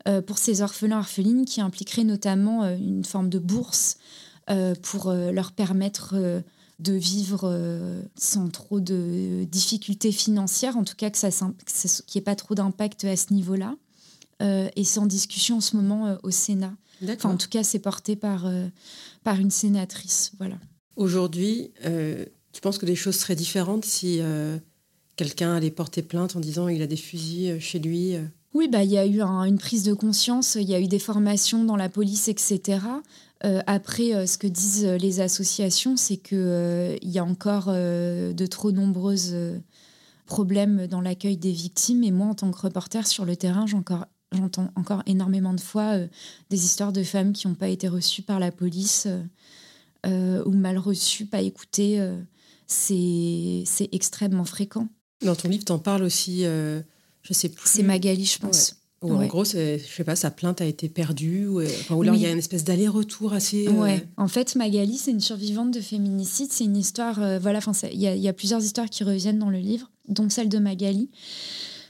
euh, 0.08 0.22
pour 0.22 0.38
ces 0.38 0.62
orphelins 0.62 1.00
orphelines 1.00 1.44
qui 1.44 1.60
impliquerait 1.60 2.06
notamment 2.06 2.64
euh, 2.64 2.78
une 2.78 3.04
forme 3.04 3.28
de 3.28 3.40
bourse 3.40 3.98
euh, 4.50 4.74
pour 4.84 5.12
leur 5.12 5.52
permettre 5.52 6.16
de 6.80 6.94
vivre 6.94 8.02
sans 8.18 8.48
trop 8.48 8.80
de 8.80 9.44
difficultés 9.52 10.14
financières, 10.14 10.78
en 10.78 10.86
tout 10.86 10.96
cas 10.96 11.10
que 11.10 11.18
ça 11.18 11.30
qu'il 11.30 11.50
n'y 12.16 12.20
ait 12.20 12.24
pas 12.24 12.36
trop 12.36 12.56
d'impact 12.56 13.04
à 13.04 13.18
ce 13.18 13.34
niveau-là. 13.34 13.76
Euh, 14.42 14.70
et 14.76 14.84
c'est 14.84 15.00
en 15.00 15.06
discussion 15.06 15.58
en 15.58 15.62
ce 15.62 15.76
moment 15.76 16.08
euh, 16.08 16.16
au 16.24 16.32
Sénat. 16.32 16.74
Enfin, 17.04 17.30
en 17.30 17.38
tout 17.38 17.50
cas, 17.50 17.64
c'est 17.64 17.80
porté 17.80 18.16
par, 18.16 18.46
euh, 18.46 18.68
par 19.24 19.40
une 19.40 19.52
sénatrice. 19.52 20.32
Voilà. 20.38 20.56
Aujourd'hui, 20.96 21.72
tu 22.54 22.62
penses 22.62 22.78
que 22.78 22.86
les 22.86 22.96
choses 22.96 23.16
seraient 23.16 23.36
différentes 23.36 23.84
si 23.84 24.22
quelqu'un 25.18 25.56
allait 25.56 25.72
porter 25.72 26.02
plainte 26.02 26.38
en 26.38 26.40
disant 26.40 26.70
il 26.70 26.82
a 26.82 26.88
des 26.88 26.96
fusils 26.96 27.60
chez 27.60 27.80
lui 27.80 28.16
Oui, 28.54 28.70
bah, 28.70 28.84
il 28.84 28.92
y 28.92 28.98
a 28.98 29.06
eu 29.06 29.22
une 29.22 29.58
prise 29.58 29.84
de 29.84 29.94
conscience, 29.94 30.56
il 30.56 30.70
y 30.70 30.74
a 30.74 30.80
eu 30.80 30.88
des 30.88 31.00
formations 31.00 31.66
dans 31.66 31.76
la 31.76 31.90
police, 31.90 32.30
etc. 32.30 32.80
après, 33.42 34.26
ce 34.26 34.38
que 34.38 34.48
disent 34.48 34.86
les 34.86 35.20
associations, 35.20 35.98
c'est 35.98 36.16
qu'il 36.16 36.98
il 37.02 37.10
y 37.10 37.20
a 37.20 37.26
encore 37.26 37.66
de 37.66 38.46
trop 38.46 38.72
nombreuses 38.72 39.36
problèmes 40.26 40.88
dans 40.88 41.02
l'accueil 41.02 41.36
des 41.36 41.52
victimes. 41.52 42.06
Et 42.06 42.12
moi, 42.12 42.28
en 42.28 42.36
tant 42.36 42.52
que 42.52 42.62
reporter 42.62 43.06
sur 43.06 43.26
le 43.26 43.36
terrain, 43.36 43.68
j'ai 43.68 43.76
encore 43.76 44.06
J'entends 44.36 44.70
encore 44.76 45.04
énormément 45.06 45.54
de 45.54 45.62
fois 45.62 45.96
euh, 45.96 46.08
des 46.50 46.66
histoires 46.66 46.92
de 46.92 47.04
femmes 47.04 47.34
qui 47.34 47.48
n'ont 47.48 47.56
pas 47.56 47.70
été 47.70 47.88
reçues 47.88 48.22
par 48.22 48.40
la 48.40 48.52
police 48.52 49.08
euh, 49.08 49.22
euh, 50.06 50.44
ou 50.46 50.52
mal 50.52 50.78
reçues, 50.78 51.26
pas 51.26 51.42
écoutées. 51.42 52.00
c'est 52.68 53.90
extrêmement 53.92 54.46
fréquent. 54.46 54.88
Dans 55.24 55.36
ton 55.36 55.50
livre, 55.50 55.66
tu 55.66 55.72
en 55.72 55.80
parles 55.80 56.04
aussi, 56.04 56.44
je 56.44 57.34
sais 57.34 57.50
plus. 57.50 57.68
C'est 57.68 57.84
Magali, 57.84 58.26
je 58.26 58.40
pense. 58.40 58.76
Ou 59.02 59.14
en 59.14 59.26
gros, 59.28 59.46
je 59.46 59.78
sais 59.78 60.04
pas, 60.04 60.16
sa 60.16 60.32
plainte 60.32 60.62
a 60.62 60.66
été 60.66 60.90
perdue, 60.90 61.48
ou, 61.48 61.62
ou 61.62 62.02
alors 62.02 62.16
il 62.16 62.22
y 62.22 62.26
a 62.26 62.32
une 62.32 62.40
espèce 62.40 62.64
d'aller-retour 62.64 63.34
assez. 63.34 63.68
Ouais. 63.68 64.04
En 64.18 64.28
fait, 64.28 64.56
Magali, 64.56 64.98
c'est 64.98 65.12
une 65.12 65.20
survivante 65.20 65.72
de 65.72 65.82
féminicide. 65.82 66.52
C'est 66.52 66.66
une 66.66 66.78
histoire. 66.78 67.40
voilà, 67.40 67.60
il 67.92 68.00
y, 68.00 68.06
y, 68.06 68.28
a 68.28 68.34
plusieurs 68.34 68.64
histoires 68.64 68.90
qui 68.90 69.04
reviennent 69.04 69.40
dans 69.40 69.50
le 69.50 69.60
livre, 69.60 69.92
dont 70.08 70.30
celle 70.30 70.50
de 70.50 70.60
Magali. 70.60 71.10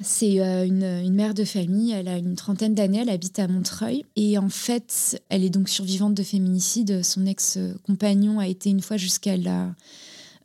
C'est 0.01 0.41
euh, 0.41 0.65
une, 0.65 1.13
mère 1.13 1.33
de 1.33 1.43
famille, 1.43 1.91
elle 1.91 2.07
a 2.07 2.17
une 2.17 2.35
trentaine 2.35 2.73
d'années, 2.73 2.99
elle 3.01 3.09
habite 3.09 3.39
à 3.39 3.47
Montreuil. 3.47 4.05
Et 4.15 4.37
en 4.37 4.49
fait, 4.49 5.21
elle 5.29 5.43
est 5.43 5.49
donc 5.49 5.69
survivante 5.69 6.13
de 6.13 6.23
féminicide. 6.23 7.03
Son 7.03 7.25
ex-compagnon 7.25 8.39
a 8.39 8.47
été 8.47 8.69
une 8.69 8.81
fois 8.81 8.97
jusqu'à 8.97 9.37
la 9.37 9.73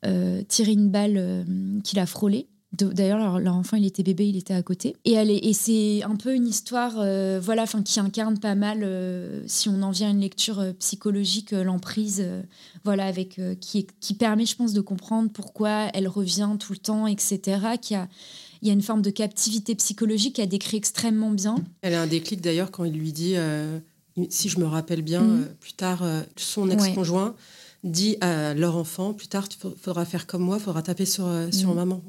euh, 0.07 0.43
tirer 0.49 0.73
une 0.73 0.89
balle 0.89 1.17
euh, 1.17 1.45
qu'il 1.83 1.99
a 1.99 2.07
frôlée. 2.07 2.47
D'ailleurs, 2.73 3.41
leur, 3.41 3.57
enfant, 3.57 3.77
il 3.77 3.85
était 3.85 4.05
bébé, 4.05 4.29
il 4.29 4.37
était 4.37 4.55
à 4.55 4.63
côté. 4.63 4.95
Et, 5.05 5.53
c'est 5.55 6.05
un 6.05 6.15
peu 6.15 6.37
une 6.37 6.47
histoire 6.47 7.05
voilà, 7.43 7.65
qui 7.85 7.99
incarne 7.99 8.39
pas 8.39 8.55
mal, 8.55 8.89
si 9.47 9.69
on 9.69 9.83
en 9.83 9.91
vient 9.91 10.07
à 10.07 10.11
une 10.13 10.21
lecture 10.21 10.65
psychologique, 10.79 11.51
l'emprise, 11.51 12.25
voilà, 12.85 13.07
avec, 13.07 13.41
qui, 13.61 13.89
qui 14.01 14.15
permet, 14.15 14.47
je 14.47 14.55
pense, 14.55 14.73
de 14.73 14.81
comprendre 14.81 15.31
pourquoi 15.33 15.89
elle 15.95 16.07
revient 16.07 16.51
tout 16.61 16.73
le 16.73 16.79
temps, 16.79 17.09
etc. 17.09 17.59
Qui 17.83 17.97
il 18.63 18.69
y 18.69 18.71
a 18.71 18.75
une 18.75 18.83
forme 18.83 19.03
de 19.03 19.11
captivité 19.11 19.75
psychologique 19.75 20.37
qu'elle 20.37 20.49
décrit 20.49 20.77
extrêmement 20.77 21.31
bien. 21.31 21.57
Elle 21.83 21.95
a 21.95 22.03
un 22.03 22.07
déclic 22.07 22.41
d'ailleurs 22.41 22.71
quand 22.71 22.85
il 22.85 22.93
lui 22.93 23.13
dit, 23.13 23.33
euh, 23.37 23.79
si 24.29 24.49
je 24.49 24.59
me 24.59 24.67
rappelle 24.67 25.03
bien, 25.03 25.23
mhm. 25.23 25.43
euh, 25.43 25.55
plus 25.61 25.73
tard, 25.73 26.03
euh, 26.03 26.23
son 26.37 26.69
ex-conjoint 26.71 27.35
dit 27.83 28.19
à 28.21 28.53
leur 28.53 28.77
enfant, 28.77 29.15
plus 29.15 29.29
tard, 29.29 29.49
tu 29.49 29.57
faudra 29.81 30.05
faire 30.05 30.27
comme 30.27 30.43
moi, 30.43 30.59
il 30.59 30.63
faudra 30.63 30.83
taper 30.83 31.07
sur, 31.07 31.27
sur 31.51 31.71
mhm. 31.71 31.77
maman 31.77 32.03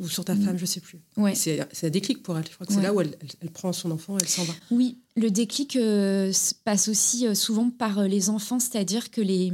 ou, 0.00 0.06
sur, 0.06 0.24
ta 0.24 0.36
mhm. 0.36 0.44
femme, 0.44 0.58
je 0.58 0.66
sais 0.66 0.78
plus. 0.78 1.00
C'est 1.34 1.58
un 1.82 1.90
déclic 1.90 2.22
pour 2.22 2.38
elle. 2.38 2.44
Je 2.46 2.54
crois 2.54 2.66
que 2.66 2.72
c'est 2.72 2.82
là 2.82 2.94
où 2.94 3.00
elle, 3.00 3.16
elle, 3.42 3.50
prend 3.50 3.72
son 3.72 3.90
enfant 3.90 4.16
et 4.16 4.20
elle 4.22 4.28
s'en 4.28 4.44
va. 4.44 4.52
Oui, 4.70 4.98
le 5.16 5.32
déclic 5.32 5.76
passe 6.64 6.86
aussi 6.86 7.26
souvent 7.34 7.68
par 7.70 8.04
les 8.04 8.30
enfants, 8.30 8.60
c'est-à-dire 8.60 9.10
que 9.10 9.20
les 9.20 9.52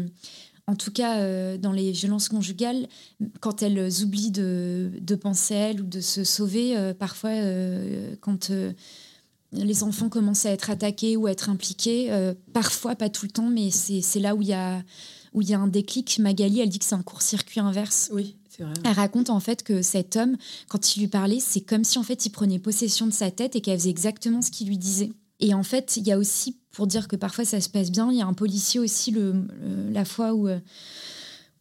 en 0.66 0.76
tout 0.76 0.90
cas 0.90 1.18
euh, 1.18 1.58
dans 1.58 1.72
les 1.72 1.92
violences 1.92 2.28
conjugales, 2.28 2.88
quand 3.40 3.62
elles 3.62 4.02
oublient 4.02 4.30
de, 4.30 5.14
penser 5.20 5.54
à 5.54 5.58
elles 5.70 5.80
ou 5.80 5.86
de 5.86 6.00
se 6.00 6.24
sauver, 6.24 6.76
euh, 6.76 6.94
parfois 6.94 7.30
euh, 7.30 8.14
quand 8.20 8.50
les 9.52 9.82
enfants 9.82 10.08
commencent 10.08 10.46
à 10.46 10.50
être 10.50 10.70
attaqués 10.70 11.16
ou 11.16 11.26
à 11.26 11.32
être 11.32 11.48
impliqués, 11.48 12.10
parfois 12.52 12.96
pas 12.96 13.08
tout 13.08 13.26
le 13.26 13.30
temps, 13.30 13.48
mais 13.48 13.70
c'est 13.70 14.20
là 14.20 14.34
où 14.34 14.42
il 14.42 14.48
y 14.48 14.52
a 14.52 14.82
où 15.32 15.42
il 15.42 15.48
y 15.48 15.54
a 15.54 15.58
un 15.58 15.66
déclic. 15.66 16.20
Magali, 16.20 16.60
elle 16.60 16.68
dit 16.68 16.78
que 16.78 16.84
c'est 16.84 16.94
un 16.94 17.02
court-circuit 17.02 17.58
inverse. 17.58 18.08
Oui, 18.12 18.36
c'est 18.48 18.62
vrai. 18.62 18.72
Elle 18.84 18.92
raconte 18.92 19.30
en 19.30 19.40
fait 19.40 19.64
que 19.64 19.82
cet 19.82 20.14
homme, 20.14 20.36
quand 20.68 20.94
il 20.94 21.00
lui 21.00 21.08
parlait, 21.08 21.40
c'est 21.40 21.60
comme 21.60 21.82
si 21.82 21.98
en 21.98 22.04
fait 22.04 22.24
il 22.24 22.30
prenait 22.30 22.60
possession 22.60 23.06
de 23.06 23.12
sa 23.12 23.32
tête 23.32 23.56
et 23.56 23.60
qu'elle 23.60 23.78
faisait 23.78 23.90
exactement 23.90 24.42
ce 24.42 24.52
qu'il 24.52 24.68
lui 24.68 24.78
disait. 24.78 25.10
Et 25.40 25.54
en 25.54 25.64
fait, 25.64 25.96
il 25.96 26.06
y 26.06 26.12
a 26.12 26.18
aussi, 26.18 26.56
pour 26.74 26.86
dire 26.86 27.08
que 27.08 27.16
parfois 27.16 27.44
ça 27.44 27.60
se 27.60 27.68
passe 27.68 27.90
bien, 27.90 28.10
il 28.10 28.18
y 28.18 28.22
a 28.22 28.26
un 28.26 28.34
policier 28.34 28.80
aussi, 28.80 29.10
le, 29.12 29.46
la 29.92 30.04
fois 30.04 30.34
où, 30.34 30.48
euh, 30.48 30.58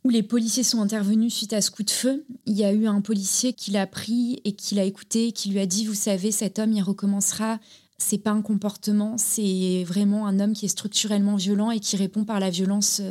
où 0.03 0.09
les 0.09 0.23
policiers 0.23 0.63
sont 0.63 0.81
intervenus 0.81 1.33
suite 1.33 1.53
à 1.53 1.61
ce 1.61 1.71
coup 1.71 1.83
de 1.83 1.91
feu. 1.91 2.25
Il 2.45 2.57
y 2.57 2.65
a 2.65 2.73
eu 2.73 2.87
un 2.87 2.99
policier 2.99 3.53
qui 3.53 3.71
l'a 3.71 3.87
pris 3.87 4.41
et 4.43 4.53
qui 4.53 4.75
l'a 4.75 4.83
écouté, 4.83 5.31
qui 5.31 5.49
lui 5.49 5.59
a 5.59 5.65
dit, 5.65 5.85
vous 5.85 5.93
savez, 5.93 6.31
cet 6.31 6.59
homme, 6.59 6.73
il 6.73 6.81
recommencera. 6.81 7.59
C'est 7.99 8.17
pas 8.17 8.31
un 8.31 8.41
comportement, 8.41 9.17
c'est 9.17 9.85
vraiment 9.85 10.27
un 10.27 10.39
homme 10.39 10.53
qui 10.53 10.65
est 10.65 10.69
structurellement 10.69 11.35
violent 11.35 11.71
et 11.71 11.79
qui 11.79 11.95
répond 11.95 12.25
par 12.25 12.39
la 12.39 12.49
violence 12.49 13.01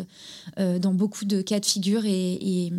euh, 0.59 0.79
dans 0.79 0.93
beaucoup 0.93 1.25
de 1.25 1.41
cas 1.41 1.61
de 1.61 1.67
figure. 1.67 2.05
et 2.05 2.67
et 2.67 2.73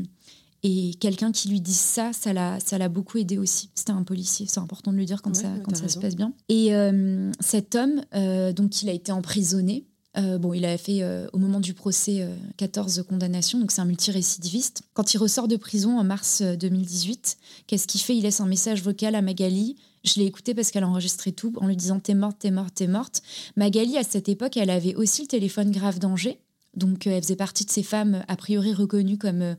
quelqu'un 1.00 1.32
qui 1.32 1.50
lui 1.50 1.60
dise 1.60 1.80
ça, 1.80 2.12
ça 2.14 2.32
l'a, 2.32 2.60
ça 2.60 2.78
l'a 2.78 2.88
beaucoup 2.88 3.18
aidé 3.18 3.38
aussi. 3.38 3.70
C'était 3.76 3.92
un 3.92 4.04
policier, 4.04 4.46
c'est 4.48 4.60
important 4.60 4.94
de 4.94 4.98
le 4.98 5.06
dire 5.06 5.22
quand 5.22 5.36
ça, 5.36 5.50
quand 5.64 5.76
ça 5.76 5.90
se 5.90 6.00
passe 6.00 6.16
bien. 6.16 6.34
Et 6.48 6.74
euh, 6.74 7.32
cet 7.42 7.76
homme, 7.76 8.02
euh, 8.16 8.54
donc 8.54 8.82
il 8.82 8.90
a 8.90 8.94
été 8.94 9.12
emprisonné. 9.12 9.86
Euh, 10.16 10.38
bon, 10.38 10.54
il 10.54 10.64
a 10.64 10.78
fait 10.78 11.04
au 11.34 11.38
moment 11.38 11.60
du 11.60 11.74
procès 11.74 12.28
14 12.58 13.04
condamnations, 13.10 13.60
donc 13.60 13.72
c'est 13.72 13.82
un 13.82 13.86
multirécidiviste. 13.86 14.84
Quand 14.94 15.14
il 15.14 15.18
ressort 15.18 15.48
de 15.48 15.58
prison 15.58 15.98
en 15.98 16.04
mars 16.04 16.42
2018, 16.42 17.38
qu'est-ce 17.68 17.88
qu'il 17.88 18.00
fait? 18.00 18.16
Il 18.16 18.22
laisse 18.22 18.40
un 18.40 18.46
message 18.46 18.84
vocal 18.84 19.16
à 19.16 19.22
Magali. 19.22 19.76
Je 20.06 20.20
l'ai 20.20 20.26
écouté 20.26 20.54
parce 20.54 20.70
qu'elle 20.70 20.84
a 20.84 20.88
enregistré 20.88 21.32
tout 21.32 21.54
en 21.58 21.68
lui 21.68 21.76
disant 21.76 22.00
T'es 22.00 22.14
morte, 22.14 22.38
t'es 22.40 22.52
morte, 22.52 22.76
t'es 22.76 22.88
morte. 22.88 23.22
Magali, 23.58 23.98
à 23.98 24.04
cette 24.04 24.30
époque, 24.30 24.56
elle 24.56 24.70
avait 24.70 24.96
aussi 24.96 25.24
le 25.24 25.28
téléphone 25.28 25.72
grave 25.72 26.00
danger. 26.00 26.40
Donc, 26.76 27.08
elle 27.08 27.22
faisait 27.22 27.36
partie 27.36 27.66
de 27.66 27.72
ces 27.72 27.84
femmes 27.84 28.24
a 28.28 28.36
priori 28.36 28.74
reconnues 28.74 29.18
comme 29.18 29.56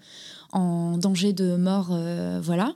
en 0.55 0.97
danger 0.97 1.33
de 1.33 1.57
mort, 1.57 1.89
euh, 1.91 2.41
voilà. 2.43 2.75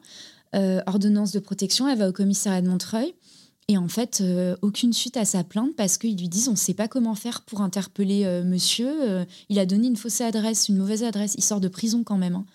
Euh, 0.55 0.81
ordonnance 0.87 1.33
de 1.33 1.39
protection, 1.39 1.89
elle 1.89 1.99
va 1.99 2.09
au 2.09 2.13
commissariat 2.13 2.61
de 2.61 2.69
Montreuil. 2.69 3.15
Et 3.69 3.77
en 3.77 3.89
fait, 3.89 4.21
euh, 4.21 4.57
aucune 4.63 4.93
suite 4.93 5.17
à 5.17 5.25
sa 5.25 5.45
plainte 5.45 5.77
parce 5.77 5.99
qu'ils 5.99 6.17
lui 6.17 6.29
disent 6.29 6.49
on 6.49 6.53
ne 6.53 6.57
sait 6.57 6.75
pas 6.75 6.89
comment 6.89 7.15
faire 7.15 7.43
pour 7.43 7.61
interpeller 7.61 8.43
monsieur. 8.45 9.27
il 9.49 9.59
a 9.59 9.67
donné 9.67 9.89
une 9.89 9.97
fausse 9.97 10.21
adresse, 10.23 10.69
une 10.69 10.79
mauvaise 10.79 11.05
adresse. 11.05 11.35
Il 11.37 11.45
sort 11.45 11.61
de 11.61 11.69
prison 11.69 12.03
quand 12.03 12.17
même. 12.17 12.35
Hein. 12.35 12.47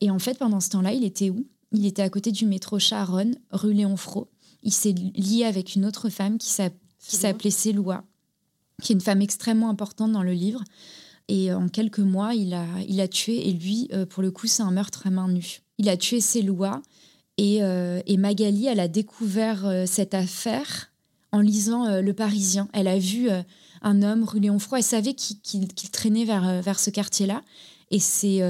Et 0.00 0.10
en 0.10 0.18
fait, 0.18 0.38
pendant 0.38 0.60
ce 0.60 0.70
temps-là, 0.70 0.92
il 0.92 1.04
était 1.04 1.30
où? 1.30 1.44
Il 1.72 1.84
était 1.84 2.02
à 2.02 2.08
côté 2.08 2.32
du 2.32 2.46
métro 2.46 2.78
Charonne, 2.78 3.34
rue 3.50 3.74
Léon 3.74 3.96
Fro. 3.96 4.28
Il 4.62 4.72
s'est 4.72 4.94
lié 5.14 5.44
avec 5.44 5.74
une 5.74 5.84
autre 5.84 6.08
femme 6.08 6.38
qui 6.38 6.48
s'appelait 6.48 7.50
Céloua, 7.50 8.04
qui 8.82 8.92
est 8.92 8.94
une 8.94 9.00
femme 9.00 9.22
extrêmement 9.22 9.70
importante 9.70 10.12
dans 10.12 10.22
le 10.22 10.32
livre. 10.32 10.62
Et 11.28 11.52
en 11.52 11.68
quelques 11.68 11.98
mois, 11.98 12.34
il 12.34 12.54
a, 12.54 12.64
il 12.88 13.00
a 13.00 13.08
tué. 13.08 13.48
Et 13.48 13.52
lui, 13.52 13.88
euh, 13.92 14.06
pour 14.06 14.22
le 14.22 14.30
coup, 14.30 14.46
c'est 14.46 14.62
un 14.62 14.70
meurtre 14.70 15.06
à 15.06 15.10
main 15.10 15.28
nue. 15.28 15.60
Il 15.78 15.88
a 15.88 15.96
tué 15.96 16.20
lois. 16.42 16.82
Et, 17.36 17.62
euh, 17.62 18.00
et 18.06 18.16
Magali, 18.16 18.66
elle 18.66 18.80
a 18.80 18.88
découvert 18.88 19.66
euh, 19.66 19.84
cette 19.86 20.14
affaire 20.14 20.90
en 21.30 21.40
lisant 21.40 22.00
Le 22.00 22.12
Parisien. 22.14 22.68
Elle 22.72 22.88
a 22.88 22.98
vu 22.98 23.28
un 23.82 24.02
homme 24.02 24.24
rue 24.24 24.40
Léon 24.40 24.58
Froid. 24.58 24.78
Elle 24.78 24.84
savait 24.84 25.12
qu'il 25.12 25.90
traînait 25.92 26.24
vers, 26.24 26.62
vers 26.62 26.80
ce 26.80 26.88
quartier-là. 26.88 27.42
Et 27.90 27.98
c'est 27.98 28.40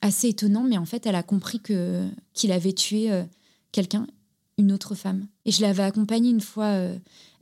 assez 0.00 0.28
étonnant, 0.28 0.62
mais 0.62 0.78
en 0.78 0.84
fait, 0.84 1.06
elle 1.06 1.16
a 1.16 1.24
compris 1.24 1.58
qu'il 1.58 2.52
avait 2.52 2.72
tué 2.72 3.10
quelqu'un, 3.72 4.06
une 4.58 4.72
autre 4.72 4.94
femme. 4.94 5.26
Et 5.44 5.50
je 5.50 5.62
l'avais 5.62 5.82
accompagnée 5.82 6.30
une 6.30 6.40
fois. 6.40 6.76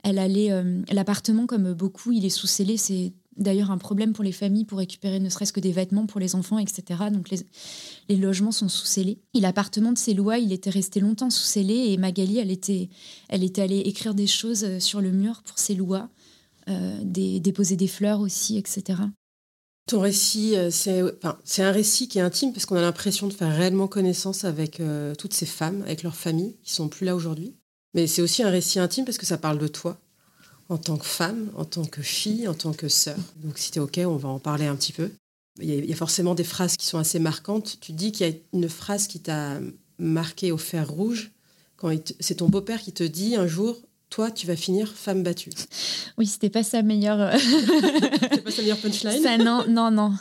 elle 0.03 0.19
allait 0.19 0.51
l'appartement, 0.91 1.45
comme 1.45 1.73
beaucoup, 1.73 2.11
il 2.11 2.25
est 2.25 2.29
sous 2.29 2.47
scellé. 2.47 2.77
C'est 2.77 3.13
d'ailleurs 3.37 3.71
un 3.71 3.77
problème 3.77 4.13
pour 4.13 4.23
les 4.23 4.31
familles 4.31 4.65
pour 4.65 4.77
récupérer 4.77 5.19
ne 5.19 5.29
serait-ce 5.29 5.53
que 5.53 5.59
des 5.59 5.71
vêtements 5.71 6.05
pour 6.05 6.19
les 6.19 6.35
enfants, 6.35 6.59
etc. 6.59 7.05
Donc 7.11 7.29
les, 7.29 8.15
logements 8.15 8.51
sont 8.51 8.69
sous 8.69 8.85
scellés. 8.85 9.19
Et 9.33 9.39
l'appartement 9.39 9.91
de 9.91 9.97
ses 9.97 10.13
lois, 10.13 10.37
il 10.37 10.51
était 10.51 10.69
resté 10.69 10.99
longtemps 10.99 11.29
sous 11.29 11.43
scellé 11.43 11.91
et 11.91 11.97
Magali, 11.97 12.37
elle 12.37 12.51
était, 12.51 12.89
elle 13.29 13.43
était 13.43 13.61
allée 13.61 13.79
écrire 13.79 14.13
des 14.13 14.27
choses 14.27 14.63
euh, 14.63 14.79
sur 14.79 15.01
le 15.01 15.11
mur 15.11 15.41
pour 15.45 15.59
ses 15.59 15.75
lois, 15.75 16.09
euh, 16.69 16.99
déposer 17.03 17.75
des 17.75 17.87
fleurs 17.87 18.19
aussi, 18.19 18.57
etc. 18.57 18.99
Ton 19.85 19.99
récit, 19.99 20.55
c'est 20.71 21.01
un 21.61 21.71
récit 21.71 22.07
qui 22.07 22.19
est 22.19 22.21
intime 22.21 22.53
parce 22.53 22.65
qu'on 22.65 22.77
a 22.77 22.81
l'impression 22.81 23.27
de 23.27 23.33
faire 23.33 23.53
réellement 23.53 23.87
connaissance 23.87 24.45
avec 24.45 24.81
toutes 25.17 25.33
ces 25.33 25.45
femmes, 25.45 25.81
avec 25.81 26.03
leurs 26.03 26.15
familles 26.15 26.55
qui 26.63 26.71
sont 26.71 26.87
plus 26.87 27.05
là 27.05 27.15
aujourd'hui. 27.15 27.53
Mais 27.93 28.07
c'est 28.07 28.21
aussi 28.21 28.43
un 28.43 28.49
récit 28.49 28.79
intime 28.79 29.05
parce 29.05 29.17
que 29.17 29.25
ça 29.25 29.37
parle 29.37 29.57
de 29.57 29.67
toi 29.67 29.99
en 30.69 30.77
tant 30.77 30.97
que 30.97 31.05
femme, 31.05 31.51
en 31.55 31.65
tant 31.65 31.85
que 31.85 32.01
fille, 32.01 32.47
en 32.47 32.53
tant 32.53 32.73
que 32.73 32.87
sœur. 32.87 33.17
Donc 33.43 33.57
si 33.57 33.71
tu 33.71 33.79
es 33.79 33.81
OK, 33.81 33.99
on 34.05 34.15
va 34.15 34.29
en 34.29 34.39
parler 34.39 34.65
un 34.65 34.75
petit 34.75 34.93
peu. 34.93 35.11
Il 35.59 35.69
y, 35.69 35.93
a, 35.93 35.95
forcément 35.95 36.33
des 36.33 36.43
phrases 36.43 36.77
qui 36.77 36.87
sont 36.87 36.97
assez 36.97 37.19
marquantes. 37.19 37.77
Tu 37.79 37.91
dis 37.91 38.11
qu'il 38.11 38.27
y 38.27 38.31
a 38.31 38.33
une 38.53 38.69
phrase 38.69 39.05
qui 39.05 39.19
t'a 39.19 39.59
marqué 39.99 40.51
au 40.51 40.57
fer 40.57 40.89
rouge. 40.89 41.31
quand 41.75 41.95
C'est 42.19 42.35
ton 42.35 42.49
beau-père 42.49 42.81
qui 42.81 42.91
te 42.91 43.03
dit 43.03 43.35
un 43.35 43.45
jour 43.45 43.79
toi, 44.13 44.29
tu 44.29 44.45
vas 44.45 44.55
finir 44.55 44.93
femme 44.93 45.23
battue. 45.23 45.49
Oui, 46.19 46.27
c'était 46.27 46.51
pas 46.51 46.61
sa 46.61 46.83
meilleure. 46.83 47.19
Euh, 47.19 47.31
c'était 47.39 48.41
pas 48.41 48.51
sa 48.51 48.61
meilleure 48.61 48.77
punchline. 48.77 49.23
Ça, 49.23 49.39
non, 49.39 49.65
non, 49.67 49.89
non. 49.89 50.13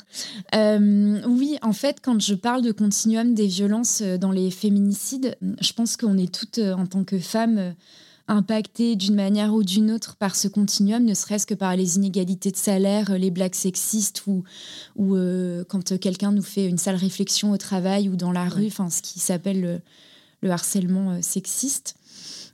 Euh, 0.55 1.21
oui, 1.27 1.59
en 1.61 1.75
fait, 1.75 1.99
quand 2.03 2.19
je 2.19 2.35
parle 2.35 2.63
de 2.63 2.73
continuum 2.73 3.35
des 3.35 3.47
violences 3.47 4.01
euh, 4.01 4.17
dans 4.17 4.31
les 4.31 4.51
féminicides, 4.51 5.37
je 5.61 5.73
pense 5.75 5.99
qu'on 5.99 6.17
est 6.17 6.33
toutes, 6.33 6.59
en 6.59 6.87
tant 6.87 7.05
que 7.05 7.19
femmes, 7.19 7.75
impactées 8.29 8.97
d'une 8.97 9.15
manière 9.15 9.53
ou 9.53 9.63
d'une 9.63 9.91
autre 9.91 10.17
par 10.17 10.37
ce 10.37 10.49
continuum, 10.49 11.05
ne 11.05 11.13
serait-ce 11.13 11.47
que 11.47 11.53
par 11.53 11.77
les 11.77 11.97
inégalités 11.97 12.51
de 12.51 12.57
salaire, 12.57 13.19
les 13.19 13.31
blagues 13.31 13.55
sexistes 13.55 14.27
ou, 14.27 14.43
ou 14.97 15.17
quand 15.69 15.99
quelqu'un 15.99 16.33
nous 16.33 16.41
fait 16.41 16.67
une 16.67 16.79
sale 16.79 16.97
réflexion 16.97 17.53
au 17.53 17.59
travail 17.59 18.09
ou 18.09 18.17
dans 18.17 18.33
la 18.33 18.49
rue, 18.49 18.69
enfin, 18.69 18.89
ce 18.89 19.03
qui 19.03 19.19
s'appelle 19.19 19.83
le, 20.41 20.51
harcèlement 20.51 21.21
sexiste. 21.21 21.97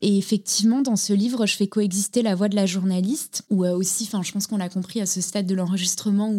Et 0.01 0.17
effectivement, 0.19 0.81
dans 0.81 0.97
ce 0.97 1.13
livre, 1.13 1.47
je 1.47 1.57
fais 1.57 1.67
coexister 1.67 2.23
la 2.23 2.35
voix 2.35 2.49
de 2.49 2.57
la 2.57 2.67
journaliste, 2.67 3.43
ou 3.51 3.65
euh, 3.65 3.77
aussi, 3.77 4.05
enfin, 4.05 4.23
je 4.23 4.33
pense 4.33 4.47
qu'on 4.47 4.59
l'a 4.59 4.69
compris 4.69 5.01
à 5.01 5.07
ce 5.07 5.21
stade 5.21 5.47
de 5.47 5.55
l'enregistrement, 5.55 6.33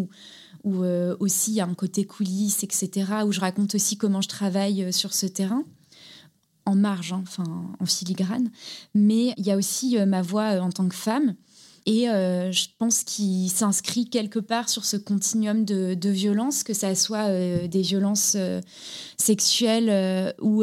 où, 0.64 0.84
euh, 0.84 1.16
aussi 1.20 1.52
il 1.52 1.56
y 1.56 1.62
a 1.62 1.66
un 1.66 1.74
côté 1.74 2.06
coulisses, 2.06 2.64
etc., 2.64 3.06
où 3.26 3.32
je 3.32 3.40
raconte 3.40 3.76
aussi 3.76 3.98
comment 3.98 4.22
je 4.22 4.30
travaille 4.30 4.84
euh, 4.84 4.92
sur 4.92 5.14
ce 5.14 5.26
terrain 5.26 5.64
en 6.66 6.76
marge, 6.76 7.14
hein, 7.14 7.24
enfin 7.24 7.72
en 7.80 7.86
filigrane, 7.86 8.52
mais 8.94 9.34
il 9.38 9.46
y 9.46 9.52
a 9.52 9.58
aussi 9.58 9.98
ma 10.06 10.22
voix 10.22 10.62
en 10.62 10.70
tant 10.70 10.88
que 10.88 10.94
femme 10.94 11.34
et 11.90 12.08
euh, 12.08 12.52
je 12.52 12.68
pense 12.78 13.04
qu'il 13.04 13.50
s'inscrit 13.50 14.08
quelque 14.08 14.38
part 14.38 14.70
sur 14.70 14.86
ce 14.86 14.96
continuum 14.96 15.66
de, 15.66 15.96
de 15.96 16.10
violence, 16.12 16.64
que 16.64 16.76
ça 16.76 16.94
soit 16.94 17.30
euh, 17.30 17.68
des 17.68 17.82
violences 17.82 18.34
euh, 18.36 18.62
sexuelles 19.18 20.36
ou 20.40 20.62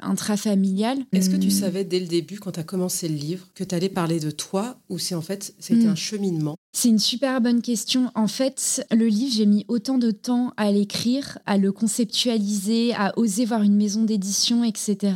intrafamiliales. 0.00 0.98
Est-ce 1.12 1.30
que 1.30 1.36
tu 1.36 1.48
hmm. 1.48 1.50
savais 1.50 1.84
dès 1.84 1.98
le 1.98 2.06
début, 2.06 2.38
quand 2.38 2.52
tu 2.52 2.60
as 2.60 2.64
commencé 2.64 3.08
le 3.08 3.14
livre, 3.14 3.46
que 3.54 3.64
tu 3.64 3.74
allais 3.74 3.88
parler 3.88 4.20
de 4.20 4.30
toi 4.30 4.78
ou 4.90 4.98
c'est 4.98 5.14
en 5.14 5.22
fait 5.22 5.54
c'était 5.58 5.86
hmm. 5.86 5.90
un 5.90 5.94
cheminement? 5.94 6.56
C'est 6.74 6.90
une 6.90 6.98
super 6.98 7.40
bonne 7.40 7.62
question. 7.62 8.10
En 8.14 8.28
fait, 8.28 8.84
le 8.90 9.06
livre, 9.06 9.32
j'ai 9.34 9.46
mis 9.46 9.64
autant 9.68 9.96
de 9.96 10.10
temps 10.10 10.52
à 10.58 10.70
l'écrire, 10.70 11.38
à 11.46 11.56
le 11.56 11.72
conceptualiser, 11.72 12.92
à 12.94 13.18
oser 13.18 13.46
voir 13.46 13.62
une 13.62 13.76
maison 13.76 14.02
d'édition, 14.02 14.62
etc 14.62 15.14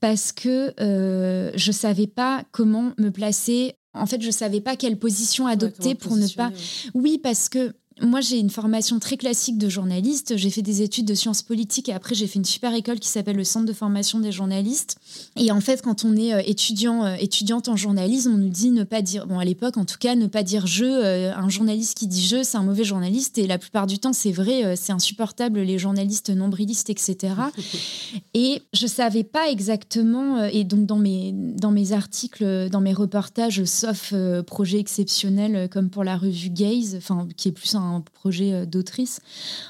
parce 0.00 0.30
que 0.30 0.72
je 0.78 1.66
ne 1.66 1.72
savais 1.72 2.06
pas 2.06 2.44
comment 2.52 2.92
me 2.98 3.10
placer 3.10 3.74
en 3.98 4.06
fait, 4.06 4.22
je 4.22 4.30
savais 4.30 4.60
pas 4.60 4.76
quelle 4.76 4.98
position 4.98 5.46
adopter 5.46 5.94
pour 5.94 6.16
ne 6.16 6.28
pas. 6.28 6.50
Oui, 6.94 7.18
parce 7.18 7.48
que 7.48 7.74
moi, 8.00 8.20
j'ai 8.20 8.38
une 8.38 8.50
formation 8.50 8.98
très 8.98 9.16
classique 9.16 9.58
de 9.58 9.68
journaliste. 9.68 10.36
J'ai 10.36 10.50
fait 10.50 10.62
des 10.62 10.82
études 10.82 11.06
de 11.06 11.14
sciences 11.14 11.42
politiques 11.42 11.88
et 11.88 11.92
après, 11.92 12.14
j'ai 12.14 12.26
fait 12.26 12.38
une 12.38 12.44
super 12.44 12.74
école 12.74 12.98
qui 12.98 13.08
s'appelle 13.08 13.36
le 13.36 13.44
Centre 13.44 13.66
de 13.66 13.72
formation 13.72 14.20
des 14.20 14.32
journalistes. 14.32 14.96
Et 15.36 15.50
en 15.50 15.60
fait, 15.60 15.82
quand 15.82 16.04
on 16.04 16.16
est 16.16 16.32
euh, 16.32 16.42
étudiant, 16.44 17.04
euh, 17.04 17.16
étudiante 17.18 17.68
en 17.68 17.76
journalisme, 17.76 18.32
on 18.34 18.38
nous 18.38 18.48
dit 18.48 18.70
ne 18.70 18.84
pas 18.84 19.02
dire, 19.02 19.26
bon, 19.26 19.38
à 19.38 19.44
l'époque 19.44 19.76
en 19.76 19.84
tout 19.84 19.98
cas, 19.98 20.14
ne 20.14 20.26
pas 20.26 20.42
dire 20.42 20.66
je. 20.66 20.84
Euh, 20.84 21.34
un 21.34 21.48
journaliste 21.48 21.96
qui 21.96 22.06
dit 22.06 22.24
je, 22.24 22.42
c'est 22.42 22.56
un 22.56 22.62
mauvais 22.62 22.84
journaliste. 22.84 23.38
Et 23.38 23.46
la 23.46 23.58
plupart 23.58 23.86
du 23.86 23.98
temps, 23.98 24.12
c'est 24.12 24.32
vrai, 24.32 24.76
c'est 24.76 24.92
insupportable, 24.92 25.60
les 25.60 25.78
journalistes 25.78 26.30
nombrilistes, 26.30 26.90
etc. 26.90 27.34
et 28.34 28.62
je 28.72 28.86
savais 28.86 29.24
pas 29.24 29.50
exactement, 29.50 30.44
et 30.44 30.64
donc 30.64 30.86
dans 30.86 30.98
mes, 30.98 31.32
dans 31.32 31.70
mes 31.70 31.92
articles, 31.92 32.68
dans 32.70 32.80
mes 32.80 32.92
reportages, 32.92 33.64
sauf 33.64 34.12
projet 34.46 34.78
exceptionnel 34.78 35.68
comme 35.68 35.90
pour 35.90 36.04
la 36.04 36.16
revue 36.16 36.50
Gaze, 36.50 36.96
enfin, 36.96 37.28
qui 37.36 37.48
est 37.48 37.52
plus 37.52 37.74
un 37.74 37.87
un 37.88 38.00
projet 38.00 38.52
euh, 38.52 38.66
d'autrice. 38.66 39.20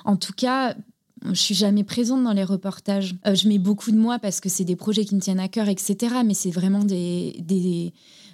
En 0.05 0.17
tout 0.17 0.33
cas, 0.33 0.75
je 1.25 1.41
suis 1.41 1.55
jamais 1.55 1.85
présente 1.85 2.23
dans 2.25 2.33
les 2.33 2.45
reportages. 2.45 3.17
Euh, 3.27 3.35
je 3.35 3.49
mets 3.49 3.59
beaucoup 3.59 3.91
de 3.91 3.97
moi 3.97 4.19
parce 4.19 4.41
que 4.41 4.49
c'est 4.49 4.65
des 4.65 4.77
projets 4.77 5.05
qui 5.05 5.15
me 5.15 5.21
tiennent 5.21 5.41
à 5.41 5.49
cœur, 5.49 5.69
etc. 5.69 6.17
Mais 6.25 6.35
c'est 6.35 6.51
vraiment 6.51 6.85
des, 6.85 7.37
des, 7.41 7.93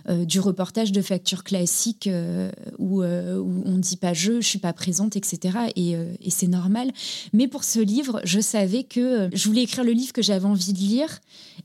euh, 0.08 0.26
du 0.26 0.38
reportage 0.38 0.92
de 0.92 1.00
facture 1.00 1.44
classique 1.44 2.08
euh, 2.08 2.50
où, 2.78 3.02
euh, 3.02 3.38
où, 3.38 3.62
on 3.64 3.72
ne 3.72 3.78
dit 3.78 3.96
pas 3.96 4.12
je, 4.12 4.40
je 4.40 4.46
suis 4.46 4.58
pas 4.58 4.74
présente, 4.74 5.16
etc. 5.16 5.58
Et, 5.76 5.92
et 5.92 6.30
c'est 6.30 6.46
normal. 6.46 6.90
Mais 7.32 7.48
pour 7.48 7.64
ce 7.64 7.80
livre, 7.80 8.20
je 8.24 8.40
savais 8.40 8.84
que 8.84 9.30
je 9.32 9.48
voulais 9.48 9.62
écrire 9.62 9.82
le 9.82 9.92
livre 9.92 10.12
que 10.12 10.20
j'avais 10.20 10.44
envie 10.44 10.74
de 10.74 10.78
lire 10.78 11.20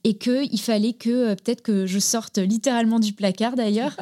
et 0.05 0.13
qu'il 0.17 0.59
fallait 0.61 0.93
que 0.93 1.33
peut-être 1.33 1.61
que 1.61 1.85
je 1.85 1.99
sorte 1.99 2.37
littéralement 2.37 2.99
du 2.99 3.11
placard 3.11 3.55
d'ailleurs 3.55 3.97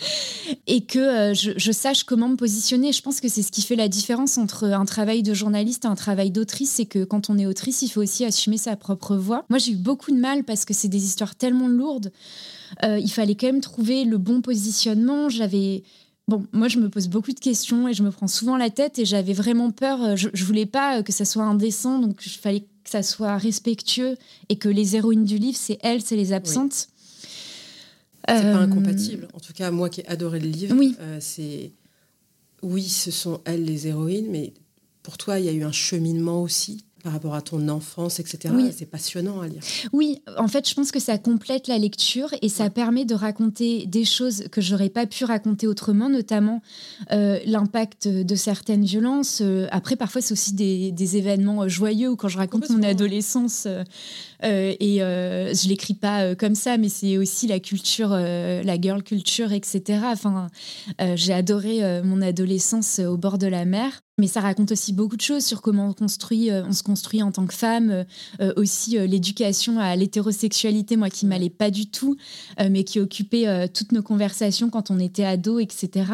et 0.66 0.80
que 0.84 1.32
je, 1.34 1.52
je, 1.56 1.72
sache 1.72 2.02
comment 2.02 2.28
me 2.28 2.36
positionner. 2.36 2.92
Je 2.92 3.02
pense 3.02 3.20
que 3.20 3.28
c'est 3.28 3.42
ce 3.42 3.52
qui 3.52 3.62
fait 3.62 3.76
la 3.76 3.88
différence 3.88 4.38
entre 4.38 4.64
un 4.64 4.84
travail 4.84 5.22
de 5.22 5.34
journaliste 5.34 5.84
et 5.84 5.88
un 5.88 5.94
travail 5.94 6.30
d'autrice, 6.32 6.70
c'est 6.70 6.86
que 6.86 7.04
quand 7.04 7.30
on 7.30 7.38
est 7.38 7.46
autrice, 7.46 7.82
il 7.82 7.88
faut 7.88 8.02
aussi 8.02 8.24
assumer 8.24 8.56
sa 8.56 8.74
propre 8.76 9.16
voix. 9.16 9.44
Moi, 9.48 9.58
j'ai 9.58 9.72
eu 9.72 9.76
beaucoup 9.76 10.10
de 10.10 10.18
mal 10.18 10.42
parce 10.42 10.64
que 10.64 10.74
c'est 10.74 10.88
des 10.88 11.04
histoires 11.04 11.36
tellement 11.36 11.68
lourdes. 11.68 12.10
Euh, 12.84 12.98
il 12.98 13.10
fallait 13.10 13.34
quand 13.34 13.46
même 13.46 13.60
trouver 13.60 14.04
le 14.04 14.18
bon 14.18 14.40
positionnement. 14.40 15.28
J'avais 15.28 15.82
Bon, 16.26 16.46
moi, 16.52 16.68
je 16.68 16.78
me 16.78 16.90
pose 16.90 17.08
beaucoup 17.08 17.32
de 17.32 17.40
questions 17.40 17.88
et 17.88 17.94
je 17.94 18.02
me 18.02 18.10
prends 18.10 18.28
souvent 18.28 18.58
la 18.58 18.68
tête 18.68 18.98
et 18.98 19.06
j'avais 19.06 19.32
vraiment 19.32 19.70
peur. 19.70 20.02
Euh, 20.02 20.14
je, 20.14 20.28
je 20.34 20.44
voulais 20.44 20.66
pas 20.66 21.02
que 21.02 21.10
ça 21.10 21.24
soit 21.24 21.44
indécent, 21.44 21.98
donc 22.00 22.20
il 22.26 22.28
fallait 22.28 22.60
que 22.60 22.90
ça 22.90 23.02
soit 23.02 23.38
respectueux 23.38 24.16
et 24.50 24.56
que 24.56 24.68
les 24.68 24.94
héroïnes 24.94 25.24
du 25.24 25.38
livre, 25.38 25.56
c'est 25.56 25.78
elles, 25.82 26.02
c'est 26.02 26.16
les 26.16 26.34
absentes. 26.34 26.88
Oui. 26.90 27.24
C'est 28.28 28.42
pas 28.42 28.58
euh, 28.58 28.62
incompatible. 28.62 29.28
En 29.32 29.40
tout 29.40 29.54
cas, 29.54 29.70
moi 29.70 29.88
qui 29.88 30.02
ai 30.02 30.06
adoré 30.06 30.38
le 30.38 30.48
livre, 30.48 30.76
oui. 30.76 30.94
c'est 31.18 31.72
oui, 32.62 32.82
ce 32.82 33.10
sont 33.10 33.40
elles 33.46 33.64
les 33.64 33.86
héroïnes, 33.86 34.28
mais 34.30 34.52
pour 35.02 35.16
toi, 35.16 35.38
il 35.38 35.46
y 35.46 35.48
a 35.48 35.52
eu 35.52 35.62
un 35.62 35.72
cheminement 35.72 36.42
aussi 36.42 36.84
par 37.02 37.12
rapport 37.12 37.34
à 37.34 37.42
ton 37.42 37.68
enfance, 37.68 38.20
etc. 38.20 38.54
C'est 38.76 38.86
passionnant 38.86 39.40
à 39.40 39.48
lire. 39.48 39.62
Oui, 39.92 40.20
en 40.36 40.48
fait, 40.48 40.68
je 40.68 40.74
pense 40.74 40.90
que 40.90 41.00
ça 41.00 41.18
complète 41.18 41.68
la 41.68 41.78
lecture 41.78 42.34
et 42.42 42.48
ça 42.48 42.70
permet 42.70 43.04
de 43.04 43.14
raconter 43.14 43.86
des 43.86 44.04
choses 44.04 44.44
que 44.50 44.60
j'aurais 44.60 44.88
pas 44.88 45.06
pu 45.06 45.24
raconter 45.24 45.66
autrement, 45.66 46.08
notamment 46.08 46.62
euh, 47.12 47.38
l'impact 47.46 48.08
de 48.08 48.34
certaines 48.34 48.84
violences. 48.84 49.40
Euh, 49.42 49.66
après, 49.70 49.96
parfois, 49.96 50.20
c'est 50.20 50.32
aussi 50.32 50.54
des, 50.54 51.16
événements 51.16 51.62
euh, 51.62 51.68
joyeux 51.68 52.10
ou 52.10 52.16
quand 52.16 52.28
je 52.28 52.38
raconte 52.38 52.68
mon 52.70 52.82
adolescence. 52.82 53.66
Et 54.42 54.98
je 54.98 55.68
l'écris 55.68 55.94
pas 55.94 56.34
comme 56.34 56.54
ça, 56.54 56.78
mais 56.78 56.88
c'est 56.88 57.18
aussi 57.18 57.46
la 57.46 57.60
culture, 57.60 58.10
la 58.10 58.80
girl 58.80 59.02
culture, 59.02 59.52
etc. 59.52 60.00
Enfin, 60.04 60.48
j'ai 61.14 61.32
adoré 61.32 62.02
mon 62.02 62.20
adolescence 62.22 62.98
au 63.00 63.16
bord 63.16 63.38
de 63.38 63.46
la 63.46 63.64
mer. 63.64 64.00
Mais 64.18 64.26
ça 64.26 64.40
raconte 64.40 64.72
aussi 64.72 64.92
beaucoup 64.92 65.16
de 65.16 65.22
choses 65.22 65.44
sur 65.44 65.62
comment 65.62 65.88
on, 65.88 65.92
construit, 65.92 66.50
euh, 66.50 66.64
on 66.66 66.72
se 66.72 66.82
construit 66.82 67.22
en 67.22 67.30
tant 67.30 67.46
que 67.46 67.54
femme, 67.54 67.90
euh, 67.90 68.04
euh, 68.40 68.52
aussi 68.56 68.98
l'éducation 68.98 69.78
à 69.78 69.94
l'hétérosexualité, 69.94 70.96
moi 70.96 71.08
qui 71.08 71.24
m'allait 71.24 71.50
pas 71.50 71.70
du 71.70 71.88
tout, 71.88 72.16
mais 72.58 72.82
qui 72.82 72.98
occupait 72.98 73.68
toutes 73.68 73.92
nos 73.92 74.02
conversations 74.02 74.70
quand 74.70 74.90
on 74.90 74.98
était 74.98 75.24
ado, 75.24 75.60
etc. 75.60 76.06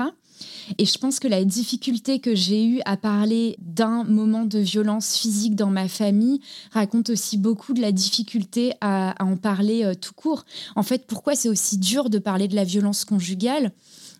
Et 0.78 0.86
je 0.86 0.98
pense 0.98 1.20
que 1.20 1.28
la 1.28 1.44
difficulté 1.44 2.20
que 2.20 2.34
j'ai 2.34 2.64
eue 2.64 2.80
à 2.84 2.96
parler 2.96 3.56
d'un 3.60 4.04
moment 4.04 4.44
de 4.44 4.58
violence 4.58 5.16
physique 5.16 5.54
dans 5.54 5.70
ma 5.70 5.88
famille 5.88 6.40
raconte 6.72 7.10
aussi 7.10 7.36
beaucoup 7.36 7.74
de 7.74 7.80
la 7.80 7.92
difficulté 7.92 8.72
à, 8.80 9.14
en 9.20 9.36
parler 9.36 9.92
tout 10.00 10.14
court. 10.14 10.44
En 10.74 10.82
fait, 10.82 11.06
pourquoi 11.06 11.34
c'est 11.34 11.48
aussi 11.48 11.78
dur 11.78 12.08
de 12.10 12.18
parler 12.18 12.48
de 12.48 12.54
la 12.54 12.64
violence 12.64 13.04
conjugale 13.04 13.72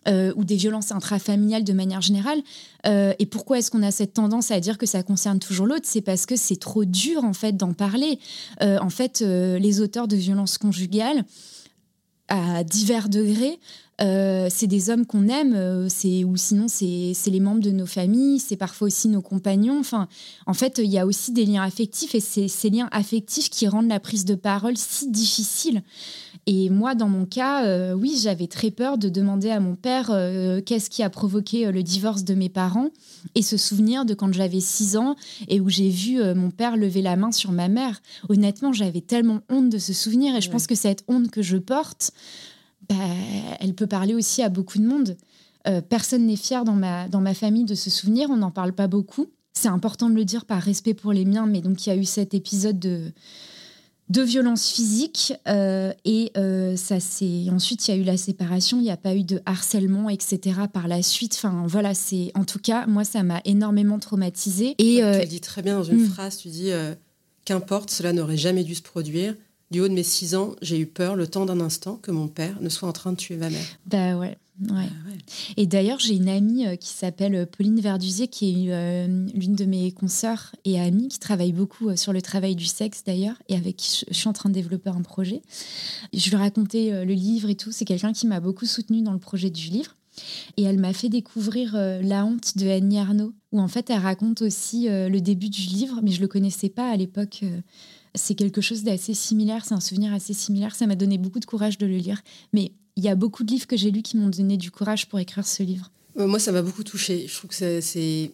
euh, 0.07 0.31
ou 0.35 0.43
des 0.43 0.55
violences 0.55 0.91
intrafamiliales 0.91 1.63
de 1.63 1.73
manière 1.73 2.01
générale. 2.01 2.39
Euh, 2.85 3.15
et 3.17 3.25
pourquoi 3.25 3.57
est-ce 3.57 3.71
qu'on 3.71 3.81
a 3.81 3.89
cette 3.89 4.13
tendance 4.13 4.51
à 4.51 4.59
dire 4.59 4.77
que 4.77 4.85
ça 4.85 5.01
concerne 5.01 5.39
toujours 5.39 5.65
l'autre? 5.65 5.85
C'est 5.85 6.01
parce 6.01 6.27
que 6.27 6.35
c'est 6.35 6.59
trop 6.59 6.85
dur 6.85 7.23
en 7.23 7.33
fait 7.33 7.57
d'en 7.57 7.73
parler. 7.73 8.19
Euh, 8.61 8.77
en 8.79 8.91
fait, 8.91 9.21
les 9.21 9.81
auteurs 9.81 10.07
de 10.07 10.15
violences 10.15 10.59
conjugales 10.59 11.25
à 12.27 12.63
divers 12.63 13.09
degrés 13.09 13.59
euh, 14.01 14.47
c'est 14.51 14.67
des 14.67 14.89
hommes 14.89 15.05
qu'on 15.05 15.29
aime, 15.29 15.53
euh, 15.55 15.87
c'est 15.87 16.25
ou 16.25 16.35
sinon 16.35 16.67
c'est 16.67 17.15
les 17.27 17.39
membres 17.39 17.61
de 17.61 17.71
nos 17.71 17.85
familles, 17.85 18.39
c'est 18.39 18.57
parfois 18.57 18.87
aussi 18.87 19.07
nos 19.07 19.21
compagnons. 19.21 19.79
Enfin, 19.79 20.09
en 20.47 20.53
fait, 20.53 20.79
il 20.83 20.91
y 20.91 20.99
a 20.99 21.05
aussi 21.05 21.31
des 21.31 21.45
liens 21.45 21.63
affectifs 21.63 22.13
et 22.13 22.19
c'est 22.19 22.49
ces 22.49 22.69
liens 22.69 22.89
affectifs 22.91 23.49
qui 23.49 23.67
rendent 23.67 23.87
la 23.87 24.01
prise 24.01 24.25
de 24.25 24.35
parole 24.35 24.75
si 24.75 25.09
difficile. 25.09 25.81
Et 26.47 26.69
moi, 26.69 26.93
dans 26.93 27.09
mon 27.09 27.25
cas, 27.25 27.65
euh, 27.65 27.93
oui, 27.93 28.19
j'avais 28.21 28.47
très 28.47 28.69
peur 28.69 28.97
de 28.97 29.09
demander 29.09 29.49
à 29.49 29.59
mon 29.59 29.75
père 29.75 30.07
qu'est-ce 30.65 30.89
qui 30.89 31.01
a 31.01 31.09
provoqué 31.09 31.71
le 31.71 31.81
divorce 31.81 32.23
de 32.23 32.35
mes 32.35 32.49
parents 32.49 32.89
et 33.33 33.41
se 33.41 33.57
souvenir 33.57 34.05
de 34.05 34.13
quand 34.13 34.31
j'avais 34.31 34.59
6 34.59 34.97
ans 34.97 35.15
et 35.47 35.59
où 35.59 35.69
j'ai 35.69 35.89
vu 35.89 36.21
mon 36.35 36.51
père 36.51 36.77
lever 36.77 37.01
la 37.01 37.15
main 37.15 37.31
sur 37.31 37.51
ma 37.51 37.67
mère. 37.67 37.99
Honnêtement, 38.29 38.73
j'avais 38.73 39.01
tellement 39.01 39.41
honte 39.49 39.69
de 39.69 39.79
ce 39.79 39.93
souvenir 39.93 40.35
et 40.35 40.41
je 40.41 40.51
pense 40.51 40.67
que 40.67 40.75
cette 40.75 41.03
honte 41.07 41.31
que 41.31 41.41
je 41.41 41.57
porte, 41.57 42.11
bah, 42.87 42.95
elle 43.59 43.73
peut 43.73 43.87
parler 43.87 44.13
aussi 44.13 44.43
à 44.43 44.49
beaucoup 44.49 44.77
de 44.77 44.85
monde. 44.85 45.17
personne 45.89 46.27
n'est 46.27 46.35
fier 46.35 46.63
dans 46.63 46.75
ma, 46.75 47.09
dans 47.09 47.21
ma 47.21 47.33
famille 47.33 47.65
de 47.65 47.75
ce 47.75 47.89
souvenir, 47.89 48.29
on 48.29 48.37
n'en 48.37 48.51
parle 48.51 48.73
pas 48.73 48.87
beaucoup. 48.87 49.27
C'est 49.53 49.69
important 49.69 50.09
de 50.09 50.15
le 50.15 50.25
dire 50.25 50.45
par 50.45 50.61
respect 50.61 50.93
pour 50.93 51.13
les 51.13 51.25
miens, 51.25 51.47
mais 51.47 51.61
donc 51.61 51.85
il 51.85 51.89
y 51.89 51.91
a 51.91 51.95
eu 51.95 52.03
cet 52.03 52.33
épisode 52.33 52.77
de, 52.77 53.13
de 54.09 54.21
violence 54.21 54.69
physique 54.69 55.33
euh, 55.47 55.91
et 56.05 56.31
euh, 56.37 56.75
ça 56.75 56.99
c'est 56.99 57.49
ensuite 57.49 57.87
il 57.87 57.91
y 57.91 57.97
a 57.97 57.97
eu 57.97 58.03
la 58.03 58.17
séparation 58.17 58.77
il 58.77 58.83
n'y 58.83 58.91
a 58.91 58.97
pas 58.97 59.15
eu 59.15 59.23
de 59.23 59.41
harcèlement 59.45 60.09
etc 60.09 60.61
par 60.71 60.87
la 60.87 61.01
suite. 61.01 61.33
Enfin 61.35 61.65
voilà 61.67 61.93
c'est 61.95 62.31
en 62.35 62.43
tout 62.43 62.59
cas 62.59 62.85
moi 62.85 63.03
ça 63.03 63.23
m'a 63.23 63.41
énormément 63.45 63.97
traumatisée 63.97 64.75
et 64.77 64.97
tu 64.97 65.03
euh, 65.03 65.19
le 65.19 65.25
dis 65.25 65.41
très 65.41 65.63
bien 65.63 65.77
dans 65.77 65.83
une 65.83 66.03
hmm. 66.03 66.09
phrase 66.09 66.37
tu 66.37 66.49
dis 66.49 66.69
qu'importe 67.45 67.89
cela 67.89 68.13
n'aurait 68.13 68.37
jamais 68.37 68.63
dû 68.63 68.75
se 68.75 68.83
produire. 68.83 69.35
Du 69.71 69.81
haut 69.81 69.87
de 69.87 69.93
mes 69.93 70.03
six 70.03 70.35
ans 70.35 70.55
j'ai 70.61 70.77
eu 70.77 70.85
peur 70.85 71.15
le 71.15 71.25
temps 71.25 71.47
d'un 71.47 71.59
instant 71.59 71.95
que 71.95 72.11
mon 72.11 72.27
père 72.27 72.61
ne 72.61 72.69
soit 72.69 72.87
en 72.87 72.93
train 72.93 73.11
de 73.11 73.17
tuer 73.17 73.37
ma 73.37 73.49
mère. 73.49 73.65
Bah 73.87 74.17
ouais 74.17 74.37
Ouais. 74.61 74.89
Et 75.57 75.65
d'ailleurs, 75.65 75.99
j'ai 75.99 76.15
une 76.15 76.29
amie 76.29 76.65
euh, 76.65 76.75
qui 76.77 76.89
s'appelle 76.89 77.35
euh, 77.35 77.45
Pauline 77.45 77.79
Verdusier, 77.81 78.29
qui 78.29 78.67
est 78.67 78.73
euh, 78.73 79.27
l'une 79.33 79.55
de 79.55 79.65
mes 79.65 79.91
consoeurs 79.91 80.55
et 80.63 80.79
amies, 80.79 81.09
qui 81.09 81.19
travaille 81.19 81.51
beaucoup 81.51 81.95
sur 81.97 82.13
le 82.13 82.21
travail 82.21 82.55
du 82.55 82.65
sexe 82.65 83.03
d'ailleurs, 83.03 83.35
et 83.49 83.55
avec 83.55 83.75
qui 83.75 84.05
je 84.09 84.13
suis 84.13 84.29
en 84.29 84.33
train 84.33 84.49
de 84.49 84.53
développer 84.53 84.89
un 84.89 85.01
projet. 85.01 85.41
Je 86.13 86.29
lui 86.29 86.37
racontais 86.37 87.05
le 87.05 87.13
livre 87.13 87.49
et 87.49 87.55
tout. 87.55 87.71
C'est 87.71 87.85
quelqu'un 87.85 88.13
qui 88.13 88.27
m'a 88.27 88.39
beaucoup 88.39 88.65
soutenue 88.65 89.01
dans 89.01 89.13
le 89.13 89.19
projet 89.19 89.49
du 89.49 89.69
livre. 89.69 89.95
Et 90.55 90.63
elle 90.63 90.79
m'a 90.79 90.93
fait 90.93 91.09
découvrir 91.09 91.73
La 92.01 92.25
honte 92.25 92.57
de 92.57 92.69
Annie 92.69 92.97
Arnaud, 92.97 93.33
où 93.51 93.59
en 93.59 93.67
fait 93.67 93.89
elle 93.89 93.99
raconte 93.99 94.41
aussi 94.41 94.87
le 94.87 95.19
début 95.19 95.49
du 95.49 95.61
livre, 95.61 95.99
mais 96.01 96.11
je 96.11 96.21
le 96.21 96.27
connaissais 96.27 96.69
pas 96.69 96.89
à 96.89 96.95
l'époque. 96.95 97.43
c'est 98.13 98.35
quelque 98.35 98.61
chose 98.61 98.83
d'assez 98.83 99.13
similaire, 99.13 99.65
c'est 99.65 99.73
un 99.73 99.81
souvenir 99.81 100.13
assez 100.13 100.33
similaire. 100.33 100.73
Ça 100.73 100.87
m'a 100.87 100.95
donné 100.95 101.17
beaucoup 101.17 101.41
de 101.41 101.45
courage 101.45 101.77
de 101.77 101.85
le 101.85 101.97
lire. 101.97 102.21
Mais 102.53 102.71
il 102.95 103.03
y 103.03 103.09
a 103.09 103.15
beaucoup 103.15 103.43
de 103.43 103.51
livres 103.51 103.67
que 103.67 103.77
j'ai 103.77 103.91
lus 103.91 104.01
qui 104.01 104.17
m'ont 104.17 104.29
donné 104.29 104.57
du 104.57 104.71
courage 104.71 105.07
pour 105.07 105.19
écrire 105.19 105.45
ce 105.45 105.63
livre. 105.63 105.91
Euh, 106.17 106.27
moi, 106.27 106.39
ça 106.39 106.51
m'a 106.51 106.61
beaucoup 106.61 106.83
touchée. 106.83 107.27
Je 107.27 107.35
trouve 107.35 107.49
que 107.49 107.81
c'est 107.81 108.31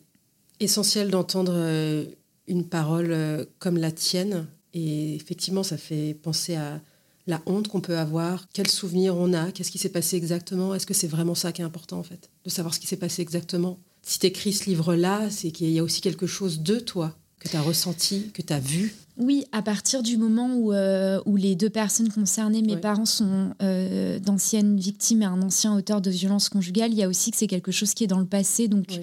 essentiel 0.59 1.09
d'entendre 1.09 1.53
euh, 1.55 2.05
une 2.47 2.65
parole 2.65 3.11
euh, 3.11 3.45
comme 3.59 3.77
la 3.77 3.91
tienne. 3.91 4.45
Et 4.73 5.15
effectivement, 5.15 5.63
ça 5.63 5.77
fait 5.77 6.13
penser 6.21 6.55
à 6.55 6.79
la 7.27 7.41
honte 7.45 7.67
qu'on 7.67 7.81
peut 7.81 7.97
avoir, 7.97 8.47
quels 8.53 8.69
souvenirs 8.69 9.15
on 9.15 9.33
a, 9.33 9.51
qu'est-ce 9.51 9.71
qui 9.71 9.77
s'est 9.77 9.89
passé 9.89 10.15
exactement? 10.15 10.73
Est-ce 10.73 10.85
que 10.85 10.93
c'est 10.93 11.07
vraiment 11.07 11.35
ça 11.35 11.51
qui 11.51 11.61
est 11.61 11.65
important, 11.65 11.99
en 11.99 12.03
fait, 12.03 12.29
de 12.45 12.49
savoir 12.49 12.73
ce 12.73 12.79
qui 12.79 12.87
s'est 12.87 12.97
passé 12.97 13.21
exactement 13.21 13.79
Si 14.01 14.19
tu 14.19 14.27
écris 14.27 14.53
ce 14.53 14.65
livre-là, 14.65 15.29
c'est 15.29 15.51
qu'il 15.51 15.69
y 15.69 15.79
a 15.79 15.83
aussi 15.83 16.01
quelque 16.01 16.27
chose 16.27 16.61
de 16.61 16.79
toi 16.79 17.15
que 17.41 17.49
tu 17.49 17.57
as 17.57 17.61
ressenti, 17.61 18.31
que 18.33 18.41
tu 18.41 18.53
as 18.53 18.59
vu? 18.59 18.93
Oui, 19.17 19.45
à 19.51 19.61
partir 19.61 20.03
du 20.03 20.17
moment 20.17 20.55
où, 20.55 20.73
euh, 20.73 21.19
où 21.25 21.35
les 21.35 21.55
deux 21.55 21.69
personnes 21.69 22.09
concernées, 22.09 22.61
mes 22.61 22.77
parents 22.77 23.05
sont 23.05 23.53
euh, 23.61 24.19
d'anciennes 24.19 24.77
victimes 24.77 25.23
et 25.23 25.25
un 25.25 25.41
ancien 25.41 25.75
auteur 25.75 26.01
de 26.01 26.09
violence 26.09 26.49
conjugale, 26.49 26.91
il 26.91 26.97
y 26.97 27.03
a 27.03 27.07
aussi 27.07 27.31
que 27.31 27.37
c'est 27.37 27.47
quelque 27.47 27.71
chose 27.71 27.93
qui 27.93 28.03
est 28.03 28.07
dans 28.07 28.19
le 28.19 28.25
passé. 28.25 28.67
Donc, 28.67 28.99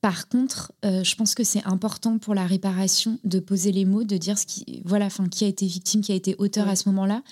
par 0.00 0.28
contre, 0.28 0.72
euh, 0.84 1.02
je 1.02 1.16
pense 1.16 1.34
que 1.34 1.44
c'est 1.44 1.64
important 1.64 2.18
pour 2.18 2.34
la 2.34 2.46
réparation 2.46 3.18
de 3.24 3.40
poser 3.40 3.72
les 3.72 3.84
mots, 3.84 4.04
de 4.04 4.16
dire 4.16 4.38
ce 4.38 4.46
qui, 4.46 4.80
voilà, 4.84 5.06
enfin, 5.06 5.28
qui 5.28 5.44
a 5.44 5.48
été 5.48 5.66
victime, 5.66 6.02
qui 6.02 6.12
a 6.12 6.14
été 6.14 6.36
auteur 6.38 6.68
à 6.68 6.76
ce 6.76 6.88
moment-là, 6.90 7.22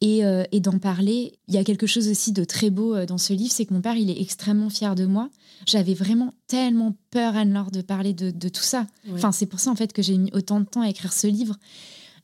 et, 0.00 0.20
et 0.52 0.60
d'en 0.60 0.78
parler. 0.78 1.32
Il 1.48 1.54
y 1.54 1.58
a 1.58 1.64
quelque 1.64 1.86
chose 1.86 2.08
aussi 2.08 2.32
de 2.32 2.44
très 2.44 2.70
beau 2.70 3.04
dans 3.06 3.18
ce 3.18 3.32
livre, 3.32 3.52
c'est 3.52 3.64
que 3.64 3.72
mon 3.72 3.80
père, 3.80 3.96
il 3.96 4.10
est 4.10 4.20
extrêmement 4.20 4.70
fier 4.70 4.94
de 4.94 5.06
moi. 5.06 5.30
J'avais 5.66 5.94
vraiment 5.94 6.34
tellement 6.46 6.94
peur, 7.10 7.36
Anne-Laure, 7.36 7.70
de 7.70 7.80
parler 7.80 8.12
de, 8.12 8.48
tout 8.48 8.62
ça. 8.62 8.86
Enfin, 9.12 9.32
c'est 9.32 9.46
pour 9.46 9.60
ça, 9.60 9.70
en 9.70 9.76
fait, 9.76 9.92
que 9.92 10.02
j'ai 10.02 10.18
mis 10.18 10.30
autant 10.32 10.60
de 10.60 10.66
temps 10.66 10.82
à 10.82 10.88
écrire 10.88 11.12
ce 11.12 11.26
livre. 11.26 11.56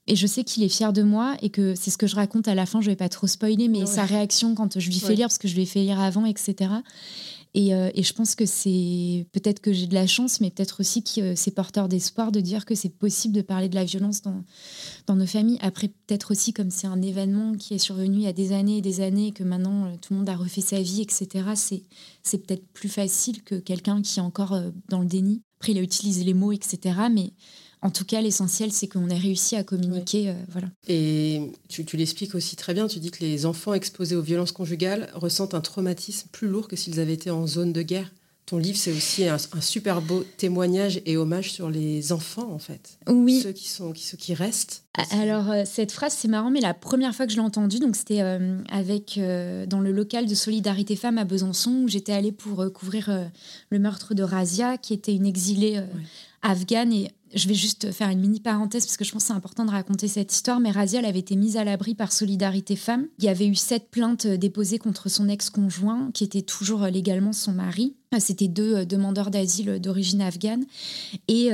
Et 0.07 0.17
je 0.17 0.27
sais 0.27 0.45
qu'il 0.45 0.63
est 0.63 0.69
fier 0.69 0.93
de 0.93 1.03
moi 1.03 1.37
et 1.41 1.51
que 1.51 1.75
c'est 1.75 1.91
ce 1.91 1.99
que 1.99 2.07
je 2.07 2.17
raconte 2.17 2.49
à 2.49 2.55
la 2.55 2.67
fin. 2.67 2.81
Je 2.81 2.91
vais 2.91 2.97
pas 2.97 3.09
trop 3.09 3.27
spoiler, 3.27 3.69
mais 3.69 3.87
sa 3.87 4.05
réaction 4.05 4.55
quand 4.55 4.79
je 4.79 4.87
lui 4.89 4.99
fais 4.99 5.15
lire, 5.15 5.29
parce 5.29 5.39
que 5.39 5.49
je 5.49 5.55
lui 5.55 5.63
ai 5.63 5.67
fait 5.67 5.81
lire 5.81 6.01
avant, 6.01 6.25
etc. 6.27 6.71
Euh, 7.57 7.91
et, 7.95 8.03
je 8.03 8.13
pense 8.13 8.35
que 8.37 8.47
c'est 8.47 9.27
peut-être 9.33 9.61
que 9.61 9.73
j'ai 9.73 9.87
de 9.87 9.95
la 9.95 10.07
chance, 10.07 10.41
mais 10.41 10.51
peut-être 10.51 10.81
aussi 10.81 11.03
que 11.03 11.35
c'est 11.35 11.51
porteur 11.51 11.89
d'espoir 11.89 12.31
de 12.31 12.41
dire 12.41 12.65
que 12.65 12.77
c'est 12.77 12.91
possible 12.97 13.35
de 13.35 13.43
parler 13.43 13.69
de 13.69 13.75
la 13.75 13.85
violence 13.85 14.23
dans, 14.23 14.45
nos 15.17 15.27
familles. 15.27 15.59
Après, 15.61 15.89
peut-être 15.89 16.31
aussi 16.31 16.53
comme 16.53 16.71
c'est 16.71 16.87
un 16.87 17.03
événement 17.03 17.55
qui 17.57 17.75
est 17.75 17.79
survenu 17.79 18.19
il 18.19 18.23
y 18.23 18.29
a 18.29 18.33
des 18.33 18.53
années 18.53 18.79
et 18.79 18.83
des 18.83 19.01
années 19.01 19.33
que 19.33 19.43
maintenant 19.43 19.87
euh, 19.87 19.97
tout 20.01 20.13
le 20.13 20.21
monde 20.21 20.29
a 20.29 20.37
refait 20.37 20.61
sa 20.61 20.81
vie, 20.81 21.03
etc. 21.03 21.27
C'est, 21.57 21.83
c'est 22.23 22.39
peut-être 22.39 22.67
plus 22.73 22.89
facile 22.89 23.43
que 23.43 23.57
quelqu'un 23.57 24.01
qui 24.03 24.21
est 24.21 24.23
encore 24.23 24.53
euh, 24.53 24.71
dans 24.89 25.01
le 25.01 25.07
déni. 25.07 25.43
Après, 25.59 25.73
il 25.73 25.79
a 25.79 25.83
utilisé 25.83 26.23
les 26.23 26.35
mots, 26.35 26.53
etc. 26.53 26.95
Mais 27.11 27.33
en 27.83 27.91
tout 27.91 28.05
cas, 28.05 28.21
l'essentiel, 28.21 28.73
c'est 28.73 28.89
qu'on 28.89 29.09
ait 29.09 29.19
réussi 29.19 29.57
à 29.57 29.65
communiquer. 29.65 30.29
Euh, 30.29 30.35
voilà. 30.51 30.69
Et 30.87 31.51
tu, 31.69 31.85
l'expliques 31.97 32.35
aussi 32.35 32.57
très 32.57 32.75
bien. 32.75 32.87
Tu 32.89 32.99
dis 32.99 33.11
que 33.11 33.21
les 33.21 33.47
enfants 33.47 33.73
exposés 33.73 34.17
aux 34.17 34.23
violences 34.23 34.53
conjugales 34.53 35.11
ressentent 35.15 35.55
un 35.55 35.63
traumatisme 35.63 36.29
plus 36.31 36.49
lourd 36.49 36.69
que 36.69 36.77
s'ils 36.77 37.01
avaient 37.01 37.15
été 37.15 37.31
en 37.31 37.47
zone 37.47 37.73
de 37.73 37.81
guerre. 37.81 38.13
Ton 38.45 38.59
livre, 38.59 38.77
c'est 38.77 38.91
aussi 38.91 39.29
un, 39.29 39.39
super 39.61 40.03
beau 40.03 40.25
témoignage 40.37 41.01
et 41.07 41.17
hommage 41.17 41.53
sur 41.53 41.71
les 41.71 42.13
enfants, 42.13 42.51
en 42.51 42.59
fait. 42.59 42.99
Oui. 43.07 43.41
Ceux 43.41 43.53
qui, 43.53 43.69
sont, 43.69 43.93
qui, 43.93 44.03
ceux 44.03 44.17
qui 44.17 44.35
restent. 44.35 44.83
Alors, 45.13 45.51
euh, 45.51 45.63
cette 45.65 45.93
phrase, 45.93 46.13
c'est 46.13 46.27
marrant, 46.27 46.51
mais 46.51 46.61
la 46.61 46.75
première 46.75 47.15
fois 47.15 47.27
que 47.27 47.33
je 47.33 47.37
l'ai 47.37 47.45
entendue, 47.45 47.79
donc 47.79 47.95
c'était 47.95 48.23
euh, 48.23 48.59
avec, 48.71 49.19
dans 49.69 49.81
le 49.81 49.93
local 49.93 50.27
de 50.27 50.35
Solidarité 50.35 50.97
Femmes 50.97 51.17
à 51.17 51.25
Besançon, 51.25 51.83
où 51.85 51.89
j'étais 51.89 52.13
allée 52.13 52.33
pour 52.33 52.71
couvrir 52.75 53.31
le 53.71 53.79
meurtre 53.79 54.15
de 54.15 54.23
Razia, 54.23 54.77
qui 54.77 54.93
était 54.95 55.15
une 55.15 55.27
exilée 55.27 55.81
afghane. 56.43 56.93
Et 56.93 57.11
je 57.35 57.49
vais 57.49 57.55
juste 57.55 57.93
faire 57.93 58.09
une 58.09 58.21
mini 58.21 58.41
parenthèse 58.41 58.85
parce 58.87 58.97
que 58.97 59.05
je 59.05 59.13
pense 59.13 59.23
que 59.23 59.29
c'est 59.29 59.35
important 59.35 59.65
de 59.65 59.71
raconter 59.71 60.09
cette 60.09 60.33
histoire. 60.33 60.61
Mais 60.61 60.71
Razia, 60.71 61.01
avait 61.01 61.19
été 61.19 61.37
mise 61.37 61.57
à 61.57 61.65
l'abri 61.65 61.95
par 61.95 62.13
Solidarité 62.13 62.77
Femmes. 62.77 63.07
Il 63.19 63.25
y 63.25 63.29
avait 63.29 63.47
eu 63.47 63.55
sept 63.55 63.91
plaintes 63.91 64.27
déposées 64.27 64.79
contre 64.79 65.09
son 65.09 65.29
ex-conjoint, 65.29 66.11
qui 66.13 66.25
était 66.25 66.43
toujours 66.43 66.85
euh, 66.85 66.91
légalement 66.91 67.33
son 67.33 67.53
mari. 67.53 67.97
C'était 68.19 68.49
deux 68.49 68.79
euh, 68.79 68.85
demandeurs 68.85 69.31
d'asile 69.31 69.81
d'origine 69.81 70.21
afghane 70.21 70.65
et 71.29 71.51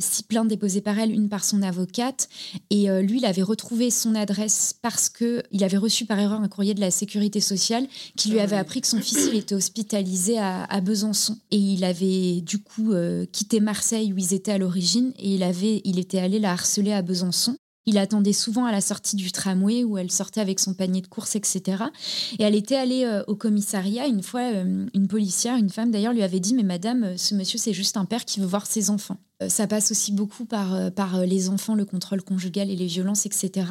six 0.00 0.22
plaintes 0.22 0.48
déposées 0.48 0.80
par 0.80 0.98
elle, 0.98 1.10
une 1.10 1.28
par 1.28 1.44
son 1.44 1.62
avocate. 1.62 2.28
Et 2.70 2.88
lui, 3.02 3.18
il 3.18 3.24
avait 3.24 3.42
retrouvé 3.42 3.90
son 3.90 4.14
adresse 4.14 4.74
parce 4.82 5.08
que 5.08 5.42
il 5.52 5.64
avait 5.64 5.76
reçu 5.76 6.04
par 6.04 6.18
erreur 6.18 6.40
un 6.40 6.48
courrier 6.48 6.74
de 6.74 6.80
la 6.80 6.90
sécurité 6.90 7.40
sociale 7.40 7.86
qui 8.16 8.30
lui 8.30 8.40
ah 8.40 8.44
avait 8.44 8.56
appris 8.56 8.80
que 8.80 8.86
son 8.86 9.00
fils 9.00 9.28
il 9.32 9.38
était 9.38 9.54
hospitalisé 9.54 10.38
à, 10.38 10.64
à 10.64 10.80
Besançon 10.80 11.38
et 11.50 11.56
il 11.56 11.84
avait 11.84 12.40
du 12.40 12.58
coup 12.58 12.92
quitté 13.32 13.60
Marseille 13.60 14.12
où 14.12 14.18
ils 14.18 14.34
étaient 14.34 14.52
à 14.52 14.58
l'origine 14.58 15.12
et 15.18 15.34
il, 15.34 15.42
avait, 15.42 15.80
il 15.84 15.98
était 15.98 16.18
allé 16.18 16.38
la 16.38 16.52
harceler 16.52 16.92
à 16.92 17.02
Besançon. 17.02 17.56
Il 17.86 17.98
attendait 17.98 18.32
souvent 18.32 18.64
à 18.64 18.72
la 18.72 18.80
sortie 18.80 19.16
du 19.16 19.30
tramway 19.30 19.84
où 19.84 19.98
elle 19.98 20.10
sortait 20.10 20.40
avec 20.40 20.58
son 20.58 20.72
panier 20.72 21.02
de 21.02 21.06
courses, 21.06 21.36
etc. 21.36 21.84
Et 22.38 22.42
elle 22.42 22.54
était 22.54 22.76
allée 22.76 23.04
euh, 23.04 23.22
au 23.26 23.36
commissariat. 23.36 24.06
Une 24.06 24.22
fois, 24.22 24.40
euh, 24.40 24.86
une 24.94 25.06
policière, 25.06 25.56
une 25.56 25.68
femme 25.68 25.90
d'ailleurs, 25.90 26.14
lui 26.14 26.22
avait 26.22 26.40
dit 26.40 26.54
Mais 26.54 26.62
madame, 26.62 27.04
euh, 27.04 27.16
ce 27.16 27.34
monsieur, 27.34 27.58
c'est 27.58 27.74
juste 27.74 27.96
un 27.96 28.06
père 28.06 28.24
qui 28.24 28.40
veut 28.40 28.46
voir 28.46 28.66
ses 28.66 28.88
enfants. 28.88 29.18
ça 29.48 29.66
passe 29.66 29.90
aussi 29.90 30.12
beaucoup 30.12 30.46
par, 30.46 30.92
par 30.92 31.26
les 31.26 31.50
enfants, 31.50 31.74
le 31.74 31.84
contrôle 31.84 32.22
conjugal 32.22 32.70
et 32.70 32.76
les 32.76 32.86
violences, 32.86 33.26
etc. 33.26 33.66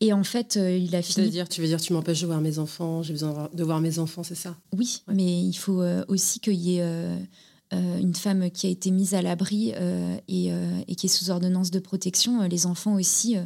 Et 0.00 0.12
en 0.12 0.24
fait, 0.24 0.56
il 0.56 0.94
a 0.96 1.02
fini. 1.02 1.30
Dire, 1.30 1.48
tu 1.48 1.60
veux 1.60 1.66
dire, 1.68 1.80
tu 1.80 1.92
m'empêches 1.92 2.22
de 2.22 2.26
voir 2.26 2.40
mes 2.40 2.58
enfants, 2.58 3.02
j'ai 3.02 3.12
besoin 3.12 3.48
de 3.52 3.64
voir 3.64 3.80
mes 3.80 3.98
enfants, 3.98 4.24
c'est 4.24 4.34
ça? 4.34 4.56
Oui, 4.76 5.02
mais 5.06 5.42
il 5.42 5.54
faut 5.54 5.82
aussi 6.08 6.40
qu'il 6.40 6.54
y 6.54 6.78
ait 6.78 7.28
une 7.72 8.14
femme 8.14 8.50
qui 8.50 8.66
a 8.66 8.70
été 8.70 8.90
mise 8.90 9.14
à 9.14 9.22
l'abri 9.22 9.72
euh, 9.74 10.16
euh, 10.30 10.80
et, 10.86 10.94
qui 10.94 11.06
est 11.06 11.08
sous 11.08 11.30
ordonnance 11.30 11.70
de 11.70 11.78
protection. 11.78 12.42
les 12.42 12.66
enfants 12.66 12.94
aussi, 12.94 13.36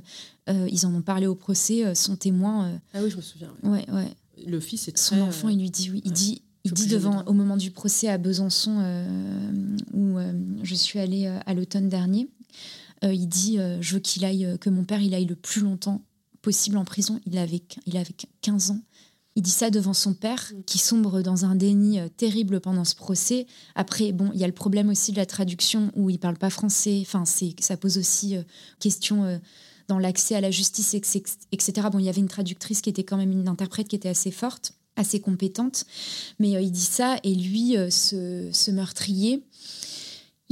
ils 0.49 0.87
en 0.87 0.95
ont 0.95 1.03
parlé 1.03 1.27
au 1.27 1.35
procès, 1.35 1.95
sont 1.95 2.17
témoins. 2.17 2.81
ah 2.95 3.01
oui, 3.03 3.11
je 3.11 3.17
me 3.17 3.23
souviens. 3.23 3.53
Ouais, 3.63 3.89
ouais. 3.91 4.09
Le 4.47 4.61
fils 4.61 4.89
est 4.89 4.99
Son 4.99 5.21
enfant, 5.21 5.49
il 5.49 5.59
lui 5.59 5.71
dit 5.71 5.91
oui. 5.91 6.03
Il 6.05 6.13
dit, 6.13 6.43
il 6.65 6.73
dit 6.73 6.87
devant, 6.87 7.23
au 7.27 7.33
moment 7.33 7.57
du 7.57 7.71
procès 7.71 8.09
à 8.09 8.19
Besançon, 8.19 8.83
où 9.95 10.19
je 10.63 10.75
suis 10.75 10.99
allée 10.99 11.27
à 11.27 11.55
l'automne 11.55 11.89
dernier, 11.89 12.29
il 13.03 13.27
dit 13.27 13.59
Je 13.81 13.95
veux 13.95 14.01
qu'il 14.01 14.25
aille, 14.25 14.57
que 14.61 14.71
mon 14.71 14.85
père 14.85 15.01
il 15.01 15.15
aille 15.15 15.27
le 15.27 15.37
plus 15.37 15.63
longtemps 15.63 16.03
possible 16.43 16.77
en 16.77 16.85
prison. 16.85 17.21
Il 17.27 17.39
avait, 17.39 17.63
il 17.87 17.97
avait 17.97 18.15
15 18.43 18.73
ans. 18.73 18.81
Il 19.37 19.43
dit 19.43 19.51
ça 19.51 19.71
devant 19.71 19.95
son 19.95 20.15
père, 20.15 20.53
mm. 20.53 20.63
qui 20.65 20.79
sombre 20.79 21.23
dans 21.23 21.45
un 21.45 21.55
déni 21.55 22.01
euh, 22.01 22.09
terrible 22.09 22.61
pendant 22.61 22.85
ce 22.85 22.95
procès. 22.95 23.47
Après, 23.75 24.13
bon, 24.13 24.31
il 24.35 24.41
y 24.41 24.45
a 24.45 24.49
le 24.49 24.53
problème 24.53 24.89
aussi 24.89 25.13
de 25.13 25.17
la 25.17 25.27
traduction 25.27 25.91
où 25.95 26.11
il 26.11 26.19
parle 26.19 26.37
pas 26.37 26.51
français. 26.51 26.99
Enfin, 27.03 27.25
c'est, 27.25 27.55
ça 27.61 27.77
pose 27.77 27.99
aussi 27.99 28.37
euh, 28.37 28.43
question 28.81 29.25
euh, 29.25 29.39
dans 29.89 29.99
l'accès 29.99 30.35
à 30.35 30.41
la 30.41 30.51
justice, 30.51 30.95
etc. 30.95 31.89
Bon, 31.93 31.99
il 31.99 32.05
y 32.05 32.09
avait 32.09 32.21
une 32.21 32.29
traductrice 32.29 32.81
qui 32.81 32.91
était 32.91 33.05
quand 33.05 33.17
même 33.17 33.33
une 33.33 33.49
interprète 33.49 33.89
qui 33.89 33.97
était 33.97 34.09
assez 34.09 34.31
forte, 34.31 34.73
assez 34.97 35.21
compétente. 35.21 35.85
Mais 36.39 36.51
il 36.63 36.71
dit 36.71 36.81
ça 36.81 37.19
et 37.25 37.35
lui, 37.35 37.75
ce 37.91 38.71
meurtrier, 38.71 39.43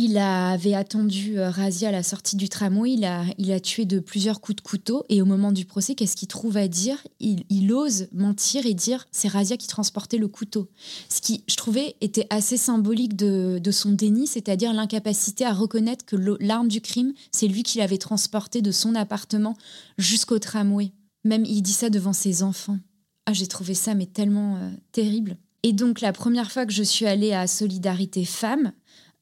il 0.01 0.17
avait 0.17 0.75
attendu 0.75 1.41
euh, 1.41 1.51
Razia 1.51 1.89
à 1.89 1.93
la 1.93 2.05
sortie 2.05 2.37
du 2.37 2.49
tramway, 2.49 2.93
il 2.93 3.05
a, 3.05 3.25
il 3.37 3.51
a 3.51 3.59
tué 3.59 3.85
de 3.85 3.99
plusieurs 3.99 4.41
coups 4.41 4.55
de 4.55 4.61
couteau 4.61 5.05
et 5.09 5.21
au 5.21 5.25
moment 5.25 5.51
du 5.51 5.65
procès, 5.65 5.97
qu'est-ce 5.97 6.15
qu'il 6.15 6.29
trouve 6.29 6.57
à 6.57 6.69
dire? 6.69 6.97
Il, 7.19 7.73
ose 7.73 8.07
mentir 8.13 8.65
et 8.65 8.75
dire 8.75 9.07
c'est 9.11 9.27
Razia 9.27 9.57
qui 9.57 9.67
transportait 9.67 10.17
le 10.17 10.29
couteau. 10.29 10.71
Ce 11.09 11.21
qui, 11.21 11.43
je 11.49 11.57
trouvais, 11.57 11.97
était 12.01 12.29
assez 12.31 12.57
symbolique 12.57 13.17
de, 13.17 13.71
son 13.73 13.91
déni, 13.91 14.29
c'est-à-dire 14.29 14.73
l'incapacité 14.73 15.45
à 15.45 15.53
reconnaître 15.53 16.07
que 16.07 16.17
l'arme 16.41 16.69
du 16.69 16.81
crime, 16.81 17.13
c'est 17.33 17.49
lui 17.49 17.65
qui 17.65 17.79
l'avait 17.79 17.99
transporté 17.99 18.63
de 18.63 18.71
son 18.71 18.95
appartement 18.95 19.57
jusqu'au 19.99 20.39
tramway. 20.39 20.93
Même 21.25 21.45
il 21.45 21.61
dit 21.61 21.73
ça 21.73 21.91
devant 21.91 22.13
ses 22.13 22.45
enfants. 22.45 22.79
Ah, 23.27 23.33
j'ai 23.33 23.49
trouvé 23.49 23.75
ça 23.75 23.95
mais 23.95 24.07
tellement 24.07 24.59
euh, 24.59 24.71
terrible. 24.93 25.37
Et 25.65 25.73
donc 25.73 26.01
la 26.01 26.13
première 26.13 26.53
fois 26.53 26.67
que 26.67 26.73
je 26.73 26.85
suis 26.85 27.07
allée 27.07 27.33
à 27.33 27.49
Solidarité 27.49 28.25
Femmes, 28.25 28.73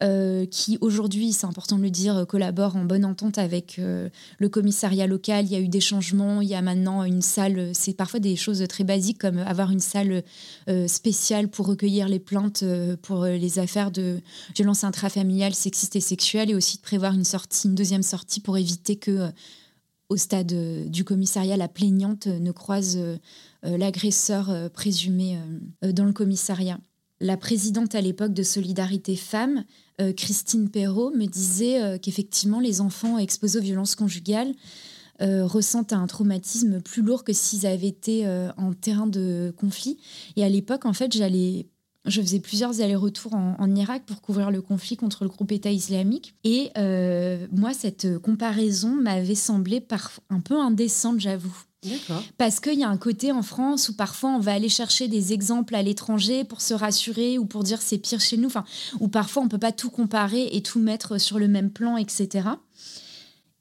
euh, 0.03 0.45
qui 0.45 0.77
aujourd'hui, 0.83 1.33
c'est 1.33 1.47
important 1.47 1.79
de 1.79 1.83
le 1.83 1.89
dire, 1.89 2.27
collabore 2.29 2.77
en 2.77 2.85
bonne 2.85 3.07
entente 3.07 3.39
avec 3.39 3.79
euh, 3.79 4.11
le 4.39 4.51
commissariat 4.51 5.07
local. 5.07 5.47
Il 5.47 5.53
y 5.53 5.57
a 5.57 5.61
eu 5.61 5.69
des 5.69 5.81
changements, 5.81 6.43
il 6.43 6.49
y 6.49 6.55
a 6.55 6.61
maintenant 6.61 7.03
une 7.05 7.23
salle, 7.23 7.71
c'est 7.73 7.95
parfois 7.95 8.21
des 8.21 8.37
choses 8.37 8.63
très 8.69 8.85
basiques 8.85 9.19
comme 9.19 9.39
avoir 9.39 9.71
une 9.71 9.81
salle 9.81 10.23
euh, 10.69 10.87
spéciale 10.87 11.49
pour 11.49 11.67
recueillir 11.67 12.11
les 12.11 12.19
plaintes 12.19 12.63
pour 13.01 13.25
les 13.25 13.59
affaires 13.59 13.91
de 13.91 14.21
violence 14.55 14.85
intrafamiliale, 14.85 15.55
sexiste 15.55 15.97
et 15.97 16.01
sexuelle, 16.01 16.51
et 16.51 16.55
aussi 16.55 16.77
de 16.77 16.83
prévoir 16.83 17.15
une 17.15 17.25
une 17.65 17.75
deuxième 17.75 18.03
sortie 18.03 18.41
pour 18.41 18.59
éviter 18.59 18.97
que 18.97 19.31
au 20.09 20.17
stade 20.17 20.89
du 20.89 21.05
commissariat, 21.05 21.57
la 21.57 21.69
plaignante 21.69 22.27
ne 22.27 22.53
croise 22.53 22.99
l'agresseur 23.63 24.71
présumé 24.73 25.39
dans 25.83 26.05
le 26.05 26.13
commissariat. 26.13 26.79
La 27.21 27.37
présidente 27.37 27.95
à 27.95 28.01
l'époque 28.01 28.35
de 28.35 28.43
Solidarité 28.43 29.17
Femmes 29.17 29.65
euh, 30.01 30.13
Christine 30.13 30.69
Perrault 30.69 31.11
me 31.15 31.25
disait 31.25 31.83
euh, 31.83 31.99
qu'effectivement, 31.99 32.61
les 32.61 32.83
enfants 32.83 33.17
exposés 33.17 33.59
aux 33.59 33.63
violences 33.63 33.95
conjugales 33.95 34.53
euh, 35.23 35.47
ressentent 35.47 35.95
un 35.95 36.07
traumatisme 36.07 36.83
plus 36.83 37.01
lourd 37.01 37.25
que 37.25 37.33
s'ils 37.33 37.67
avaient 37.67 37.87
été 37.87 38.29
en 38.59 38.75
terrain 38.75 39.07
de 39.07 39.55
conflit. 39.57 39.99
Et 40.37 40.45
à 40.45 40.49
l'époque, 40.49 40.85
en 40.85 40.93
fait, 40.93 41.13
j'allais 41.17 41.67
je 42.05 42.21
faisais 42.21 42.39
plusieurs 42.39 42.81
allers-retours 42.81 43.35
en, 43.35 43.75
Irak 43.75 44.05
pour 44.07 44.23
couvrir 44.23 44.53
le 44.53 44.63
conflit 44.63 44.97
contre 44.97 45.25
le 45.25 45.29
groupe 45.29 45.51
État 45.51 45.73
islamique. 45.73 46.35
Et 46.45 46.71
moi, 47.51 47.73
cette 47.75 48.19
comparaison 48.19 48.91
m'avait 48.95 49.35
semblé 49.35 49.81
par, 49.81 50.13
un 50.31 50.39
peu 50.39 50.57
indécente, 50.57 51.19
j'avoue. 51.19 51.65
Parce 52.39 52.61
qu'il 52.61 52.79
y 52.79 52.85
a 52.85 52.89
un 52.89 52.97
côté 52.97 53.33
en 53.33 53.43
France 53.43 53.89
où 53.89 53.97
parfois 53.97 54.31
on 54.31 54.39
va 54.39 54.53
aller 54.53 54.69
chercher 54.69 55.09
des 55.09 55.33
exemples 55.33 55.75
à 55.75 55.83
l'étranger 55.83 56.45
pour 56.45 56.61
se 56.61 56.75
rassurer 56.75 57.39
ou 57.39 57.47
pour 57.47 57.63
dire 57.63 57.83
c'est 57.83 57.99
pire 57.99 58.21
chez 58.21 58.37
nous, 58.37 58.47
enfin, 58.49 58.65
où 59.01 59.09
parfois 59.09 59.43
on 59.43 59.49
peut 59.49 59.59
pas 59.59 59.73
tout 59.73 59.91
comparer 59.91 60.49
et 60.53 60.63
tout 60.63 60.81
mettre 60.81 61.19
sur 61.19 61.39
le 61.39 61.49
même 61.49 61.71
plan, 61.71 61.97
etc. 61.97 62.49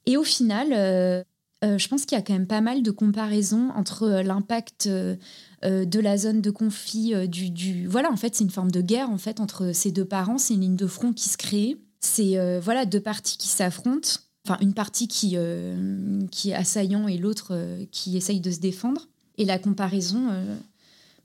Et 0.06 0.18
au 0.18 0.24
final, 0.24 0.70
euh, 0.72 1.24
euh, 1.64 1.78
je 1.78 1.88
pense 1.88 2.06
qu'il 2.06 2.18
y 2.18 2.20
a 2.20 2.22
quand 2.22 2.34
même 2.34 2.48
pas 2.48 2.62
mal 2.62 2.84
de 2.84 2.92
comparaisons 2.92 3.70
entre 3.76 4.04
euh, 4.04 4.24
l'impact 4.24 4.88
de 4.88 6.00
la 6.00 6.16
zone 6.16 6.42
de 6.42 6.52
conflit, 6.52 7.28
du, 7.28 7.50
du, 7.50 7.88
Voilà, 7.88 8.12
en 8.12 8.18
fait, 8.18 8.36
c'est 8.36 8.44
une 8.44 8.52
forme 8.52 8.70
de 8.70 8.82
guerre 8.82 9.10
en 9.10 9.18
fait 9.18 9.40
entre 9.40 9.72
ces 9.74 9.92
deux 9.92 10.06
parents, 10.06 10.38
c'est 10.38 10.54
une 10.54 10.62
ligne 10.62 10.76
de 10.76 10.86
front 10.86 11.12
qui 11.12 11.28
se 11.28 11.38
crée. 11.38 11.78
C'est 12.02 12.38
voilà 12.60 12.86
deux 12.86 13.00
parties 13.00 13.36
qui 13.36 13.48
s'affrontent 13.48 14.20
enfin 14.46 14.58
une 14.62 14.74
partie 14.74 15.08
qui, 15.08 15.34
euh, 15.36 16.22
qui 16.32 16.52
est 16.52 16.56
assaillant 16.56 17.08
et 17.08 17.18
l'autre 17.18 17.50
euh, 17.52 17.84
qui 17.92 18.18
essaye 18.18 18.40
de 18.40 18.52
se 18.52 18.60
défendre. 18.60 19.08
Et 19.38 19.46
la 19.46 19.60
comparaison, 19.60 20.30
euh, 20.32 20.56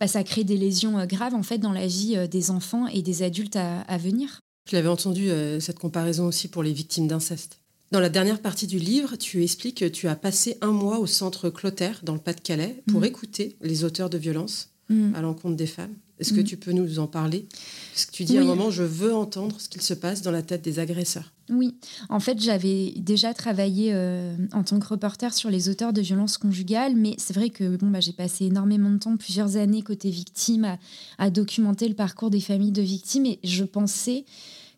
bah, 0.01 0.09
ça 0.09 0.25
crée 0.25 0.45
des 0.45 0.57
lésions 0.57 1.05
graves 1.07 1.35
en 1.35 1.43
fait 1.43 1.59
dans 1.59 1.73
la 1.73 1.87
vie 1.87 2.17
des 2.29 2.51
enfants 2.51 2.87
et 2.87 3.03
des 3.03 3.23
adultes 3.23 3.57
à, 3.57 3.99
venir. 3.99 4.41
Je 4.69 4.77
l'avais 4.77 4.89
entendu 4.89 5.29
cette 5.61 5.79
comparaison 5.79 6.27
aussi 6.27 6.49
pour 6.49 6.63
les 6.63 6.73
victimes 6.73 7.07
d'inceste. 7.07 7.59
Dans 7.93 8.01
la 8.01 8.09
dernière 8.09 8.41
partie 8.41 8.67
du 8.67 8.79
livre, 8.79 9.17
tu 9.17 9.43
expliques 9.43 9.79
que 9.79 9.85
tu 9.85 10.07
as 10.07 10.15
passé 10.15 10.57
un 10.61 10.71
mois 10.71 10.99
au 10.99 11.07
centre 11.07 11.51
Clotaire, 11.51 12.01
dans 12.05 12.15
le 12.15 12.21
Pas-de-Calais, 12.21 12.83
pour 12.87 13.01
mm. 13.01 13.05
écouter 13.05 13.57
les 13.63 13.83
auteurs 13.83 14.11
de 14.11 14.19
violences 14.19 14.71
mm. 14.89 15.15
à 15.17 15.21
l'encontre 15.21 15.57
des 15.57 15.67
femmes. 15.67 15.95
Est-ce 16.21 16.33
que 16.33 16.41
mm. 16.41 16.45
tu 16.45 16.57
peux 16.57 16.73
nous 16.73 17.01
en 17.01 17.09
parler? 17.09 17.47
Parce 17.93 18.07
que 18.07 18.13
tu 18.13 18.25
dis 18.25 18.39
à 18.39 18.43
un 18.43 18.45
moment, 18.45 18.71
je 18.71 18.83
veux 18.83 19.15
entendre 19.15 19.61
ce 19.61 19.69
qu'il 19.69 19.83
se 19.83 19.95
passe 19.95 20.23
dans 20.23 20.31
la 20.31 20.43
tête 20.43 20.63
des 20.63 20.79
agresseurs. 20.79 21.33
Oui, 21.51 21.75
en 22.09 22.21
fait, 22.21 22.41
j'avais 22.41 22.93
déjà 22.97 23.35
travaillé 23.35 23.91
euh, 23.93 24.37
en 24.53 24.63
tant 24.63 24.79
que 24.79 24.87
reporter 24.87 25.35
sur 25.35 25.51
les 25.51 25.69
auteurs 25.69 25.93
de 25.93 26.01
violences 26.01 26.39
conjugales, 26.39 26.95
mais 26.95 27.15
c'est 27.19 27.35
vrai 27.35 27.51
que 27.51 27.77
bon, 27.77 27.89
bah, 27.89 28.01
j'ai 28.01 28.13
passé 28.13 28.47
énormément 28.47 28.91
de 28.91 28.99
temps, 28.99 29.17
plusieurs 29.17 29.57
années 29.57 29.83
côté 29.83 30.11
victime, 30.11 30.77
à, 31.19 31.31
documenter 31.31 31.89
le 31.89 31.95
parcours 31.95 32.31
des 32.31 32.41
familles 32.41 32.73
de 32.73 32.83
victimes, 32.83 33.27
et 33.27 33.41
je 33.43 33.65
pensais 33.65 34.25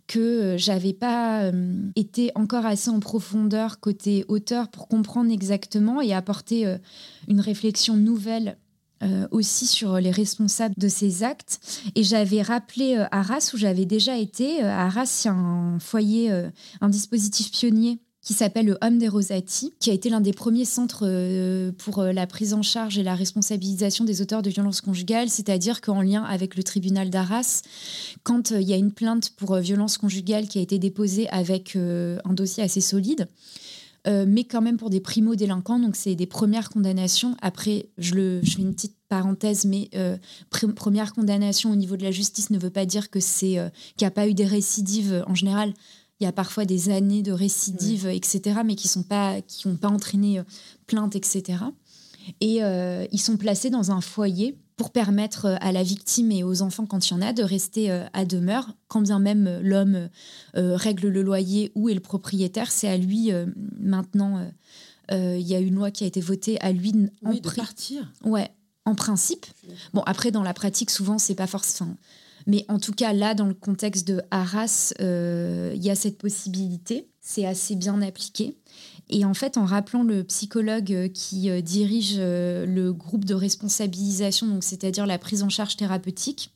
que 0.07 0.19
euh, 0.19 0.59
j'avais 0.59 0.95
pas 0.95 1.43
euh, 1.43 1.91
été 1.95 2.33
encore 2.35 2.65
assez 2.65 2.89
en 2.89 3.01
profondeur 3.01 3.79
côté 3.79 4.25
auteur 4.29 4.69
pour 4.69 4.89
comprendre 4.89 5.31
exactement 5.31 6.01
et 6.01 6.15
apporter 6.15 6.77
une 7.29 7.41
réflexion 7.41 7.97
nouvelle 7.97 8.57
euh, 9.03 9.27
aussi 9.33 9.67
sur 9.67 9.99
les 9.99 10.13
responsables 10.13 10.75
de 10.79 10.87
ces 10.87 11.25
actes. 11.25 11.61
Et 11.97 12.05
j'avais 12.05 12.41
rappelé 12.41 12.97
euh, 12.97 13.07
Arras, 13.11 13.51
où 13.53 13.57
j'avais 13.57 13.85
déjà 13.85 14.17
été. 14.17 14.63
Euh, 14.63 14.71
Arras, 14.71 15.23
il 15.25 15.27
y 15.27 15.31
a 15.31 15.35
un 15.35 15.81
foyer, 15.81 16.31
un 16.81 16.89
dispositif 16.89 17.51
pionnier 17.51 17.99
qui 18.21 18.33
s'appelle 18.35 18.67
le 18.67 18.79
Homme 18.81 18.99
des 18.99 19.09
Rosati, 19.09 19.75
qui 19.81 19.91
a 19.91 19.93
été 19.93 20.09
l'un 20.09 20.21
des 20.21 20.33
premiers 20.33 20.65
centres 20.65 21.73
pour 21.79 22.05
la 22.05 22.27
prise 22.29 22.55
en 22.55 22.63
charge 22.63 22.97
et 22.97 23.03
la 23.03 23.17
responsabilisation 23.17 24.05
des 24.05 24.23
auteurs 24.23 24.43
de 24.43 24.51
violences 24.51 24.81
conjugales, 24.81 25.29
c'est-à-dire 25.29 25.81
qu'en 25.81 26.01
lien 26.01 26.23
avec 26.23 26.55
le 26.55 26.63
tribunal 26.63 27.11
d'Arras, 27.11 27.63
quand 28.23 28.53
il 28.53 28.63
y 28.63 28.73
a 28.73 28.77
une 28.77 28.93
plainte 28.93 29.31
pour 29.31 29.57
violence 29.57 29.99
conjugale 29.99 30.47
qui 30.47 30.61
a 30.61 30.63
été 30.63 30.79
déposée 30.79 31.29
avec 31.31 31.75
un 31.75 32.33
dossier 32.33 32.63
assez 32.63 32.81
solide, 32.81 33.27
euh, 34.09 34.25
mais 34.27 34.45
quand 34.45 34.61
même 34.61 34.77
pour 34.77 34.91
des 34.91 35.01
primo-délinquants. 35.01 35.79
Donc, 35.79 35.97
c'est 35.97 36.15
des 36.15 36.27
premières 36.27 36.71
condamnations. 36.71 37.37
Après, 37.41 37.87
je, 37.99 38.15
le, 38.15 38.41
je 38.43 38.57
fais 38.57 38.63
une 38.63 38.75
petite 38.75 38.97
parenthèse, 39.09 39.65
mais 39.65 39.91
euh, 39.95 40.17
première 40.51 41.13
condamnation 41.13 41.71
au 41.71 41.77
niveau 41.77 41.97
de 41.97 42.03
la 42.03 42.11
justice 42.11 42.51
ne 42.51 42.59
veut 42.59 42.71
pas 42.71 42.87
dire 42.87 43.11
que 43.11 43.21
c'est 43.21 43.59
euh, 43.59 43.69
qu'il 43.97 44.05
n'y 44.05 44.09
a 44.09 44.13
pas 44.13 44.27
eu 44.27 44.35
des 44.35 44.47
récidives. 44.47 45.25
En 45.29 45.35
général, 45.35 45.73
il 46.19 46.25
y 46.25 46.27
a 46.27 46.33
parfois 46.33 46.65
des 46.65 46.91
années 46.91 47.23
de 47.23 47.33
récidives, 47.33 48.07
etc., 48.07 48.61
mais 48.65 48.75
qui 48.75 48.91
n'ont 48.97 49.05
pas, 49.05 49.41
qui 49.43 49.69
pas 49.69 49.89
entraîné 49.89 50.41
plainte, 50.87 51.17
etc. 51.17 51.59
Et 52.41 52.61
ils 52.61 53.21
sont 53.21 53.37
placés 53.37 53.71
dans 53.71 53.91
un 53.91 54.01
foyer 54.01 54.57
pour 54.83 54.91
permettre 54.91 55.45
euh, 55.45 55.57
à 55.61 55.71
la 55.71 55.85
victime 55.85 56.33
et 56.33 56.43
aux 56.43 56.61
enfants, 56.61 56.87
quand 56.87 57.09
il 57.09 57.13
y 57.13 57.17
en 57.17 57.23
a, 57.23 57.33
de 57.33 57.45
rester 57.45 57.93
euh, 57.93 58.05
à 58.15 58.25
demeure, 58.25 58.75
quand 58.89 59.01
bien 59.01 59.21
même 59.21 59.47
euh, 59.47 59.61
l'homme 59.63 60.09
règle 60.55 61.07
le 61.07 61.23
loyer 61.23 61.71
ou 61.77 61.89
est 61.89 61.95
le 61.95 62.01
propriétaire, 62.01 62.73
c'est 62.73 62.89
à 62.89 62.97
lui 62.97 63.31
maintenant. 63.79 64.45
Il 65.11 65.41
y 65.41 65.55
a 65.55 65.61
une 65.61 65.77
loi 65.77 65.91
qui 65.91 66.03
a 66.03 66.07
été 66.07 66.21
votée 66.21 66.61
à 66.61 66.73
lui 66.73 66.93
en 67.25 67.33
de 67.33 67.39
partir. 67.51 68.11
Ouais, 68.25 68.51
en 68.85 68.95
principe. 68.95 69.47
Bon, 69.95 70.03
après, 70.05 70.31
dans 70.31 70.43
la 70.43 70.53
pratique, 70.53 70.91
souvent, 70.91 71.19
c'est 71.19 71.35
pas 71.35 71.47
forcément. 71.47 71.97
Mais 72.47 72.65
en 72.69 72.79
tout 72.79 72.93
cas, 72.93 73.13
là, 73.13 73.35
dans 73.35 73.47
le 73.47 73.55
contexte 73.55 74.07
de 74.07 74.21
Arras, 74.31 74.93
il 74.99 75.83
y 75.83 75.91
a 75.91 75.95
cette 75.95 76.19
possibilité. 76.19 77.09
C'est 77.21 77.47
assez 77.47 77.77
bien 77.77 78.03
appliqué. 78.03 78.57
Et 79.09 79.25
en 79.25 79.35
fait, 79.35 79.59
en 79.59 79.65
rappelant 79.65 80.03
le 80.03 80.25
psychologue 80.25 80.93
euh, 80.93 81.09
qui 81.09 81.51
euh, 81.51 81.61
dirige 81.61 82.15
euh, 82.19 82.65
le 82.67 82.93
groupe 82.93 83.25
de 83.25 83.35
responsabilisation, 83.35 84.47
donc 84.47 84.65
c'est-à-dire 84.65 85.07
la 85.07 85.19
prise 85.19 85.43
en 85.43 85.49
charge 85.49 85.77
thérapeutique, 85.77 86.51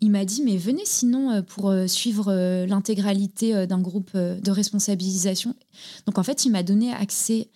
il 0.00 0.10
m'a 0.10 0.24
dit 0.24 0.42
mais 0.42 0.56
venez 0.56 0.82
sinon 0.84 1.44
pour 1.44 1.72
suivre 1.86 2.64
l'intégralité 2.66 3.68
d'un 3.68 3.80
groupe 3.80 4.16
de 4.16 4.50
responsabilisation. 4.50 5.54
Donc 6.06 6.18
en 6.18 6.24
fait, 6.24 6.44
il 6.44 6.50
m'a 6.50 6.64
donné 6.64 6.92
accès 6.92 7.50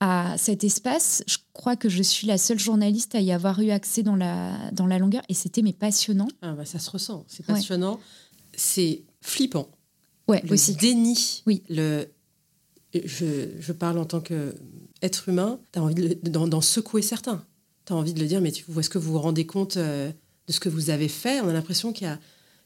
à 0.00 0.36
cet 0.36 0.64
espace. 0.64 1.22
Je 1.28 1.38
crois 1.52 1.76
que 1.76 1.88
je 1.88 2.02
suis 2.02 2.26
la 2.26 2.38
seule 2.38 2.58
journaliste 2.58 3.14
à 3.14 3.20
y 3.20 3.30
avoir 3.30 3.60
eu 3.60 3.70
accès 3.70 4.02
dans 4.02 4.16
la, 4.16 4.58
dans 4.72 4.88
la 4.88 4.98
longueur 4.98 5.22
et 5.28 5.34
c'était 5.34 5.62
mais 5.62 5.72
passionnant. 5.72 6.26
Ah 6.42 6.54
bah 6.54 6.64
ça 6.64 6.80
se 6.80 6.90
ressent, 6.90 7.24
c'est 7.28 7.46
passionnant. 7.46 8.00
C'est 8.56 9.04
flippant. 9.20 9.68
Ouais, 10.26 10.42
le 10.42 10.54
aussi. 10.54 10.74
déni, 10.74 11.44
oui. 11.46 11.62
le 11.68 12.08
je, 12.94 13.72
parle 13.72 13.98
en 13.98 14.04
tant 14.04 14.20
qu'être 14.20 15.28
humain, 15.28 15.60
tu 15.72 15.78
as 15.78 15.82
envie 15.82 16.16
d'en 16.22 16.60
secouer 16.60 17.02
certains. 17.02 17.44
Tu 17.86 17.92
as 17.92 17.96
envie 17.96 18.14
de 18.14 18.20
le 18.20 18.26
dire, 18.26 18.40
mais 18.40 18.50
est-ce 18.50 18.90
que 18.90 18.98
vous 18.98 19.12
vous 19.12 19.18
rendez 19.18 19.46
compte 19.46 19.76
euh, 19.76 20.10
de 20.46 20.52
ce 20.52 20.60
que 20.60 20.68
vous 20.68 20.90
avez 20.90 21.08
fait? 21.08 21.40
On 21.40 21.48
a 21.48 21.52
l'impression 21.52 21.92
qu'il 21.92 22.08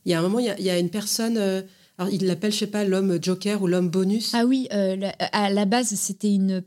y, 0.04 0.14
a, 0.14 0.18
un 0.18 0.22
moment, 0.22 0.38
il 0.38 0.46
y 0.46 0.70
a, 0.70 0.78
une 0.78 0.90
personne, 0.90 1.38
euh, 1.38 1.62
alors 1.98 2.12
il 2.12 2.26
l'appelle, 2.26 2.52
je 2.52 2.58
sais 2.58 2.66
pas, 2.66 2.84
l'homme 2.84 3.18
joker 3.22 3.62
ou 3.62 3.66
l'homme 3.66 3.88
bonus. 3.88 4.34
Ah 4.34 4.44
oui, 4.44 4.68
euh, 4.72 5.10
à 5.32 5.50
la 5.50 5.64
base, 5.64 5.94
c'était 5.94 6.32
une 6.32 6.62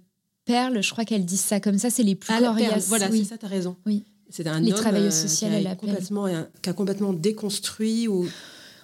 perle, 0.46 0.82
je 0.82 0.92
crois 0.92 1.06
qu'elle 1.06 1.26
dit 1.26 1.38
ça 1.38 1.60
comme 1.60 1.78
ça, 1.78 1.90
c'est 1.90 2.04
les 2.04 2.16
plus 2.16 2.34
ah, 2.34 2.40
Voilà, 2.88 3.12
c'est 3.12 3.24
ça, 3.24 3.38
tu 3.38 3.46
as 3.46 3.50
raison. 3.50 3.76
Oui. 3.86 4.06
C'est 4.32 4.46
un 4.46 4.60
les 4.60 4.72
homme 4.74 4.80
qui, 4.80 5.68
a 5.68 5.76
complètement, 5.76 6.28
qui 6.62 6.70
a 6.70 6.74
complètement 6.74 7.14
déconstruit 7.14 8.08
ou 8.08 8.28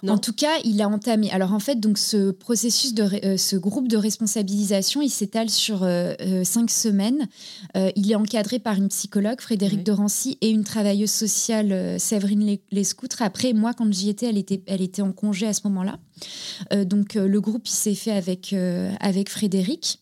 en 0.06 0.18
tout 0.18 0.32
cas, 0.32 0.58
il 0.64 0.80
a 0.82 0.88
entamé. 0.88 1.30
Alors 1.30 1.52
en 1.52 1.58
fait, 1.58 1.80
donc 1.80 1.98
ce 1.98 2.30
processus 2.30 2.94
de 2.94 3.02
euh, 3.02 3.36
ce 3.36 3.56
groupe 3.56 3.88
de 3.88 3.96
responsabilisation, 3.96 5.02
il 5.02 5.10
s'étale 5.10 5.50
sur 5.50 5.82
euh, 5.82 6.14
euh, 6.20 6.44
cinq 6.44 6.70
semaines. 6.70 7.28
il 7.74 8.10
est 8.10 8.14
encadré 8.14 8.58
par 8.58 8.76
une 8.76 8.88
psychologue, 8.88 9.40
Frédéric 9.40 9.82
de 9.82 9.92
Rancy, 9.92 10.38
et 10.40 10.50
une 10.50 10.64
travailleuse 10.64 11.10
sociale, 11.10 11.98
Séverine 12.00 12.58
Lescoutre. 12.70 13.22
Après, 13.22 13.52
moi, 13.52 13.72
quand 13.74 13.92
j'y 13.92 14.08
étais, 14.08 14.26
elle 14.26 14.38
était, 14.38 14.62
elle 14.66 14.82
était 14.82 15.02
en 15.02 15.12
congé 15.12 15.46
à 15.46 15.52
ce 15.52 15.60
moment-là. 15.64 15.98
donc 16.84 17.14
le 17.14 17.40
groupe, 17.40 17.68
il 17.68 17.72
s'est 17.72 17.94
fait 17.94 18.12
avec 18.12 18.54
avec 19.00 19.28
Frédéric. 19.28 20.00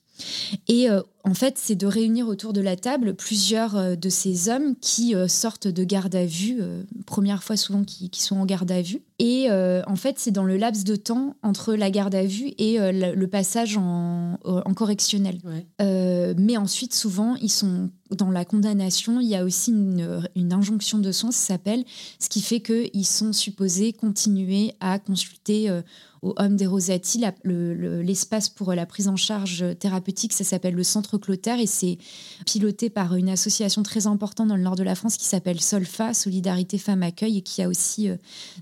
Et 0.68 0.88
en 1.26 1.34
fait, 1.34 1.56
c'est 1.56 1.74
de 1.74 1.86
réunir 1.86 2.28
autour 2.28 2.52
de 2.52 2.60
la 2.60 2.76
table 2.76 3.14
plusieurs 3.14 3.76
euh, 3.76 3.96
de 3.96 4.08
ces 4.10 4.50
hommes 4.50 4.76
qui 4.80 5.14
euh, 5.14 5.26
sortent 5.26 5.68
de 5.68 5.82
garde 5.82 6.14
à 6.14 6.26
vue, 6.26 6.60
première 7.06 7.42
fois 7.42 7.56
souvent 7.56 7.82
qui, 7.82 8.10
sont 8.14 8.36
en 8.36 8.46
garde 8.46 8.70
à 8.70 8.82
vue. 8.82 9.02
Et 9.18 9.48
en 9.50 9.96
fait, 9.96 10.18
c'est 10.18 10.32
dans 10.32 10.44
le 10.44 10.56
laps 10.56 10.84
de 10.84 10.96
temps 10.96 11.36
entre 11.42 11.74
la 11.74 11.90
garde 11.90 12.14
à 12.14 12.24
vue 12.24 12.52
et 12.58 12.78
le, 12.78 13.26
passage 13.26 13.76
en, 13.76 14.38
correctionnel. 14.74 15.38
mais 15.78 16.56
ensuite, 16.56 16.94
souvent, 16.94 17.36
ils 17.36 17.50
sont 17.50 17.90
dans 18.10 18.30
la 18.30 18.44
condamnation, 18.44 19.20
il 19.20 19.28
y 19.28 19.36
a 19.36 19.44
aussi 19.44 19.70
une, 19.70 20.52
injonction 20.52 20.98
de 20.98 21.12
soins, 21.12 21.30
ça 21.30 21.54
s'appelle, 21.54 21.84
ce 22.18 22.28
qui 22.28 22.42
fait 22.42 22.60
qu'ils 22.60 23.06
sont 23.06 23.32
supposés 23.32 23.92
continuer 23.92 24.74
à 24.80 24.98
consulter 24.98 25.70
au 26.24 26.32
Homme 26.38 26.56
des 26.56 26.66
Rosati, 26.66 27.22
l'espace 27.44 28.48
pour 28.48 28.72
la 28.72 28.86
prise 28.86 29.08
en 29.08 29.16
charge 29.16 29.64
thérapeutique, 29.78 30.32
ça 30.32 30.42
s'appelle 30.42 30.74
le 30.74 30.82
Centre 30.82 31.13
Clotaire 31.18 31.60
et 31.60 31.66
c'est 31.66 31.98
piloté 32.46 32.90
par 32.90 33.14
une 33.14 33.28
association 33.28 33.82
très 33.82 34.06
importante 34.06 34.48
dans 34.48 34.56
le 34.56 34.62
nord 34.62 34.76
de 34.76 34.82
la 34.82 34.94
France 34.94 35.16
qui 35.16 35.24
s'appelle 35.24 35.60
Solfa, 35.60 36.14
Solidarité 36.14 36.78
Femmes 36.78 37.02
Accueil, 37.02 37.38
et 37.38 37.42
qui 37.42 37.62
a 37.62 37.68
aussi 37.68 38.08
euh, 38.08 38.16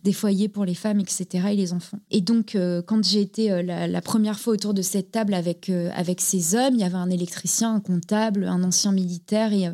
des 0.04 0.12
foyers 0.12 0.48
pour 0.48 0.64
les 0.64 0.74
femmes, 0.74 1.00
etc., 1.00 1.48
et 1.50 1.56
les 1.56 1.72
enfants. 1.72 1.98
Et 2.10 2.20
donc, 2.20 2.54
euh, 2.54 2.82
quand 2.82 3.04
j'ai 3.04 3.20
été 3.20 3.50
euh, 3.50 3.62
la, 3.62 4.02
première 4.02 4.38
fois 4.38 4.54
autour 4.54 4.74
de 4.74 4.82
cette 4.82 5.10
table 5.10 5.34
avec, 5.34 5.70
avec 5.70 6.20
ces 6.20 6.54
hommes, 6.54 6.74
il 6.74 6.80
y 6.80 6.84
avait 6.84 6.94
un 6.94 7.10
électricien, 7.10 7.74
un 7.74 7.80
comptable, 7.80 8.44
un 8.44 8.62
ancien 8.64 8.92
militaire 8.92 9.52
et 9.52 9.68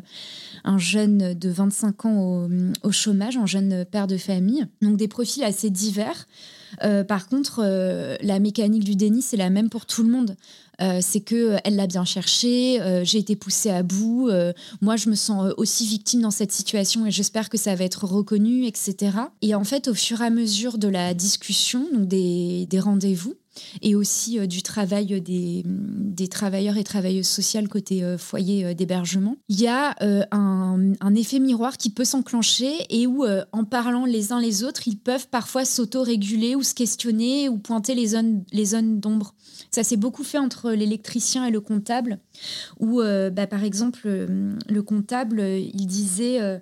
un 0.63 0.77
jeune 0.77 1.33
de 1.33 1.49
25 1.49 2.05
ans 2.05 2.47
au 2.83 2.91
chômage, 2.91 3.37
un 3.37 3.45
jeune 3.45 3.85
père 3.85 4.07
de 4.07 4.17
famille. 4.17 4.65
Donc, 4.81 4.97
des 4.97 5.07
profils 5.07 5.43
assez 5.43 5.69
divers. 5.69 6.27
Euh, 6.83 7.03
par 7.03 7.27
contre, 7.27 7.61
euh, 7.63 8.15
la 8.21 8.39
mécanique 8.39 8.83
du 8.83 8.95
déni, 8.95 9.21
c'est 9.21 9.37
la 9.37 9.49
même 9.49 9.69
pour 9.69 9.85
tout 9.85 10.03
le 10.03 10.09
monde. 10.09 10.35
Euh, 10.81 10.99
c'est 11.01 11.19
que 11.19 11.57
elle 11.65 11.75
l'a 11.75 11.87
bien 11.87 12.05
cherché, 12.05 12.79
j'ai 13.03 13.17
été 13.17 13.35
poussée 13.35 13.69
à 13.69 13.83
bout, 13.83 14.29
moi 14.79 14.95
je 14.95 15.09
me 15.09 15.15
sens 15.15 15.53
aussi 15.57 15.85
victime 15.85 16.21
dans 16.21 16.31
cette 16.31 16.53
situation 16.53 17.05
et 17.05 17.11
j'espère 17.11 17.49
que 17.49 17.57
ça 17.57 17.75
va 17.75 17.83
être 17.83 18.05
reconnu, 18.05 18.65
etc. 18.65 19.11
Et 19.41 19.55
en 19.55 19.65
fait, 19.65 19.89
au 19.89 19.93
fur 19.93 20.21
et 20.21 20.25
à 20.25 20.29
mesure 20.29 20.77
de 20.77 20.87
la 20.87 21.13
discussion, 21.13 21.85
donc 21.93 22.07
des 22.07 22.79
rendez-vous, 22.79 23.35
et 23.81 23.95
aussi 23.95 24.39
euh, 24.39 24.45
du 24.45 24.61
travail 24.61 25.21
des, 25.21 25.63
des, 25.65 26.27
travailleurs 26.27 26.77
et 26.77 26.83
travailleuses 26.83 27.27
sociales 27.27 27.67
côté 27.67 28.03
euh, 28.03 28.17
foyer 28.17 28.65
euh, 28.65 28.73
d'hébergement. 28.73 29.35
Il 29.47 29.59
y 29.59 29.67
a 29.67 29.95
un, 30.31 31.15
effet 31.15 31.39
miroir 31.39 31.77
qui 31.77 31.89
peut 31.89 32.05
s'enclencher 32.05 32.71
et 32.89 33.07
où, 33.07 33.25
en 33.51 33.63
parlant 33.65 34.05
les 34.05 34.31
uns 34.31 34.39
les 34.39 34.63
autres, 34.63 34.87
ils 34.87 34.97
peuvent 34.97 35.27
parfois 35.27 35.65
s'auto-réguler 35.65 36.55
ou 36.55 36.63
se 36.63 36.73
questionner 36.73 37.49
ou 37.49 37.57
pointer 37.57 37.95
les 37.95 38.07
zones, 38.07 38.43
les 38.53 38.65
zones 38.65 38.99
d'ombre. 38.99 39.33
Ça 39.71 39.83
s'est 39.83 39.97
beaucoup 39.97 40.23
fait 40.23 40.37
entre 40.37 40.71
l'électricien 40.71 41.45
et 41.45 41.51
le 41.51 41.59
comptable, 41.59 42.19
où, 42.79 43.01
bah, 43.01 43.47
par 43.47 43.63
exemple, 43.63 44.07
le 44.07 44.81
comptable, 44.81 45.41
il 45.41 45.87
disait 45.87 46.61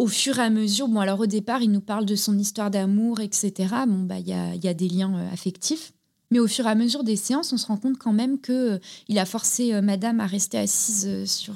au 0.00 0.06
fur 0.06 0.38
et 0.38 0.42
à 0.42 0.50
mesure, 0.50 0.88
bon 0.88 1.00
alors 1.00 1.20
au 1.20 1.26
départ, 1.26 1.62
il 1.62 1.70
nous 1.70 1.82
parle 1.82 2.06
de 2.06 2.16
son 2.16 2.38
histoire 2.38 2.70
d'amour, 2.70 3.20
etc. 3.20 3.52
Bon, 3.86 4.04
bah 4.04 4.18
il 4.18 4.28
y 4.28 4.68
a, 4.68 4.74
des 4.74 4.88
liens 4.88 5.28
affectifs. 5.30 5.92
Mais 6.32 6.38
au 6.38 6.46
fur 6.46 6.64
et 6.64 6.70
à 6.70 6.76
mesure 6.76 7.02
des 7.02 7.16
séances, 7.16 7.52
on 7.52 7.56
se 7.56 7.66
rend 7.66 7.76
compte 7.76 7.98
quand 7.98 8.12
même 8.12 8.38
que 8.38 8.74
euh, 8.74 8.78
il 9.08 9.18
a 9.18 9.24
forcé 9.24 9.74
euh, 9.74 9.82
Madame 9.82 10.20
à 10.20 10.26
rester 10.26 10.58
assise 10.58 11.04
euh, 11.08 11.26
sur 11.26 11.54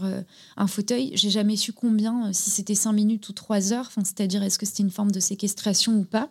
un 0.57 0.67
fauteuil. 0.67 1.13
J'ai 1.15 1.31
jamais 1.31 1.55
su 1.55 1.73
combien, 1.73 2.33
si 2.33 2.51
c'était 2.51 2.75
cinq 2.75 2.93
minutes 2.93 3.29
ou 3.29 3.33
trois 3.33 3.73
heures. 3.73 3.91
C'est-à-dire 3.95 4.43
est-ce 4.43 4.59
que 4.59 4.67
c'était 4.67 4.83
une 4.83 4.91
forme 4.91 5.13
de 5.13 5.21
séquestration 5.21 5.95
ou 5.95 6.05
pas? 6.05 6.31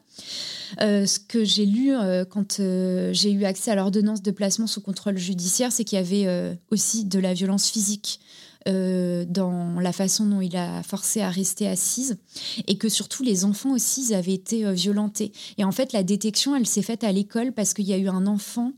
ce 0.80 1.20
que 1.20 1.44
j'ai 1.44 1.66
lu 1.66 1.92
quand 2.30 2.58
j'ai 2.58 3.32
eu 3.32 3.46
accès 3.46 3.72
à 3.72 3.76
l'ordonnance 3.76 4.22
de 4.22 4.32
placement 4.32 4.68
sous 4.68 4.82
contrôle 4.82 5.18
judiciaire, 5.18 5.72
c'est 5.72 5.84
qu'il 5.84 5.98
y 5.98 6.02
avait 6.02 6.58
aussi 6.72 7.06
de 7.06 7.20
la 7.20 7.34
violence 7.34 7.70
physique. 7.70 8.20
Euh, 8.70 9.26
dans 9.28 9.82
la 9.82 9.92
façon 9.92 10.26
dont 10.26 10.40
il 10.40 10.56
a 10.56 10.84
forcé 10.84 11.20
à 11.20 11.30
rester 11.30 11.68
assise 11.68 12.18
et 12.66 12.78
que 12.78 12.88
surtout 12.88 13.22
les 13.22 13.44
enfants 13.44 13.72
aussi 13.72 14.14
avaient 14.14 14.34
été 14.34 14.66
euh, 14.66 14.72
violentés. 14.72 15.34
Et 15.58 15.66
en 15.66 15.74
fait, 15.74 15.92
la 15.92 16.02
détection, 16.02 16.56
elle 16.56 16.66
s'est 16.66 16.82
faite 16.82 17.04
à 17.04 17.12
l'école 17.12 17.52
parce 17.52 17.74
qu'il 17.74 17.86
y 17.86 17.94
a 17.94 17.98
eu 17.98 18.08
un 18.08 18.26
enfant 18.26 18.72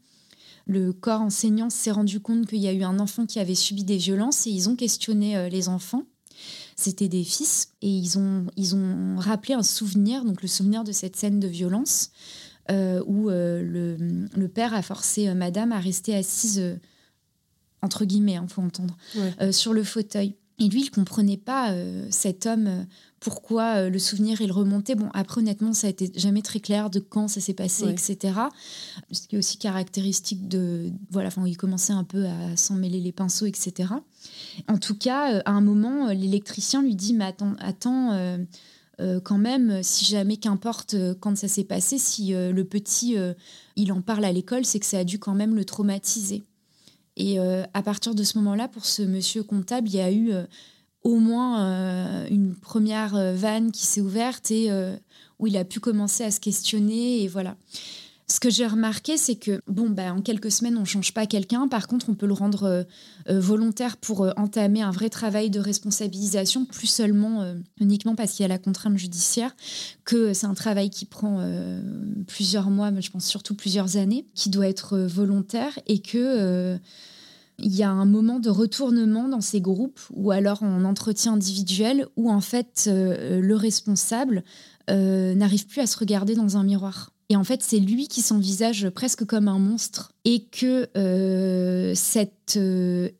le 0.67 0.91
corps 0.93 1.21
enseignant 1.21 1.69
s'est 1.69 1.91
rendu 1.91 2.19
compte 2.19 2.47
qu'il 2.47 2.57
y 2.57 2.67
a 2.67 2.73
eu 2.73 2.81
un 2.81 2.97
enfant 2.97 3.27
qui 3.27 3.39
avait 3.39 3.53
subi 3.53 3.83
des 3.83 3.97
violences 3.97 4.47
et 4.47 4.49
ils 4.49 4.67
ont 4.67 4.75
questionné 4.75 5.37
euh, 5.37 5.47
les 5.47 5.69
enfants. 5.69 6.05
C'était 6.75 7.07
des 7.07 7.23
fils 7.23 7.73
et 7.83 7.89
ils 7.89 8.17
ont, 8.17 8.47
ils 8.57 8.75
ont 8.75 9.17
rappelé 9.17 9.53
un 9.53 9.61
souvenir, 9.61 10.25
donc 10.25 10.41
le 10.41 10.47
souvenir 10.47 10.83
de 10.83 10.91
cette 10.91 11.15
scène 11.15 11.39
de 11.39 11.47
violence 11.47 12.09
où 12.67 13.29
le, 13.29 13.95
le, 14.35 14.47
père 14.47 14.73
a 14.73 14.81
forcé 14.81 15.31
madame 15.35 15.71
à 15.71 15.79
rester 15.79 16.15
assise 16.15 16.79
entre 17.81 18.05
guillemets, 18.05 18.33
il 18.33 18.37
hein, 18.37 18.47
faut 18.47 18.61
entendre, 18.61 18.97
euh, 19.41 19.51
sur 19.51 19.73
le 19.73 19.83
fauteuil. 19.83 20.35
Et 20.57 20.69
lui, 20.69 20.83
il 20.83 20.89
comprenait 20.89 21.37
pas, 21.37 21.71
euh, 21.71 22.07
cet 22.09 22.45
homme, 22.45 22.67
euh, 22.67 22.83
pourquoi 23.19 23.89
le 23.89 23.99
souvenir, 23.99 24.39
il 24.41 24.51
remontait. 24.51 24.95
Bon, 24.95 25.09
après, 25.13 25.41
honnêtement, 25.41 25.73
ça 25.73 25.87
a 25.87 25.89
été 25.89 26.11
jamais 26.15 26.41
très 26.41 26.59
clair 26.59 26.89
de 26.89 26.99
quand 26.99 27.27
ça 27.27 27.41
s'est 27.41 27.53
passé, 27.53 27.85
etc. 27.89 28.33
Ce 29.11 29.27
qui 29.27 29.35
est 29.35 29.39
aussi 29.39 29.57
caractéristique 29.57 30.47
de... 30.47 30.91
Voilà, 31.09 31.27
enfin, 31.27 31.45
il 31.45 31.57
commençait 31.57 31.93
un 31.93 32.03
peu 32.03 32.25
à 32.25 32.55
s'en 32.55 32.75
mêler 32.75 32.99
les 32.99 33.11
pinceaux, 33.11 33.47
etc. 33.47 33.89
En 34.67 34.77
tout 34.77 34.95
cas, 34.95 35.41
à 35.43 35.51
un 35.51 35.61
moment, 35.61 36.09
l'électricien 36.09 36.83
lui 36.83 36.95
dit, 36.95 37.13
mais 37.13 37.25
attends, 37.25 37.55
attends 37.59 38.37
quand 39.23 39.37
même, 39.39 39.81
si 39.81 40.05
jamais, 40.05 40.37
qu'importe 40.37 40.95
quand 41.19 41.35
ça 41.35 41.47
s'est 41.47 41.63
passé, 41.63 41.97
si 41.97 42.31
le 42.31 42.63
petit, 42.63 43.17
il 43.75 43.91
en 43.91 44.01
parle 44.01 44.23
à 44.23 44.31
l'école, 44.31 44.65
c'est 44.65 44.79
que 44.79 44.85
ça 44.85 44.99
a 44.99 45.03
dû 45.03 45.17
quand 45.17 45.33
même 45.33 45.55
le 45.55 45.65
traumatiser. 45.65 46.43
Et 47.17 47.39
euh, 47.39 47.63
à 47.73 47.81
partir 47.81 48.15
de 48.15 48.23
ce 48.23 48.37
moment-là, 48.37 48.67
pour 48.67 48.85
ce 48.85 49.01
monsieur 49.01 49.43
comptable, 49.43 49.87
il 49.87 49.95
y 49.95 50.01
a 50.01 50.11
eu 50.11 50.31
euh, 50.31 50.43
au 51.03 51.17
moins 51.17 51.63
euh, 51.63 52.27
une 52.29 52.55
première 52.55 53.33
vanne 53.33 53.71
qui 53.71 53.85
s'est 53.85 54.01
ouverte 54.01 54.51
et 54.51 54.69
où 55.39 55.47
il 55.47 55.55
a 55.57 55.65
pu 55.65 55.79
commencer 55.79 56.23
à 56.23 56.31
se 56.31 56.39
questionner. 56.39 57.29
Ce 58.27 58.39
que 58.39 58.49
j'ai 58.49 58.65
remarqué, 58.65 59.17
c'est 59.17 59.35
que, 59.35 59.61
bon, 59.67 59.89
bah, 59.89 60.11
en 60.13 60.21
quelques 60.21 60.51
semaines, 60.51 60.77
on 60.77 60.81
ne 60.81 60.85
change 60.85 61.13
pas 61.13 61.27
quelqu'un. 61.27 61.67
Par 61.67 61.87
contre, 61.87 62.09
on 62.09 62.15
peut 62.15 62.25
le 62.25 62.33
rendre 62.33 62.87
volontaire 63.27 63.97
pour 63.97 64.21
entamer 64.35 64.81
un 64.81 64.89
vrai 64.89 65.09
travail 65.09 65.51
de 65.51 65.59
responsabilisation, 65.59 66.65
plus 66.65 66.87
seulement 66.87 67.45
uniquement 67.79 68.15
parce 68.15 68.31
qu'il 68.31 68.41
y 68.41 68.45
a 68.45 68.49
la 68.49 68.57
contrainte 68.57 68.97
judiciaire, 68.97 69.55
que 70.05 70.33
c'est 70.33 70.47
un 70.47 70.55
travail 70.55 70.89
qui 70.89 71.05
prend 71.05 71.39
plusieurs 72.25 72.71
mois, 72.71 72.89
mais 72.89 73.03
je 73.03 73.11
pense 73.11 73.25
surtout 73.25 73.53
plusieurs 73.53 73.95
années, 73.97 74.25
qui 74.33 74.49
doit 74.49 74.67
être 74.67 74.97
volontaire 74.97 75.77
et 75.85 75.99
que 75.99 76.79
il 77.59 77.73
y 77.73 77.83
a 77.83 77.89
un 77.89 78.05
moment 78.05 78.39
de 78.39 78.49
retournement 78.49 79.27
dans 79.27 79.41
ces 79.41 79.61
groupes 79.61 79.99
ou 80.11 80.31
alors 80.31 80.63
en 80.63 80.83
entretien 80.83 81.33
individuel 81.33 82.07
où 82.15 82.29
en 82.29 82.41
fait 82.41 82.85
euh, 82.87 83.39
le 83.39 83.55
responsable 83.55 84.43
euh, 84.89 85.33
n'arrive 85.35 85.65
plus 85.65 85.81
à 85.81 85.87
se 85.87 85.97
regarder 85.97 86.35
dans 86.35 86.57
un 86.57 86.63
miroir. 86.63 87.11
Et 87.29 87.35
en 87.35 87.43
fait, 87.43 87.63
c'est 87.63 87.79
lui 87.79 88.07
qui 88.07 88.21
s'envisage 88.21 88.89
presque 88.89 89.25
comme 89.25 89.47
un 89.47 89.57
monstre 89.57 90.13
et 90.25 90.43
que 90.43 90.87
euh, 90.95 91.93
cette 91.95 92.59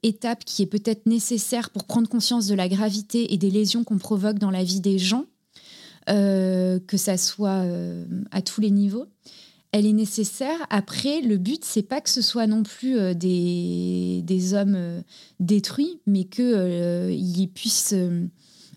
étape 0.04 0.46
qui 0.46 0.62
est 0.62 0.68
peut-être 0.68 1.08
nécessaire 1.08 1.72
pour 1.72 1.86
prendre 1.86 2.08
conscience 2.08 2.46
de 2.46 2.54
la 2.54 2.70
gravité 2.70 3.34
et 3.34 3.38
des 3.38 3.50
lésions 3.50 3.84
qu'on 3.84 3.98
provoque 3.98 4.38
dans 4.38 4.52
la 4.52 4.64
vie 4.64 4.82
des 4.82 5.00
gens, 5.00 5.26
que 6.08 6.98
ça 6.98 7.18
soit 7.18 7.66
à 8.30 8.42
tous 8.44 8.62
les 8.62 8.70
niveaux, 8.70 9.08
elle 9.76 9.86
est 9.86 9.94
nécessaire. 9.94 10.58
Après, 10.70 11.20
le 11.20 11.36
but, 11.36 11.66
c'est 11.66 11.82
pas 11.82 12.00
que 12.00 12.10
ce 12.10 12.22
soit 12.22 12.48
non 12.48 12.64
plus 12.64 12.98
euh, 12.98 13.14
des, 13.14 14.22
des, 14.24 14.54
hommes 14.54 14.76
euh, 14.78 15.02
détruits, 15.42 16.00
mais 16.08 16.24
qu'il 16.24 16.46
euh, 16.46 17.12
il 17.12 17.48
puisse 17.48 17.94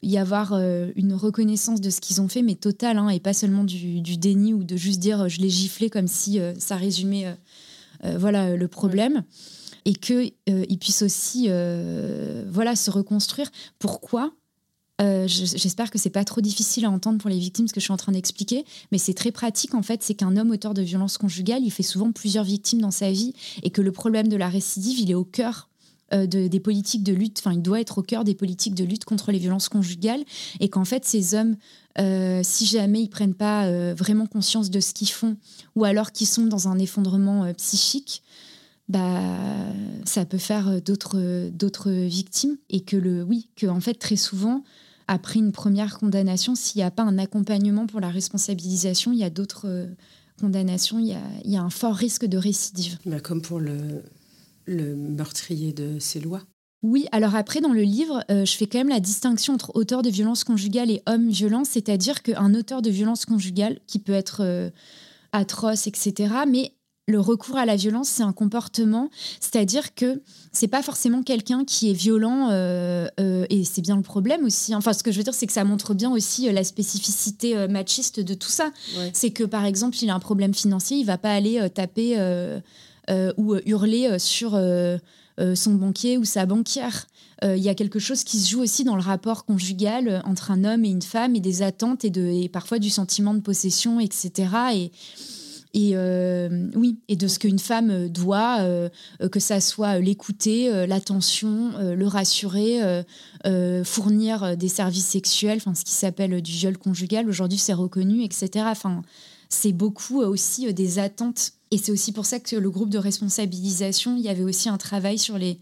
y 0.03 0.18
avoir 0.18 0.55
une 0.55 1.14
reconnaissance 1.14 1.80
de 1.80 1.90
ce 1.90 2.01
qu'ils 2.01 2.20
ont 2.20 2.28
fait, 2.28 2.42
mais 2.42 2.55
totale, 2.55 2.99
hein, 2.99 3.09
et 3.09 3.20
pas 3.20 3.32
seulement 3.32 3.64
du, 3.64 4.01
déni 4.16 4.55
ou 4.55 4.64
de 4.64 4.76
juste 4.76 5.01
dire 5.01 5.28
je 5.28 5.40
l'ai 5.40 5.51
giflé 5.51 5.90
comme 5.90 6.09
si 6.09 6.40
ça 6.59 6.76
résumait 6.76 7.36
voilà, 8.05 8.57
le 8.57 8.68
problème. 8.68 9.24
Et 9.84 9.94
qu'ils 9.94 10.32
puissent 10.80 11.03
aussi 11.03 11.49
voilà, 12.49 12.76
se 12.76 12.90
reconstruire. 12.90 13.51
Pourquoi? 13.78 14.32
Euh, 15.01 15.28
j'espère 15.28 15.92
que 15.92 15.99
c'est 15.99 16.11
pas 16.11 16.24
trop 16.24 16.40
difficile 16.40 16.84
à 16.84 16.90
entendre 16.90 17.18
pour 17.18 17.30
les 17.30 17.38
victimes 17.38 17.68
ce 17.68 17.72
que 17.72 17.78
je 17.78 17.84
suis 17.84 17.92
en 17.92 17.96
train 17.96 18.12
d'expliquer, 18.12 18.64
mais 18.90 18.99
c'est 18.99 19.14
très 19.14 19.30
pratique 19.30 19.74
en 19.74 19.82
fait. 19.82 20.03
C'est 20.03 20.14
qu'un 20.14 20.36
homme 20.36 20.51
auteur 20.51 20.74
de 20.74 20.82
violences 20.82 21.18
conjugales, 21.18 21.62
il 21.62 21.70
fait 21.70 21.84
souvent 21.84 22.11
plusieurs 22.11 22.44
victimes 22.44 22.80
dans 22.80 22.90
sa 22.90 23.11
vie 23.11 23.32
et 23.62 23.70
que 23.70 23.80
le 23.80 23.92
problème 23.92 24.28
de 24.28 24.36
la 24.36 24.49
récidive, 24.49 24.99
il 24.99 25.11
est 25.11 25.14
au 25.14 25.24
cœur 25.24 25.68
euh, 26.12 26.26
des 26.26 26.61
politiques 26.61 27.02
de 27.02 27.12
lutte, 27.12 27.38
enfin 27.40 27.52
il 27.52 27.62
doit 27.62 27.80
être 27.80 27.98
au 27.98 28.02
cœur 28.02 28.24
des 28.24 28.34
politiques 28.34 28.74
de 28.74 28.84
lutte 28.84 29.04
contre 29.04 29.32
les 29.32 29.38
violences 29.38 29.68
conjugales 29.68 30.24
et 30.61 30.68
qu'en 30.68 30.84
fait 30.84 31.04
ces 31.04 31.34
hommes, 31.34 31.56
euh, 31.98 32.40
si 32.42 32.66
jamais 32.66 33.02
ils 33.02 33.09
prennent 33.09 33.34
pas 33.34 33.70
vraiment 33.92 34.26
conscience 34.26 34.70
de 34.70 34.80
ce 34.80 34.94
qu'ils 34.94 35.11
font 35.11 35.36
ou 35.74 35.84
alors 35.84 36.12
qu'ils 36.12 36.26
sont 36.26 36.46
dans 36.46 36.68
un 36.68 36.78
effondrement 36.78 37.52
psychique, 37.54 38.22
bah 38.88 39.22
ça 40.04 40.24
peut 40.24 40.38
faire 40.38 40.80
d'autres 40.80 41.50
d'autres 41.50 41.90
victimes 41.90 42.56
et 42.70 42.80
que 42.80 42.96
le 42.96 43.22
oui 43.22 43.48
que 43.56 43.66
en 43.66 43.80
fait 43.80 43.94
très 43.94 44.16
souvent 44.16 44.62
après 45.09 45.38
une 45.38 45.52
première 45.52 45.98
condamnation, 45.98 46.54
s'il 46.54 46.80
n'y 46.80 46.84
a 46.84 46.90
pas 46.90 47.02
un 47.02 47.18
accompagnement 47.18 47.86
pour 47.86 47.98
la 47.98 48.11
responsabilisation, 48.11 49.11
il 49.11 49.18
y 49.18 49.24
a 49.24 49.30
d'autres 49.30 49.66
euh, 49.66 49.86
condamnations, 50.38 50.98
il 50.98 51.18
y, 51.50 51.56
a, 51.56 51.62
un 51.62 51.70
fort 51.70 51.96
risque 51.96 52.26
de 52.26 52.36
récidive. 52.36 52.98
Bah, 53.06 53.18
comme 53.18 53.40
pour 53.40 53.59
le, 53.59 54.02
le 54.68 54.94
meurtrier 54.94 55.72
de 55.72 55.98
lois. 56.22 56.42
Oui, 56.82 57.06
alors 57.10 57.34
après, 57.34 57.60
dans 57.60 57.72
le 57.72 57.82
livre, 57.82 58.24
euh, 58.30 58.44
je 58.44 58.56
fais 58.56 58.66
quand 58.66 58.78
même 58.78 58.88
la 58.88 59.00
distinction 59.00 59.54
entre 59.54 59.72
auteur 59.74 60.02
de 60.02 60.10
violence 60.10 60.44
conjugale 60.44 60.90
et 60.90 61.02
homme 61.06 61.28
violent, 61.28 61.64
c'est-à-dire 61.64 62.22
qu'un 62.22 62.54
auteur 62.54 62.82
de 62.82 62.90
violence 62.90 63.24
conjugale, 63.24 63.80
qui 63.88 63.98
peut 63.98 64.12
être 64.12 64.42
euh, 64.42 64.70
atroce, 65.32 65.88
etc., 65.88 66.32
mais 66.46 66.72
le 67.08 67.18
recours 67.18 67.56
à 67.56 67.64
la 67.64 67.74
violence, 67.74 68.08
c'est 68.08 68.22
un 68.22 68.34
comportement, 68.34 69.08
c'est-à-dire 69.40 69.94
que 69.94 70.22
c'est 70.52 70.68
pas 70.68 70.82
forcément 70.82 71.22
quelqu'un 71.22 71.64
qui 71.64 71.90
est 71.90 71.94
violent, 71.94 72.50
euh, 72.50 73.08
et 73.18 73.64
c'est 73.64 73.80
bien 73.80 73.96
le 73.96 74.02
problème 74.02 74.44
aussi. 74.44 74.74
Enfin, 74.74 74.92
ce 74.92 75.02
que 75.02 75.10
je 75.10 75.16
veux 75.16 75.24
dire, 75.24 75.32
c'est 75.32 75.46
que 75.46 75.54
ça 75.54 75.64
montre 75.64 75.94
bien 75.94 76.10
aussi 76.10 76.52
la 76.52 76.62
spécificité 76.64 77.66
machiste 77.66 78.20
de 78.20 78.34
tout 78.34 78.50
ça. 78.50 78.70
C'est 79.14 79.30
que, 79.30 79.44
par 79.44 79.64
exemple, 79.64 79.96
il 80.02 80.10
a 80.10 80.14
un 80.14 80.20
problème 80.20 80.52
financier, 80.52 80.98
il 80.98 81.06
va 81.06 81.16
pas 81.16 81.32
aller 81.32 81.66
taper 81.70 82.18
ou 83.36 83.56
hurler 83.64 84.18
sur 84.18 84.54
euh, 85.40 85.54
son 85.54 85.74
banquier 85.74 86.18
ou 86.18 86.24
sa 86.24 86.46
banquière. 86.46 87.06
Euh, 87.44 87.56
il 87.56 87.62
y 87.62 87.68
a 87.68 87.74
quelque 87.74 88.00
chose 88.00 88.24
qui 88.24 88.38
se 88.40 88.50
joue 88.50 88.61
aussi 88.61 88.82
dans 88.82 88.96
le 88.96 89.02
rapport 89.02 89.44
conjugal 89.44 90.09
euh, 90.09 90.20
entre 90.24 90.50
un 90.50 90.64
homme 90.64 90.84
et 90.84 90.88
une 90.88 91.02
femme 91.02 91.36
et 91.36 91.40
des 91.40 91.62
attentes 91.62 92.04
et, 92.04 92.48
parfois 92.48 92.80
du 92.80 92.90
sentiment 92.90 93.34
de 93.34 93.40
possession, 93.40 94.00
etc. 94.00 94.90
Et, 95.74 95.96
oui, 96.74 96.98
et 97.06 97.14
de 97.14 97.28
ce 97.28 97.38
qu'une 97.38 97.61
femme 97.61 98.09
doit, 98.09 98.66
que 99.30 99.38
ça 99.38 99.61
soit 99.61 100.00
l'écouter, 100.00 100.86
l'attention, 100.88 101.72
le 101.78 102.06
rassurer, 102.06 103.04
fournir 103.84 104.56
des 104.56 104.68
services 104.68 105.06
sexuels, 105.06 105.59
enfin 105.59 105.74
ce 105.74 105.84
qui 105.84 105.92
s'appelle 105.92 106.42
du 106.42 106.50
viol 106.50 106.76
conjugal. 106.78 107.28
Aujourd'hui, 107.28 107.59
c'est 107.59 107.74
reconnu, 107.74 108.24
etc. 108.24 108.64
c'est 109.49 109.72
beaucoup 109.72 110.20
aussi 110.20 110.72
des 110.72 110.99
attentes 110.99 111.53
et 111.70 111.78
c'est 111.78 111.92
aussi 111.92 112.12
pour 112.12 112.26
ça 112.26 112.40
que 112.40 112.57
le 112.57 112.70
groupe 112.70 112.90
de 112.90 112.99
responsabilisation, 112.99 114.16
il 114.16 114.22
y 114.22 114.28
avait 114.28 114.42
aussi 114.42 114.68
un 114.68 114.78
travail 114.78 115.18
sur 115.18 115.36
les, 115.36 115.59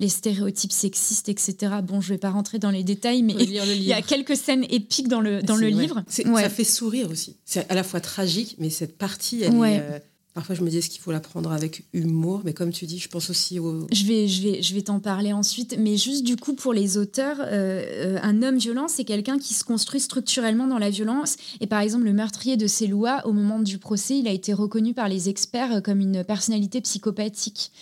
les 0.00 0.08
stéréotypes 0.08 0.72
sexistes, 0.72 1.28
etc. 1.28 1.56
Bon, 1.82 2.00
je 2.00 2.08
ne 2.08 2.14
vais 2.14 2.18
pas 2.18 2.30
rentrer 2.30 2.58
dans 2.58 2.70
les 2.70 2.84
détails, 2.84 3.22
mais 3.22 3.32
il 3.38 3.82
y 3.82 3.92
a 3.92 4.02
quelques 4.02 4.36
scènes 4.36 4.64
épiques 4.70 5.08
dans 5.08 5.20
le, 5.20 5.42
dans 5.42 5.56
le 5.56 5.68
livre. 5.68 6.04
Ça 6.08 6.50
fait 6.50 6.64
sourire 6.64 7.10
aussi. 7.10 7.36
C'est 7.44 7.68
à 7.70 7.74
la 7.74 7.82
fois 7.82 8.00
tragique, 8.00 8.56
mais 8.58 8.70
cette 8.70 8.96
partie, 8.96 9.42
elle 9.42 9.54
est, 9.54 9.80
euh, 9.80 9.98
Parfois, 10.38 10.54
je 10.54 10.62
me 10.62 10.70
dis, 10.70 10.78
est-ce 10.78 10.88
qu'il 10.88 11.00
faut 11.00 11.10
la 11.10 11.18
prendre 11.18 11.50
avec 11.50 11.82
humour? 11.92 12.42
Mais 12.44 12.54
comme 12.54 12.70
tu 12.70 12.86
dis, 12.86 13.00
je 13.00 13.08
pense 13.08 13.28
aussi 13.28 13.58
au... 13.58 13.88
Je 13.90 14.04
vais, 14.04 14.28
je 14.28 14.40
vais, 14.40 14.62
je 14.62 14.72
vais 14.72 14.82
t'en 14.82 15.00
parler 15.00 15.32
ensuite. 15.32 15.76
Mais 15.80 15.96
juste 15.96 16.22
du 16.22 16.36
coup, 16.36 16.54
pour 16.54 16.72
les 16.72 16.96
auteurs, 16.96 17.38
euh, 17.40 17.82
euh, 18.14 18.18
un 18.22 18.44
homme 18.44 18.56
violent, 18.56 18.86
c'est 18.86 19.02
quelqu'un 19.02 19.40
qui 19.40 19.52
se 19.52 19.64
construit 19.64 19.98
structurellement 19.98 20.68
dans 20.68 20.78
la 20.78 20.90
violence. 20.90 21.38
Et 21.60 21.66
par 21.66 21.80
exemple, 21.80 22.04
le 22.04 22.12
meurtrier 22.12 22.56
de 22.56 22.68
Célois, 22.68 23.20
au 23.24 23.32
moment 23.32 23.58
du 23.58 23.78
procès, 23.78 24.16
il 24.16 24.28
a 24.28 24.30
été 24.30 24.52
reconnu 24.52 24.94
par 24.94 25.08
les 25.08 25.28
experts 25.28 25.72
euh, 25.72 25.80
comme 25.80 25.98
une 25.98 26.22
personnalité 26.22 26.80
psychopathique. 26.82 27.72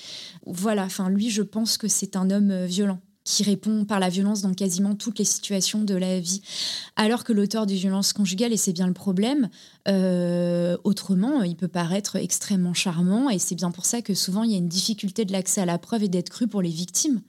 Voilà, 0.46 0.84
enfin, 0.84 1.11
lui, 1.11 1.28
je 1.28 1.42
pense 1.42 1.76
que 1.76 1.88
c'est 1.88 2.16
un 2.16 2.30
homme 2.30 2.64
violent 2.64 3.00
qui 3.26 3.42
répond 3.42 3.84
par 3.84 3.98
la 3.98 4.08
violence 4.08 4.40
dans 4.40 4.54
quasiment 4.54 4.94
toutes 4.94 5.18
les 5.18 5.24
situations 5.24 5.82
de 5.82 5.96
la 5.96 6.20
vie. 6.20 6.40
Alors 6.94 7.24
que 7.24 7.32
l'auteur 7.32 7.66
de 7.66 7.74
violences 7.74 8.12
conjugales, 8.12 8.52
et 8.52 8.56
c'est 8.56 8.72
bien 8.72 8.86
le 8.86 8.92
problème, 8.92 9.50
euh, 9.88 10.76
autrement, 10.84 11.42
il 11.42 11.56
peut 11.56 11.68
paraître 11.68 12.14
extrêmement 12.16 12.72
charmant, 12.72 13.28
et 13.28 13.40
c'est 13.40 13.56
bien 13.56 13.72
pour 13.72 13.84
ça 13.84 14.00
que 14.00 14.14
souvent 14.14 14.44
il 14.44 14.52
y 14.52 14.54
a 14.54 14.58
une 14.58 14.68
difficulté 14.68 15.24
de 15.24 15.32
l'accès 15.32 15.60
à 15.60 15.66
la 15.66 15.76
preuve 15.76 16.04
et 16.04 16.08
d'être 16.08 16.30
cru 16.30 16.46
pour 16.46 16.62
les 16.62 16.70
victimes. 16.70 17.20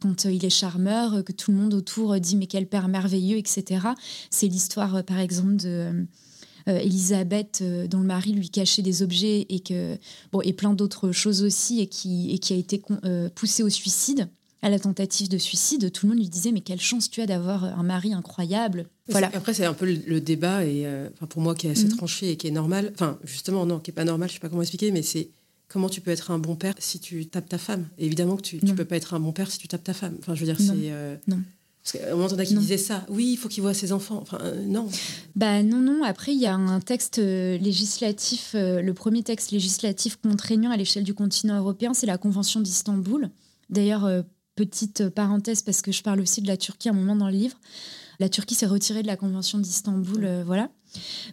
Quand 0.00 0.26
euh, 0.26 0.30
il 0.30 0.44
est 0.44 0.50
charmeur, 0.50 1.24
que 1.24 1.32
tout 1.32 1.50
le 1.50 1.56
monde 1.56 1.74
autour 1.74 2.18
dit 2.20 2.36
mais 2.36 2.46
quel 2.46 2.68
père 2.68 2.86
merveilleux, 2.86 3.36
etc. 3.36 3.88
C'est 4.30 4.46
l'histoire, 4.46 4.96
euh, 4.96 5.02
par 5.02 5.18
exemple, 5.18 5.56
de... 5.56 6.06
Elisabeth, 6.64 7.60
dont 7.90 7.98
le 7.98 8.06
mari 8.06 8.34
lui 8.34 8.48
cachait 8.48 8.82
des 8.82 9.02
objets 9.02 9.46
et 9.48 9.58
que 9.58 9.98
bon 10.30 10.42
et 10.42 10.52
plein 10.52 10.74
d'autres 10.74 11.10
choses 11.10 11.42
aussi 11.42 11.80
et 11.80 11.88
qui 11.88 12.32
et 12.32 12.38
qui 12.38 12.52
a 12.52 12.56
été 12.56 12.80
poussée 13.34 13.64
au 13.64 13.68
suicide 13.68 14.28
à 14.62 14.70
la 14.70 14.78
tentative 14.78 15.28
de 15.28 15.38
suicide, 15.38 15.90
tout 15.90 16.06
le 16.06 16.10
monde 16.10 16.20
lui 16.20 16.28
disait 16.28 16.52
mais 16.52 16.60
quelle 16.60 16.80
chance 16.80 17.10
tu 17.10 17.20
as 17.20 17.26
d'avoir 17.26 17.64
un 17.64 17.82
mari 17.82 18.14
incroyable. 18.14 18.86
Voilà. 19.08 19.28
Après 19.34 19.52
c'est 19.52 19.64
un 19.64 19.74
peu 19.74 19.86
le, 19.86 20.20
débat 20.20 20.64
et 20.64 20.86
euh, 20.86 21.08
pour 21.28 21.42
moi 21.42 21.56
qui 21.56 21.66
est 21.66 21.70
assez 21.70 21.86
mhm. 21.86 21.96
tranché 21.96 22.30
et 22.30 22.36
qui 22.36 22.46
est 22.46 22.52
normal. 22.52 22.92
Enfin 22.94 23.18
justement 23.24 23.66
non 23.66 23.80
qui 23.80 23.90
est 23.90 23.94
pas 23.94 24.04
normal, 24.04 24.28
je 24.28 24.34
sais 24.34 24.40
pas 24.40 24.48
comment 24.48 24.62
expliquer, 24.62 24.92
mais 24.92 25.02
c'est 25.02 25.30
comment 25.66 25.88
tu 25.88 26.00
peux 26.00 26.12
être 26.12 26.30
un 26.30 26.38
bon 26.38 26.54
père 26.54 26.74
si 26.78 27.00
tu 27.00 27.26
tapes 27.26 27.48
ta 27.48 27.58
femme. 27.58 27.88
évidemment 27.98 28.36
que 28.36 28.42
tu, 28.42 28.64
ne 28.64 28.72
peux 28.72 28.84
pas 28.84 28.96
être 28.96 29.14
un 29.14 29.20
bon 29.20 29.32
père 29.32 29.50
si 29.50 29.58
tu 29.58 29.66
tapes 29.66 29.82
ta 29.82 29.94
femme. 29.94 30.14
Enfin 30.20 30.36
je 30.36 30.40
veux 30.40 30.46
dire 30.46 30.60
c'est 30.60 30.90
euh, 30.92 31.16
non. 31.26 31.40
Parce 31.82 31.98
qu'à 31.98 32.12
un 32.12 32.14
moment, 32.14 32.28
donné, 32.28 32.46
qui 32.46 32.54
disait 32.54 32.78
ça. 32.78 33.04
Oui, 33.08 33.32
il 33.32 33.36
faut 33.36 33.48
qu'il 33.48 33.60
voit 33.60 33.74
ses 33.74 33.90
enfants. 33.90 34.20
Enfin, 34.22 34.38
euh, 34.42 34.64
non. 34.66 34.88
Bah 35.34 35.64
non, 35.64 35.80
non. 35.80 36.04
Après, 36.04 36.32
il 36.32 36.38
y 36.38 36.46
a 36.46 36.54
un 36.54 36.78
texte 36.78 37.18
législatif, 37.18 38.54
le 38.54 38.92
premier 38.92 39.24
texte 39.24 39.50
législatif 39.50 40.16
contraignant 40.22 40.70
à 40.70 40.76
l'échelle 40.76 41.02
du 41.02 41.12
continent 41.12 41.58
européen, 41.58 41.92
c'est 41.92 42.06
la 42.06 42.18
Convention 42.18 42.60
d'Istanbul. 42.60 43.30
D'ailleurs, 43.68 44.08
petite 44.54 45.08
parenthèse 45.08 45.62
parce 45.62 45.82
que 45.82 45.92
je 45.92 46.02
parle 46.02 46.20
aussi 46.20 46.42
de 46.42 46.48
la 46.48 46.56
Turquie 46.56 46.88
à 46.88 46.92
un 46.92 46.94
moment 46.94 47.16
dans 47.16 47.28
le 47.28 47.32
livre. 47.32 47.58
La 48.20 48.28
Turquie 48.28 48.54
s'est 48.54 48.66
retirée 48.66 49.02
de 49.02 49.06
la 49.06 49.16
Convention 49.16 49.58
d'Istanbul, 49.58 50.24
euh, 50.24 50.42
voilà. 50.44 50.68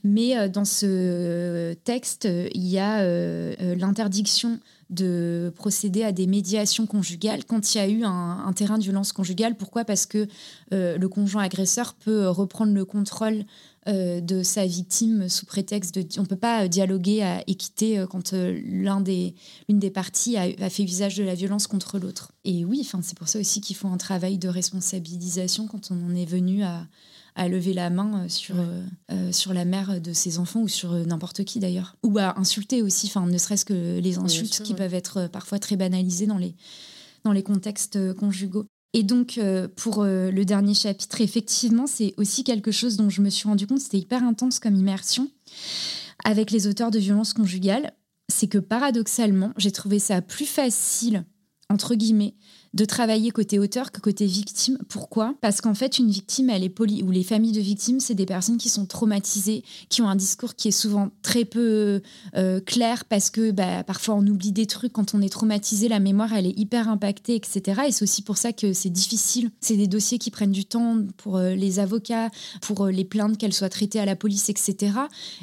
Mais 0.04 0.38
euh, 0.38 0.48
dans 0.48 0.66
ce 0.66 1.74
texte, 1.84 2.28
il 2.54 2.66
y 2.66 2.80
a 2.80 3.02
euh, 3.02 3.76
l'interdiction 3.76 4.60
de 4.90 5.54
procéder 5.56 6.04
à 6.04 6.12
des 6.12 6.26
médiations 6.26 6.88
conjugales 6.88 7.46
quand 7.46 7.76
il 7.76 7.78
y 7.78 7.82
a 7.82 7.88
eu 7.88 8.04
un, 8.06 8.52
terrain 8.56 8.80
de 8.80 8.84
violence 8.84 9.12
conjugale. 9.12 9.56
Pourquoi? 9.56 9.86
Parce 9.86 10.08
que 10.08 10.28
le 10.72 11.06
conjoint 11.08 11.44
agresseur 11.44 11.94
peut 11.94 12.28
reprendre 12.28 12.74
le 12.74 12.86
contrôle 12.86 13.36
euh, 13.36 13.44
de 13.88 14.44
sa 14.44 14.66
victime 14.66 15.30
sous 15.30 15.46
prétexte 15.46 15.96
de... 15.96 16.06
On 16.18 16.24
ne 16.24 16.28
peut 16.28 16.36
pas 16.36 16.68
dialoguer 16.68 17.24
à 17.24 17.44
équité 17.48 18.00
euh, 18.00 18.08
quand 18.08 18.34
euh, 18.34 18.60
l'un 18.66 19.02
des, 19.02 19.36
l'une 19.68 19.80
des 19.80 19.90
parties 19.90 20.38
a, 20.38 20.70
fait 20.70 20.84
usage 20.84 21.16
de 21.16 21.24
la 21.24 21.36
violence 21.36 21.68
contre 21.68 22.00
l'autre. 22.00 22.32
Et 22.44 22.66
oui, 22.66 22.88
c'est 23.02 23.18
pour 23.18 23.28
ça 23.28 23.40
aussi 23.40 23.62
qu'il 23.62 23.76
faut 23.76 23.88
un 23.88 23.98
travail 23.98 24.38
de 24.38 24.48
responsabilisation 24.48 25.68
quand 25.68 25.92
on 25.92 26.06
en 26.06 26.16
est 26.16 26.26
venu 26.26 26.64
à, 26.64 26.88
lever 27.48 27.74
la 27.74 27.90
main 27.90 28.28
sur, 28.28 28.56
sur 29.32 29.54
la 29.54 29.64
mère 29.64 30.02
de 30.02 30.12
ses 30.12 30.40
enfants 30.40 30.60
ou 30.60 30.68
sur 30.68 30.92
n'importe 30.92 31.46
qui 31.46 31.60
d'ailleurs. 31.60 31.96
Ou 32.04 32.18
à 32.18 32.38
insulter 32.38 32.82
aussi, 32.82 33.08
enfin, 33.08 33.26
ne 33.26 33.38
serait-ce 33.38 33.64
que 33.64 34.00
les 34.00 34.18
insultes 34.18 34.62
qui 34.62 34.74
peuvent 34.74 34.94
être 34.94 35.28
parfois 35.28 35.58
très 35.58 35.78
banalisées 35.78 36.28
dans 36.28 36.38
les, 36.38 36.54
dans 37.24 37.32
les 37.32 37.44
contextes 37.44 38.14
conjugaux. 38.16 38.66
Et 38.94 39.04
donc, 39.04 39.38
euh, 39.38 39.68
pour 39.68 40.02
euh, 40.02 40.32
le 40.32 40.46
dernier 40.46 40.74
chapitre, 40.74 41.22
effectivement, 41.22 41.86
c'est 41.86 42.14
aussi 42.18 42.44
quelque 42.44 42.72
chose 42.72 42.98
dont 42.98 43.10
je 43.10 43.22
me 43.22 43.30
suis 43.30 43.48
rendu 43.48 43.68
compte, 43.68 43.80
c'était 43.80 44.00
hyper 44.00 44.24
intense 44.24 44.60
comme 44.60 44.76
immersion 44.76 45.30
avec 46.26 46.52
les 46.52 46.68
auteurs 46.68 46.92
de 46.92 47.00
violences 47.00 47.34
conjugales. 47.34 47.94
C'est 48.30 48.48
que 48.48 48.58
paradoxalement, 48.58 49.54
j'ai 49.58 49.72
trouvé 49.72 50.00
ça 50.00 50.22
plus 50.22 50.46
facile, 50.46 51.24
entre 51.70 51.96
guillemets, 51.96 52.36
de 52.74 52.86
travailler 52.86 53.32
côté 53.32 53.60
auteur 53.60 53.92
que 53.92 54.00
côté 54.00 54.26
victime. 54.26 54.78
Pourquoi? 54.90 55.36
Parce 55.42 55.62
qu'en 55.62 55.74
fait, 55.74 55.98
une 55.98 56.10
victime, 56.10 56.50
elle 56.50 56.64
est 56.64 56.70
polie, 56.70 57.04
ou 57.04 57.12
les 57.12 57.24
familles 57.24 57.52
de 57.52 57.62
victimes, 57.62 58.00
c'est 58.00 58.16
des 58.16 58.26
personnes 58.26 58.58
qui 58.58 58.70
sont 58.70 58.86
traumatisées, 58.86 59.64
qui 59.90 60.02
ont 60.02 60.10
un 60.10 60.16
discours 60.16 60.56
qui 60.56 60.68
est 60.68 60.72
souvent 60.72 61.10
très 61.22 61.46
peu 61.46 62.02
euh, 62.36 62.60
clair, 62.60 63.06
parce 63.06 63.30
que 63.30 63.52
bah, 63.52 63.84
parfois 63.84 64.16
on 64.16 64.26
oublie 64.28 64.52
des 64.52 64.68
trucs. 64.68 64.94
Quand 64.94 65.14
on 65.16 65.22
est 65.22 65.30
traumatisé, 65.30 65.88
la 65.88 66.00
mémoire, 66.00 66.34
elle 66.34 66.46
est 66.46 66.58
hyper 66.58 66.90
impactée, 66.90 67.36
etc. 67.36 67.82
Et 67.88 67.92
c'est 67.92 68.04
aussi 68.04 68.22
pour 68.22 68.38
ça 68.38 68.54
que 68.54 68.74
c'est 68.74 68.90
difficile. 68.90 69.50
C'est 69.62 69.78
des 69.78 69.88
dossiers 69.88 70.20
qui 70.20 70.30
prennent 70.30 70.52
du 70.52 70.66
temps 70.66 70.98
pour 71.18 71.38
euh, 71.38 71.56
les 71.56 71.80
avocats, 71.80 72.30
pour 72.62 72.86
euh, 72.86 72.92
les 72.92 73.06
plaintes, 73.06 73.38
qu'elles 73.38 73.54
soient 73.54 73.70
traitées 73.70 74.00
à 74.00 74.06
la 74.06 74.16
police, 74.16 74.50
etc. 74.50 74.94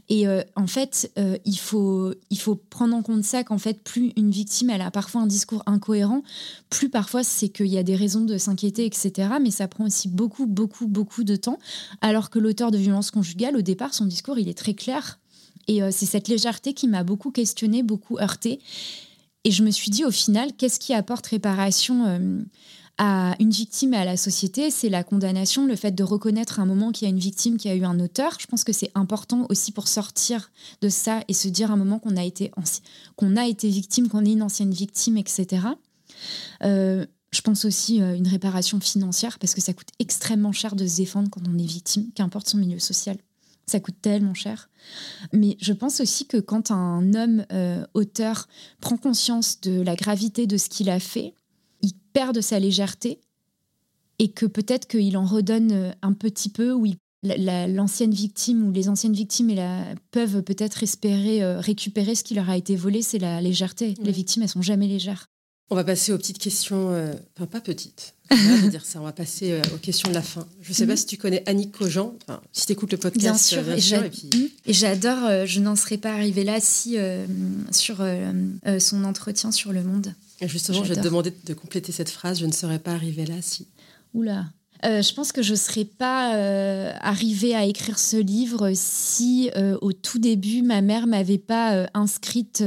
Et 0.08 0.26
en 0.56 0.66
fait, 0.66 1.10
il, 1.44 1.58
faut, 1.58 2.12
il 2.30 2.38
faut 2.38 2.54
prendre 2.54 2.94
en 2.94 3.02
compte 3.02 3.24
ça 3.24 3.44
qu'en 3.44 3.58
fait, 3.58 3.82
plus 3.82 4.12
une 4.16 4.30
victime, 4.30 4.70
elle 4.70 4.82
a 4.82 4.90
parfois 4.90 5.22
un 5.22 5.26
discours 5.26 5.62
incohérent, 5.66 6.22
plus 6.70 6.88
parfois 6.88 7.15
c'est 7.22 7.48
qu'il 7.48 7.66
y 7.66 7.78
a 7.78 7.82
des 7.82 7.96
raisons 7.96 8.22
de 8.22 8.38
s'inquiéter, 8.38 8.86
etc. 8.86 9.30
Mais 9.40 9.50
ça 9.50 9.68
prend 9.68 9.84
aussi 9.84 10.08
beaucoup, 10.08 10.46
beaucoup, 10.46 10.86
beaucoup 10.86 11.24
de 11.24 11.36
temps. 11.36 11.58
Alors 12.00 12.30
que 12.30 12.38
l'auteur 12.38 12.70
de 12.70 12.78
violence 12.78 13.10
conjugale, 13.10 13.56
au 13.56 13.62
départ, 13.62 13.94
son 13.94 14.06
discours, 14.06 14.38
il 14.38 14.48
est 14.48 14.58
très 14.58 14.74
clair. 14.74 15.18
Et 15.68 15.82
euh, 15.82 15.90
c'est 15.90 16.06
cette 16.06 16.28
légèreté 16.28 16.72
qui 16.72 16.88
m'a 16.88 17.04
beaucoup 17.04 17.30
questionnée, 17.30 17.82
beaucoup 17.82 18.18
heurtée. 18.18 18.60
Et 19.44 19.50
je 19.50 19.62
me 19.62 19.70
suis 19.70 19.90
dit, 19.90 20.04
au 20.04 20.10
final, 20.10 20.52
qu'est-ce 20.56 20.80
qui 20.80 20.92
apporte 20.94 21.26
réparation 21.26 22.06
euh, 22.06 22.40
à 22.98 23.34
une 23.40 23.50
victime 23.50 23.94
et 23.94 23.98
à 23.98 24.04
la 24.04 24.16
société, 24.16 24.70
c'est 24.70 24.88
la 24.88 25.04
condamnation, 25.04 25.66
le 25.66 25.76
fait 25.76 25.92
de 25.92 26.02
reconnaître 26.02 26.60
un 26.60 26.64
moment 26.64 26.92
qu'il 26.92 27.06
y 27.06 27.10
a 27.10 27.12
une 27.12 27.20
victime 27.20 27.58
qui 27.58 27.68
a 27.68 27.74
eu 27.74 27.84
un 27.84 28.00
auteur. 28.00 28.38
Je 28.40 28.46
pense 28.46 28.64
que 28.64 28.72
c'est 28.72 28.90
important 28.94 29.46
aussi 29.50 29.70
pour 29.70 29.86
sortir 29.86 30.50
de 30.80 30.88
ça 30.88 31.20
et 31.28 31.34
se 31.34 31.48
dire 31.48 31.70
un 31.70 31.76
moment 31.76 31.98
qu'on 31.98 32.16
a 32.16 32.26
qu'on 33.16 33.36
a 33.36 33.46
été 33.46 33.68
victime, 33.68 34.08
qu'on 34.08 34.24
est 34.24 34.32
une 34.32 34.42
ancienne 34.42 34.72
victime, 34.72 35.18
etc. 35.18 35.68
Euh, 36.62 37.06
je 37.32 37.40
pense 37.40 37.64
aussi 37.64 38.00
à 38.00 38.06
euh, 38.06 38.14
une 38.14 38.28
réparation 38.28 38.80
financière 38.80 39.38
parce 39.38 39.54
que 39.54 39.60
ça 39.60 39.72
coûte 39.72 39.88
extrêmement 39.98 40.52
cher 40.52 40.76
de 40.76 40.86
se 40.86 40.96
défendre 40.96 41.28
quand 41.30 41.42
on 41.48 41.58
est 41.58 41.66
victime, 41.66 42.10
qu'importe 42.14 42.48
son 42.48 42.58
milieu 42.58 42.78
social. 42.78 43.16
Ça 43.66 43.80
coûte 43.80 43.96
tellement 44.00 44.34
cher. 44.34 44.70
Mais 45.32 45.56
je 45.60 45.72
pense 45.72 46.00
aussi 46.00 46.26
que 46.26 46.36
quand 46.36 46.70
un 46.70 47.14
homme 47.14 47.44
euh, 47.52 47.84
auteur 47.94 48.46
prend 48.80 48.96
conscience 48.96 49.60
de 49.60 49.80
la 49.80 49.96
gravité 49.96 50.46
de 50.46 50.56
ce 50.56 50.68
qu'il 50.68 50.88
a 50.88 51.00
fait, 51.00 51.34
il 51.82 51.92
perd 52.12 52.34
de 52.34 52.40
sa 52.40 52.60
légèreté 52.60 53.20
et 54.18 54.30
que 54.30 54.46
peut-être 54.46 54.86
qu'il 54.86 55.16
en 55.16 55.26
redonne 55.26 55.94
un 56.00 56.12
petit 56.12 56.48
peu 56.48 56.72
ou 56.72 56.86
l'ancienne 57.22 58.14
victime 58.14 58.66
ou 58.66 58.70
les 58.70 58.88
anciennes 58.88 59.12
victimes 59.12 59.52
peuvent 60.12 60.42
peut-être 60.42 60.82
espérer 60.84 61.44
récupérer 61.56 62.14
ce 62.14 62.22
qui 62.22 62.34
leur 62.34 62.48
a 62.48 62.56
été 62.56 62.76
volé, 62.76 63.02
c'est 63.02 63.18
la 63.18 63.42
légèreté. 63.42 63.94
Les 64.00 64.12
victimes, 64.12 64.44
elles 64.44 64.48
sont 64.48 64.62
jamais 64.62 64.86
légères. 64.86 65.26
On 65.68 65.74
va 65.74 65.82
passer 65.82 66.12
aux 66.12 66.18
petites 66.18 66.38
questions, 66.38 66.92
euh, 66.92 67.12
enfin 67.36 67.46
pas 67.46 67.60
petites, 67.60 68.14
on 68.30 68.36
va 68.36 68.68
dire 68.68 68.84
ça, 68.84 69.00
on 69.00 69.04
va 69.04 69.12
passer 69.12 69.50
euh, 69.50 69.60
aux 69.74 69.78
questions 69.78 70.08
de 70.08 70.14
la 70.14 70.22
fin. 70.22 70.46
Je 70.62 70.70
ne 70.70 70.74
sais 70.74 70.86
pas 70.86 70.92
Mhm. 70.92 70.96
si 70.98 71.06
tu 71.06 71.16
connais 71.16 71.42
Annick 71.46 71.72
Cogent, 71.76 72.14
enfin, 72.28 72.40
si 72.52 72.66
tu 72.66 72.72
écoutes 72.72 72.92
le 72.92 72.98
podcast. 72.98 73.20
Bien 73.20 73.36
sûr, 73.36 73.62
euh, 73.68 73.74
et 73.74 73.80
sûr, 73.80 74.04
et 74.04 74.10
puis- 74.10 74.52
j'adore, 74.68 75.24
euh, 75.24 75.44
je 75.44 75.58
n'en 75.58 75.74
serais 75.74 75.96
pas 75.98 76.12
arrivée 76.12 76.44
là 76.44 76.60
si 76.60 76.96
sur 77.72 77.96
son 78.78 79.04
entretien 79.04 79.50
sur 79.50 79.72
Le 79.72 79.82
Monde. 79.82 80.14
et 80.40 80.46
justement, 80.48 80.84
je 80.84 80.90
vais 80.94 81.00
te 81.00 81.04
demander 81.04 81.32
de 81.44 81.54
compléter 81.54 81.90
cette 81.90 82.10
phrase, 82.10 82.38
je 82.38 82.46
ne 82.46 82.52
serais 82.52 82.78
pas 82.78 82.92
arrivée 82.92 83.26
là 83.26 83.36
si. 83.40 83.66
Oula. 84.14 84.44
Euh, 84.84 85.00
je 85.02 85.14
pense 85.14 85.32
que 85.32 85.40
je 85.42 85.52
ne 85.52 85.56
serais 85.56 85.86
pas 85.86 86.36
euh, 86.36 86.92
arrivée 87.00 87.54
à 87.56 87.64
écrire 87.64 87.98
ce 87.98 88.18
livre 88.18 88.70
si 88.74 89.50
euh, 89.56 89.78
au 89.80 89.92
tout 89.94 90.18
début 90.18 90.60
ma 90.60 90.82
mère 90.82 91.06
m'avait 91.06 91.38
pas 91.38 91.88
inscrite 91.94 92.62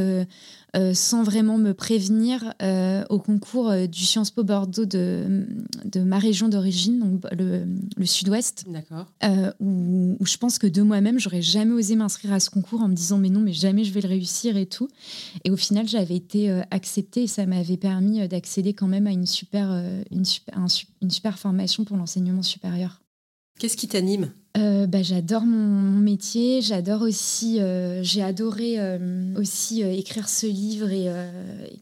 euh, 0.75 0.93
sans 0.93 1.23
vraiment 1.23 1.57
me 1.57 1.73
prévenir 1.73 2.53
euh, 2.61 3.03
au 3.09 3.19
concours 3.19 3.69
euh, 3.69 3.87
du 3.87 4.05
Sciences 4.05 4.29
Po 4.31 4.43
Bordeaux 4.43 4.85
de, 4.85 5.47
de 5.85 5.99
ma 6.01 6.19
région 6.19 6.47
d'origine, 6.47 6.99
donc 6.99 7.23
le, 7.35 7.65
le 7.97 8.05
sud-ouest, 8.05 8.65
D'accord. 8.67 9.07
euh, 9.23 9.51
où, 9.59 10.15
où 10.19 10.25
je 10.25 10.37
pense 10.37 10.59
que 10.59 10.67
de 10.67 10.81
moi-même, 10.81 11.19
j'aurais 11.19 11.41
jamais 11.41 11.73
osé 11.73 11.95
m'inscrire 11.95 12.33
à 12.33 12.39
ce 12.39 12.49
concours 12.49 12.81
en 12.81 12.87
me 12.87 12.93
disant 12.93 13.17
mais 13.17 13.29
non, 13.29 13.39
mais 13.39 13.53
jamais 13.53 13.83
je 13.83 13.91
vais 13.93 14.01
le 14.01 14.09
réussir 14.09 14.57
et 14.57 14.65
tout. 14.67 14.87
Et 15.43 15.51
au 15.51 15.57
final, 15.57 15.87
j'avais 15.87 16.15
été 16.15 16.51
acceptée 16.71 17.23
et 17.23 17.27
ça 17.27 17.45
m'avait 17.45 17.77
permis 17.77 18.27
d'accéder 18.27 18.73
quand 18.73 18.87
même 18.87 19.07
à 19.07 19.11
une 19.11 19.25
super, 19.25 19.71
une 20.11 20.25
super, 20.25 20.57
un 20.57 20.67
su- 20.67 20.87
une 21.01 21.09
super 21.11 21.39
formation 21.39 21.83
pour 21.83 21.97
l'enseignement 21.97 22.43
supérieur. 22.43 23.01
Qu'est-ce 23.59 23.75
qui 23.77 23.87
t'anime? 23.87 24.31
Euh, 24.59 24.87
bah, 24.87 25.01
j'adore 25.01 25.43
mon, 25.43 25.57
mon 25.57 25.99
métier, 25.99 26.61
j'adore 26.61 27.01
aussi, 27.03 27.61
euh, 27.61 28.03
j'ai 28.03 28.21
adoré 28.21 28.79
euh, 28.79 29.33
aussi 29.35 29.81
écrire 29.81 30.27
ce 30.27 30.47
livre 30.47 30.89
et 30.89 31.07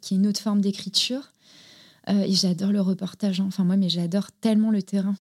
qui 0.02 0.14
est 0.14 0.18
une 0.18 0.28
autre 0.28 0.42
forme 0.42 0.62
d'écriture. 0.62 1.34
Et 2.10 2.32
j'adore 2.32 2.72
le 2.72 2.80
reportage, 2.80 3.42
hein. 3.42 3.46
enfin 3.48 3.66
moi, 3.66 3.76
mais 3.76 3.90
j'adore 3.90 4.32
tellement 4.32 4.72
le 4.72 4.82
terrain. 4.82 5.16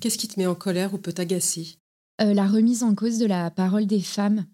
Qu'est-ce 0.00 0.18
qui 0.18 0.26
te 0.26 0.40
met 0.40 0.46
en 0.46 0.56
colère 0.56 0.92
ou 0.92 0.98
peut 0.98 1.12
t'agacer? 1.12 1.76
La 2.18 2.48
remise 2.48 2.82
en 2.82 2.96
cause 2.96 3.18
de 3.18 3.26
la 3.26 3.52
parole 3.52 3.86
des 3.86 4.00
femmes, 4.00 4.44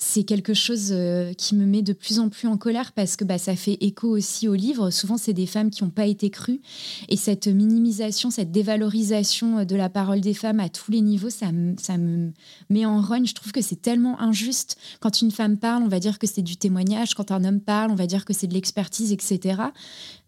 c'est 0.00 0.22
quelque 0.22 0.54
chose 0.54 0.90
euh, 0.92 1.32
qui 1.32 1.56
me 1.56 1.66
met 1.66 1.82
de 1.82 1.92
plus 1.92 2.20
en 2.20 2.28
plus 2.28 2.46
en 2.46 2.56
colère 2.56 2.92
parce 2.92 3.16
que 3.16 3.24
bah, 3.24 3.36
ça 3.36 3.56
fait 3.56 3.76
écho 3.80 4.08
aussi 4.08 4.46
au 4.46 4.54
livre. 4.54 4.90
Souvent, 4.90 5.16
c'est 5.16 5.32
des 5.32 5.46
femmes 5.46 5.70
qui 5.70 5.82
n'ont 5.82 5.90
pas 5.90 6.06
été 6.06 6.30
crues. 6.30 6.60
Et 7.08 7.16
cette 7.16 7.48
minimisation, 7.48 8.30
cette 8.30 8.52
dévalorisation 8.52 9.64
de 9.64 9.76
la 9.76 9.88
parole 9.88 10.20
des 10.20 10.34
femmes 10.34 10.60
à 10.60 10.68
tous 10.68 10.92
les 10.92 11.00
niveaux, 11.00 11.30
ça, 11.30 11.50
me- 11.50 11.74
ça 11.80 11.98
me 11.98 12.32
met 12.70 12.86
en 12.86 13.02
rogne. 13.02 13.26
Je 13.26 13.34
trouve 13.34 13.50
que 13.50 13.60
c'est 13.60 13.82
tellement 13.82 14.20
injuste. 14.20 14.76
Quand 15.00 15.20
une 15.20 15.32
femme 15.32 15.56
parle, 15.58 15.82
on 15.82 15.88
va 15.88 15.98
dire 15.98 16.20
que 16.20 16.28
c'est 16.28 16.42
du 16.42 16.56
témoignage. 16.56 17.14
Quand 17.14 17.32
un 17.32 17.44
homme 17.44 17.60
parle, 17.60 17.90
on 17.90 17.96
va 17.96 18.06
dire 18.06 18.24
que 18.24 18.32
c'est 18.32 18.46
de 18.46 18.54
l'expertise, 18.54 19.10
etc. 19.12 19.60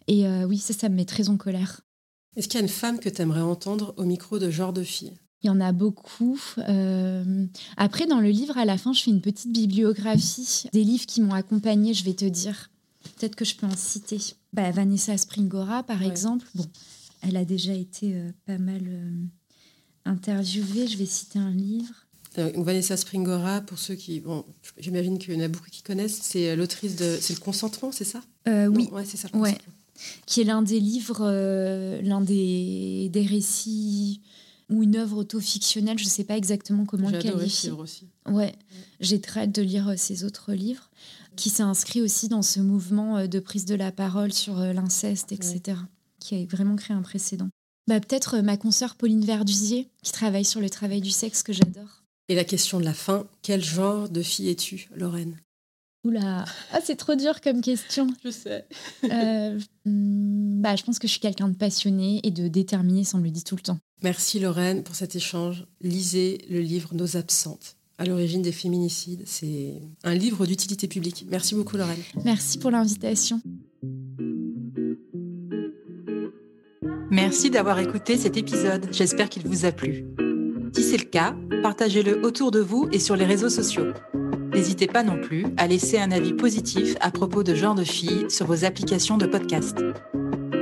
Et 0.08 0.26
euh, 0.26 0.44
oui, 0.46 0.58
ça, 0.58 0.74
ça 0.74 0.88
me 0.88 0.96
met 0.96 1.04
très 1.04 1.28
en 1.28 1.36
colère. 1.36 1.80
Est-ce 2.36 2.48
qu'il 2.48 2.58
y 2.58 2.62
a 2.62 2.66
une 2.66 2.68
femme 2.68 2.98
que 2.98 3.08
tu 3.08 3.22
aimerais 3.22 3.40
entendre 3.40 3.94
au 3.96 4.04
micro 4.04 4.40
de 4.40 4.50
genre 4.50 4.72
de 4.72 4.82
fille? 4.82 5.12
Il 5.42 5.46
y 5.46 5.50
en 5.50 5.60
a 5.60 5.72
beaucoup. 5.72 6.38
Euh, 6.58 7.46
Après, 7.78 8.06
dans 8.06 8.20
le 8.20 8.28
livre, 8.28 8.58
à 8.58 8.64
la 8.66 8.76
fin, 8.76 8.92
je 8.92 9.02
fais 9.02 9.10
une 9.10 9.22
petite 9.22 9.52
bibliographie 9.52 10.64
des 10.72 10.84
livres 10.84 11.06
qui 11.06 11.20
m'ont 11.22 11.32
accompagnée, 11.34 11.94
je 11.94 12.04
vais 12.04 12.12
te 12.14 12.26
dire. 12.26 12.70
Peut-être 13.18 13.36
que 13.36 13.44
je 13.46 13.56
peux 13.56 13.66
en 13.66 13.74
citer. 13.76 14.18
Bah, 14.52 14.70
Vanessa 14.70 15.16
Springora, 15.16 15.82
par 15.82 16.00
Ouais. 16.00 16.06
exemple. 16.08 16.46
Bon, 16.54 16.66
elle 17.22 17.36
a 17.36 17.44
déjà 17.46 17.72
été 17.72 18.14
euh, 18.16 18.30
pas 18.44 18.58
mal 18.58 18.82
euh, 18.86 19.10
interviewée. 20.04 20.86
Je 20.86 20.98
vais 20.98 21.06
citer 21.06 21.38
un 21.38 21.50
livre. 21.52 21.94
Vanessa 22.36 22.96
Springora, 22.96 23.60
pour 23.62 23.78
ceux 23.78 23.94
qui. 23.96 24.20
Bon, 24.20 24.44
j'imagine 24.78 25.18
qu'il 25.18 25.34
y 25.34 25.36
en 25.36 25.40
a 25.40 25.48
beaucoup 25.48 25.68
qui 25.70 25.82
connaissent, 25.82 26.20
c'est 26.22 26.54
l'autrice 26.54 26.94
de. 26.96 27.18
C'est 27.20 27.34
le 27.34 27.40
consentement, 27.40 27.90
c'est 27.92 28.04
ça? 28.04 28.20
Euh, 28.46 28.66
oui, 28.66 28.88
ouais, 28.92 29.04
c'est 29.04 29.16
ça. 29.16 29.28
le 29.34 29.40
Ouais. 29.40 29.58
qui 30.26 30.40
est 30.42 30.44
l'un 30.44 30.62
des 30.62 30.78
livres, 30.78 31.26
l'un 32.02 32.20
des, 32.20 33.08
des 33.12 33.26
récits 33.26 34.20
ou 34.70 34.82
une 34.82 34.96
œuvre 34.96 35.18
auto-fictionnelle, 35.18 35.98
je 35.98 36.04
ne 36.04 36.08
sais 36.08 36.24
pas 36.24 36.36
exactement 36.36 36.84
comment 36.84 37.10
le 37.10 37.18
qualifier. 37.18 37.70
aussi. 37.72 38.08
Ouais, 38.26 38.54
j'ai 39.00 39.20
très 39.20 39.40
hâte 39.40 39.52
de 39.52 39.62
lire 39.62 39.88
euh, 39.88 39.96
ses 39.96 40.24
autres 40.24 40.52
livres, 40.52 40.90
qui 41.36 41.50
s'est 41.50 41.62
inscrit 41.62 42.00
aussi 42.00 42.28
dans 42.28 42.42
ce 42.42 42.60
mouvement 42.60 43.18
euh, 43.18 43.26
de 43.26 43.40
prise 43.40 43.64
de 43.64 43.74
la 43.74 43.92
parole 43.92 44.32
sur 44.32 44.58
euh, 44.58 44.72
l'inceste, 44.72 45.32
etc., 45.32 45.78
qui 46.18 46.34
a 46.34 46.44
vraiment 46.44 46.76
créé 46.76 46.96
un 46.96 47.02
précédent. 47.02 47.48
Bah, 47.90 47.98
Peut-être 47.98 48.34
euh, 48.34 48.42
ma 48.42 48.56
consoeur 48.56 48.94
Pauline 48.94 49.24
Verdusier, 49.24 49.88
qui 50.02 50.12
travaille 50.12 50.44
sur 50.44 50.60
le 50.60 50.70
travail 50.70 51.00
du 51.00 51.10
sexe, 51.10 51.42
que 51.42 51.52
j'adore. 51.52 52.04
Et 52.28 52.36
la 52.36 52.44
question 52.44 52.78
de 52.78 52.84
la 52.84 52.94
fin, 52.94 53.26
quel 53.42 53.64
genre 53.64 54.08
de 54.08 54.22
fille 54.22 54.48
es-tu, 54.48 54.88
Lorraine? 54.94 55.36
Oula, 56.04 56.44
ah, 56.72 56.78
c'est 56.82 56.94
trop 56.94 57.16
dur 57.16 57.40
comme 57.40 57.60
question. 57.60 58.06
Je 58.24 58.30
sais. 58.30 58.64
Euh, 59.04 59.58
hmm, 59.84 60.60
bah, 60.60 60.76
je 60.76 60.84
pense 60.84 60.98
que 61.00 61.08
je 61.08 61.12
suis 61.12 61.20
quelqu'un 61.20 61.48
de 61.48 61.56
passionné 61.56 62.20
et 62.22 62.30
de 62.30 62.46
déterminé, 62.46 63.02
ça 63.02 63.18
on 63.18 63.20
me 63.20 63.24
le 63.24 63.30
dit 63.30 63.42
tout 63.42 63.56
le 63.56 63.62
temps. 63.62 63.78
Merci 64.02 64.40
Lorraine 64.40 64.82
pour 64.82 64.94
cet 64.94 65.14
échange. 65.16 65.66
Lisez 65.80 66.38
le 66.48 66.60
livre 66.60 66.94
Nos 66.94 67.16
absentes, 67.16 67.76
à 67.98 68.04
l'origine 68.04 68.42
des 68.42 68.52
féminicides. 68.52 69.22
C'est 69.26 69.80
un 70.04 70.14
livre 70.14 70.46
d'utilité 70.46 70.88
publique. 70.88 71.26
Merci 71.28 71.54
beaucoup 71.54 71.76
Lorraine. 71.76 72.02
Merci 72.24 72.58
pour 72.58 72.70
l'invitation. 72.70 73.40
Merci 77.10 77.50
d'avoir 77.50 77.78
écouté 77.80 78.16
cet 78.16 78.36
épisode. 78.36 78.86
J'espère 78.92 79.28
qu'il 79.28 79.46
vous 79.46 79.64
a 79.64 79.72
plu. 79.72 80.06
Si 80.74 80.82
c'est 80.84 80.96
le 80.96 81.04
cas, 81.04 81.34
partagez-le 81.62 82.24
autour 82.24 82.52
de 82.52 82.60
vous 82.60 82.88
et 82.92 83.00
sur 83.00 83.16
les 83.16 83.26
réseaux 83.26 83.48
sociaux. 83.48 83.92
N'hésitez 84.54 84.86
pas 84.86 85.02
non 85.02 85.20
plus 85.20 85.46
à 85.56 85.66
laisser 85.66 85.98
un 85.98 86.10
avis 86.10 86.32
positif 86.32 86.96
à 87.00 87.10
propos 87.10 87.42
de 87.42 87.54
Genre 87.54 87.74
de 87.74 87.84
Filles 87.84 88.26
sur 88.30 88.46
vos 88.46 88.64
applications 88.64 89.18
de 89.18 89.26
podcast. 89.26 89.76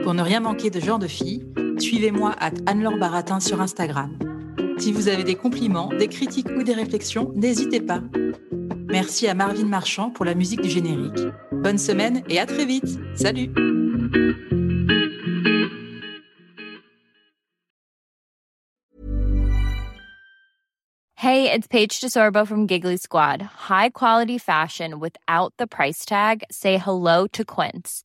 Pour 0.03 0.14
ne 0.14 0.22
rien 0.22 0.40
manquer 0.40 0.70
de 0.70 0.80
Genre 0.80 0.99
de 0.99 1.07
Filles, 1.07 1.46
suivez-moi 1.78 2.34
à 2.38 2.51
Anne-Laure 2.66 2.99
Baratin 2.99 3.40
sur 3.40 3.61
Instagram. 3.61 4.18
Si 4.78 4.92
vous 4.92 5.09
avez 5.09 5.24
des 5.24 5.34
compliments, 5.34 5.88
des 5.88 6.09
critiques 6.09 6.49
ou 6.57 6.62
des 6.62 6.74
réflexions, 6.74 7.32
n'hésitez 7.34 7.80
pas. 7.80 8.01
Merci 8.88 9.28
à 9.28 9.34
Marvin 9.34 9.66
Marchand 9.66 10.11
pour 10.11 10.24
la 10.24 10.34
musique 10.34 10.62
du 10.62 10.70
générique. 10.70 11.20
Bonne 11.53 11.78
semaine 11.78 12.22
et 12.28 12.38
à 12.38 12.46
très 12.46 12.64
vite. 12.64 12.99
Salut 13.16 13.51
Hey, 21.16 21.51
it's 21.51 21.66
Paige 21.66 22.01
DeSorbo 22.01 22.46
from 22.46 22.68
Giggly 22.68 22.96
Squad. 22.96 23.42
High 23.42 23.90
quality 23.90 24.38
fashion 24.38 25.01
without 25.01 25.53
the 25.59 25.66
price 25.66 26.05
tag. 26.05 26.44
Say 26.51 26.78
hello 26.78 27.26
to 27.32 27.44
Quince. 27.44 28.05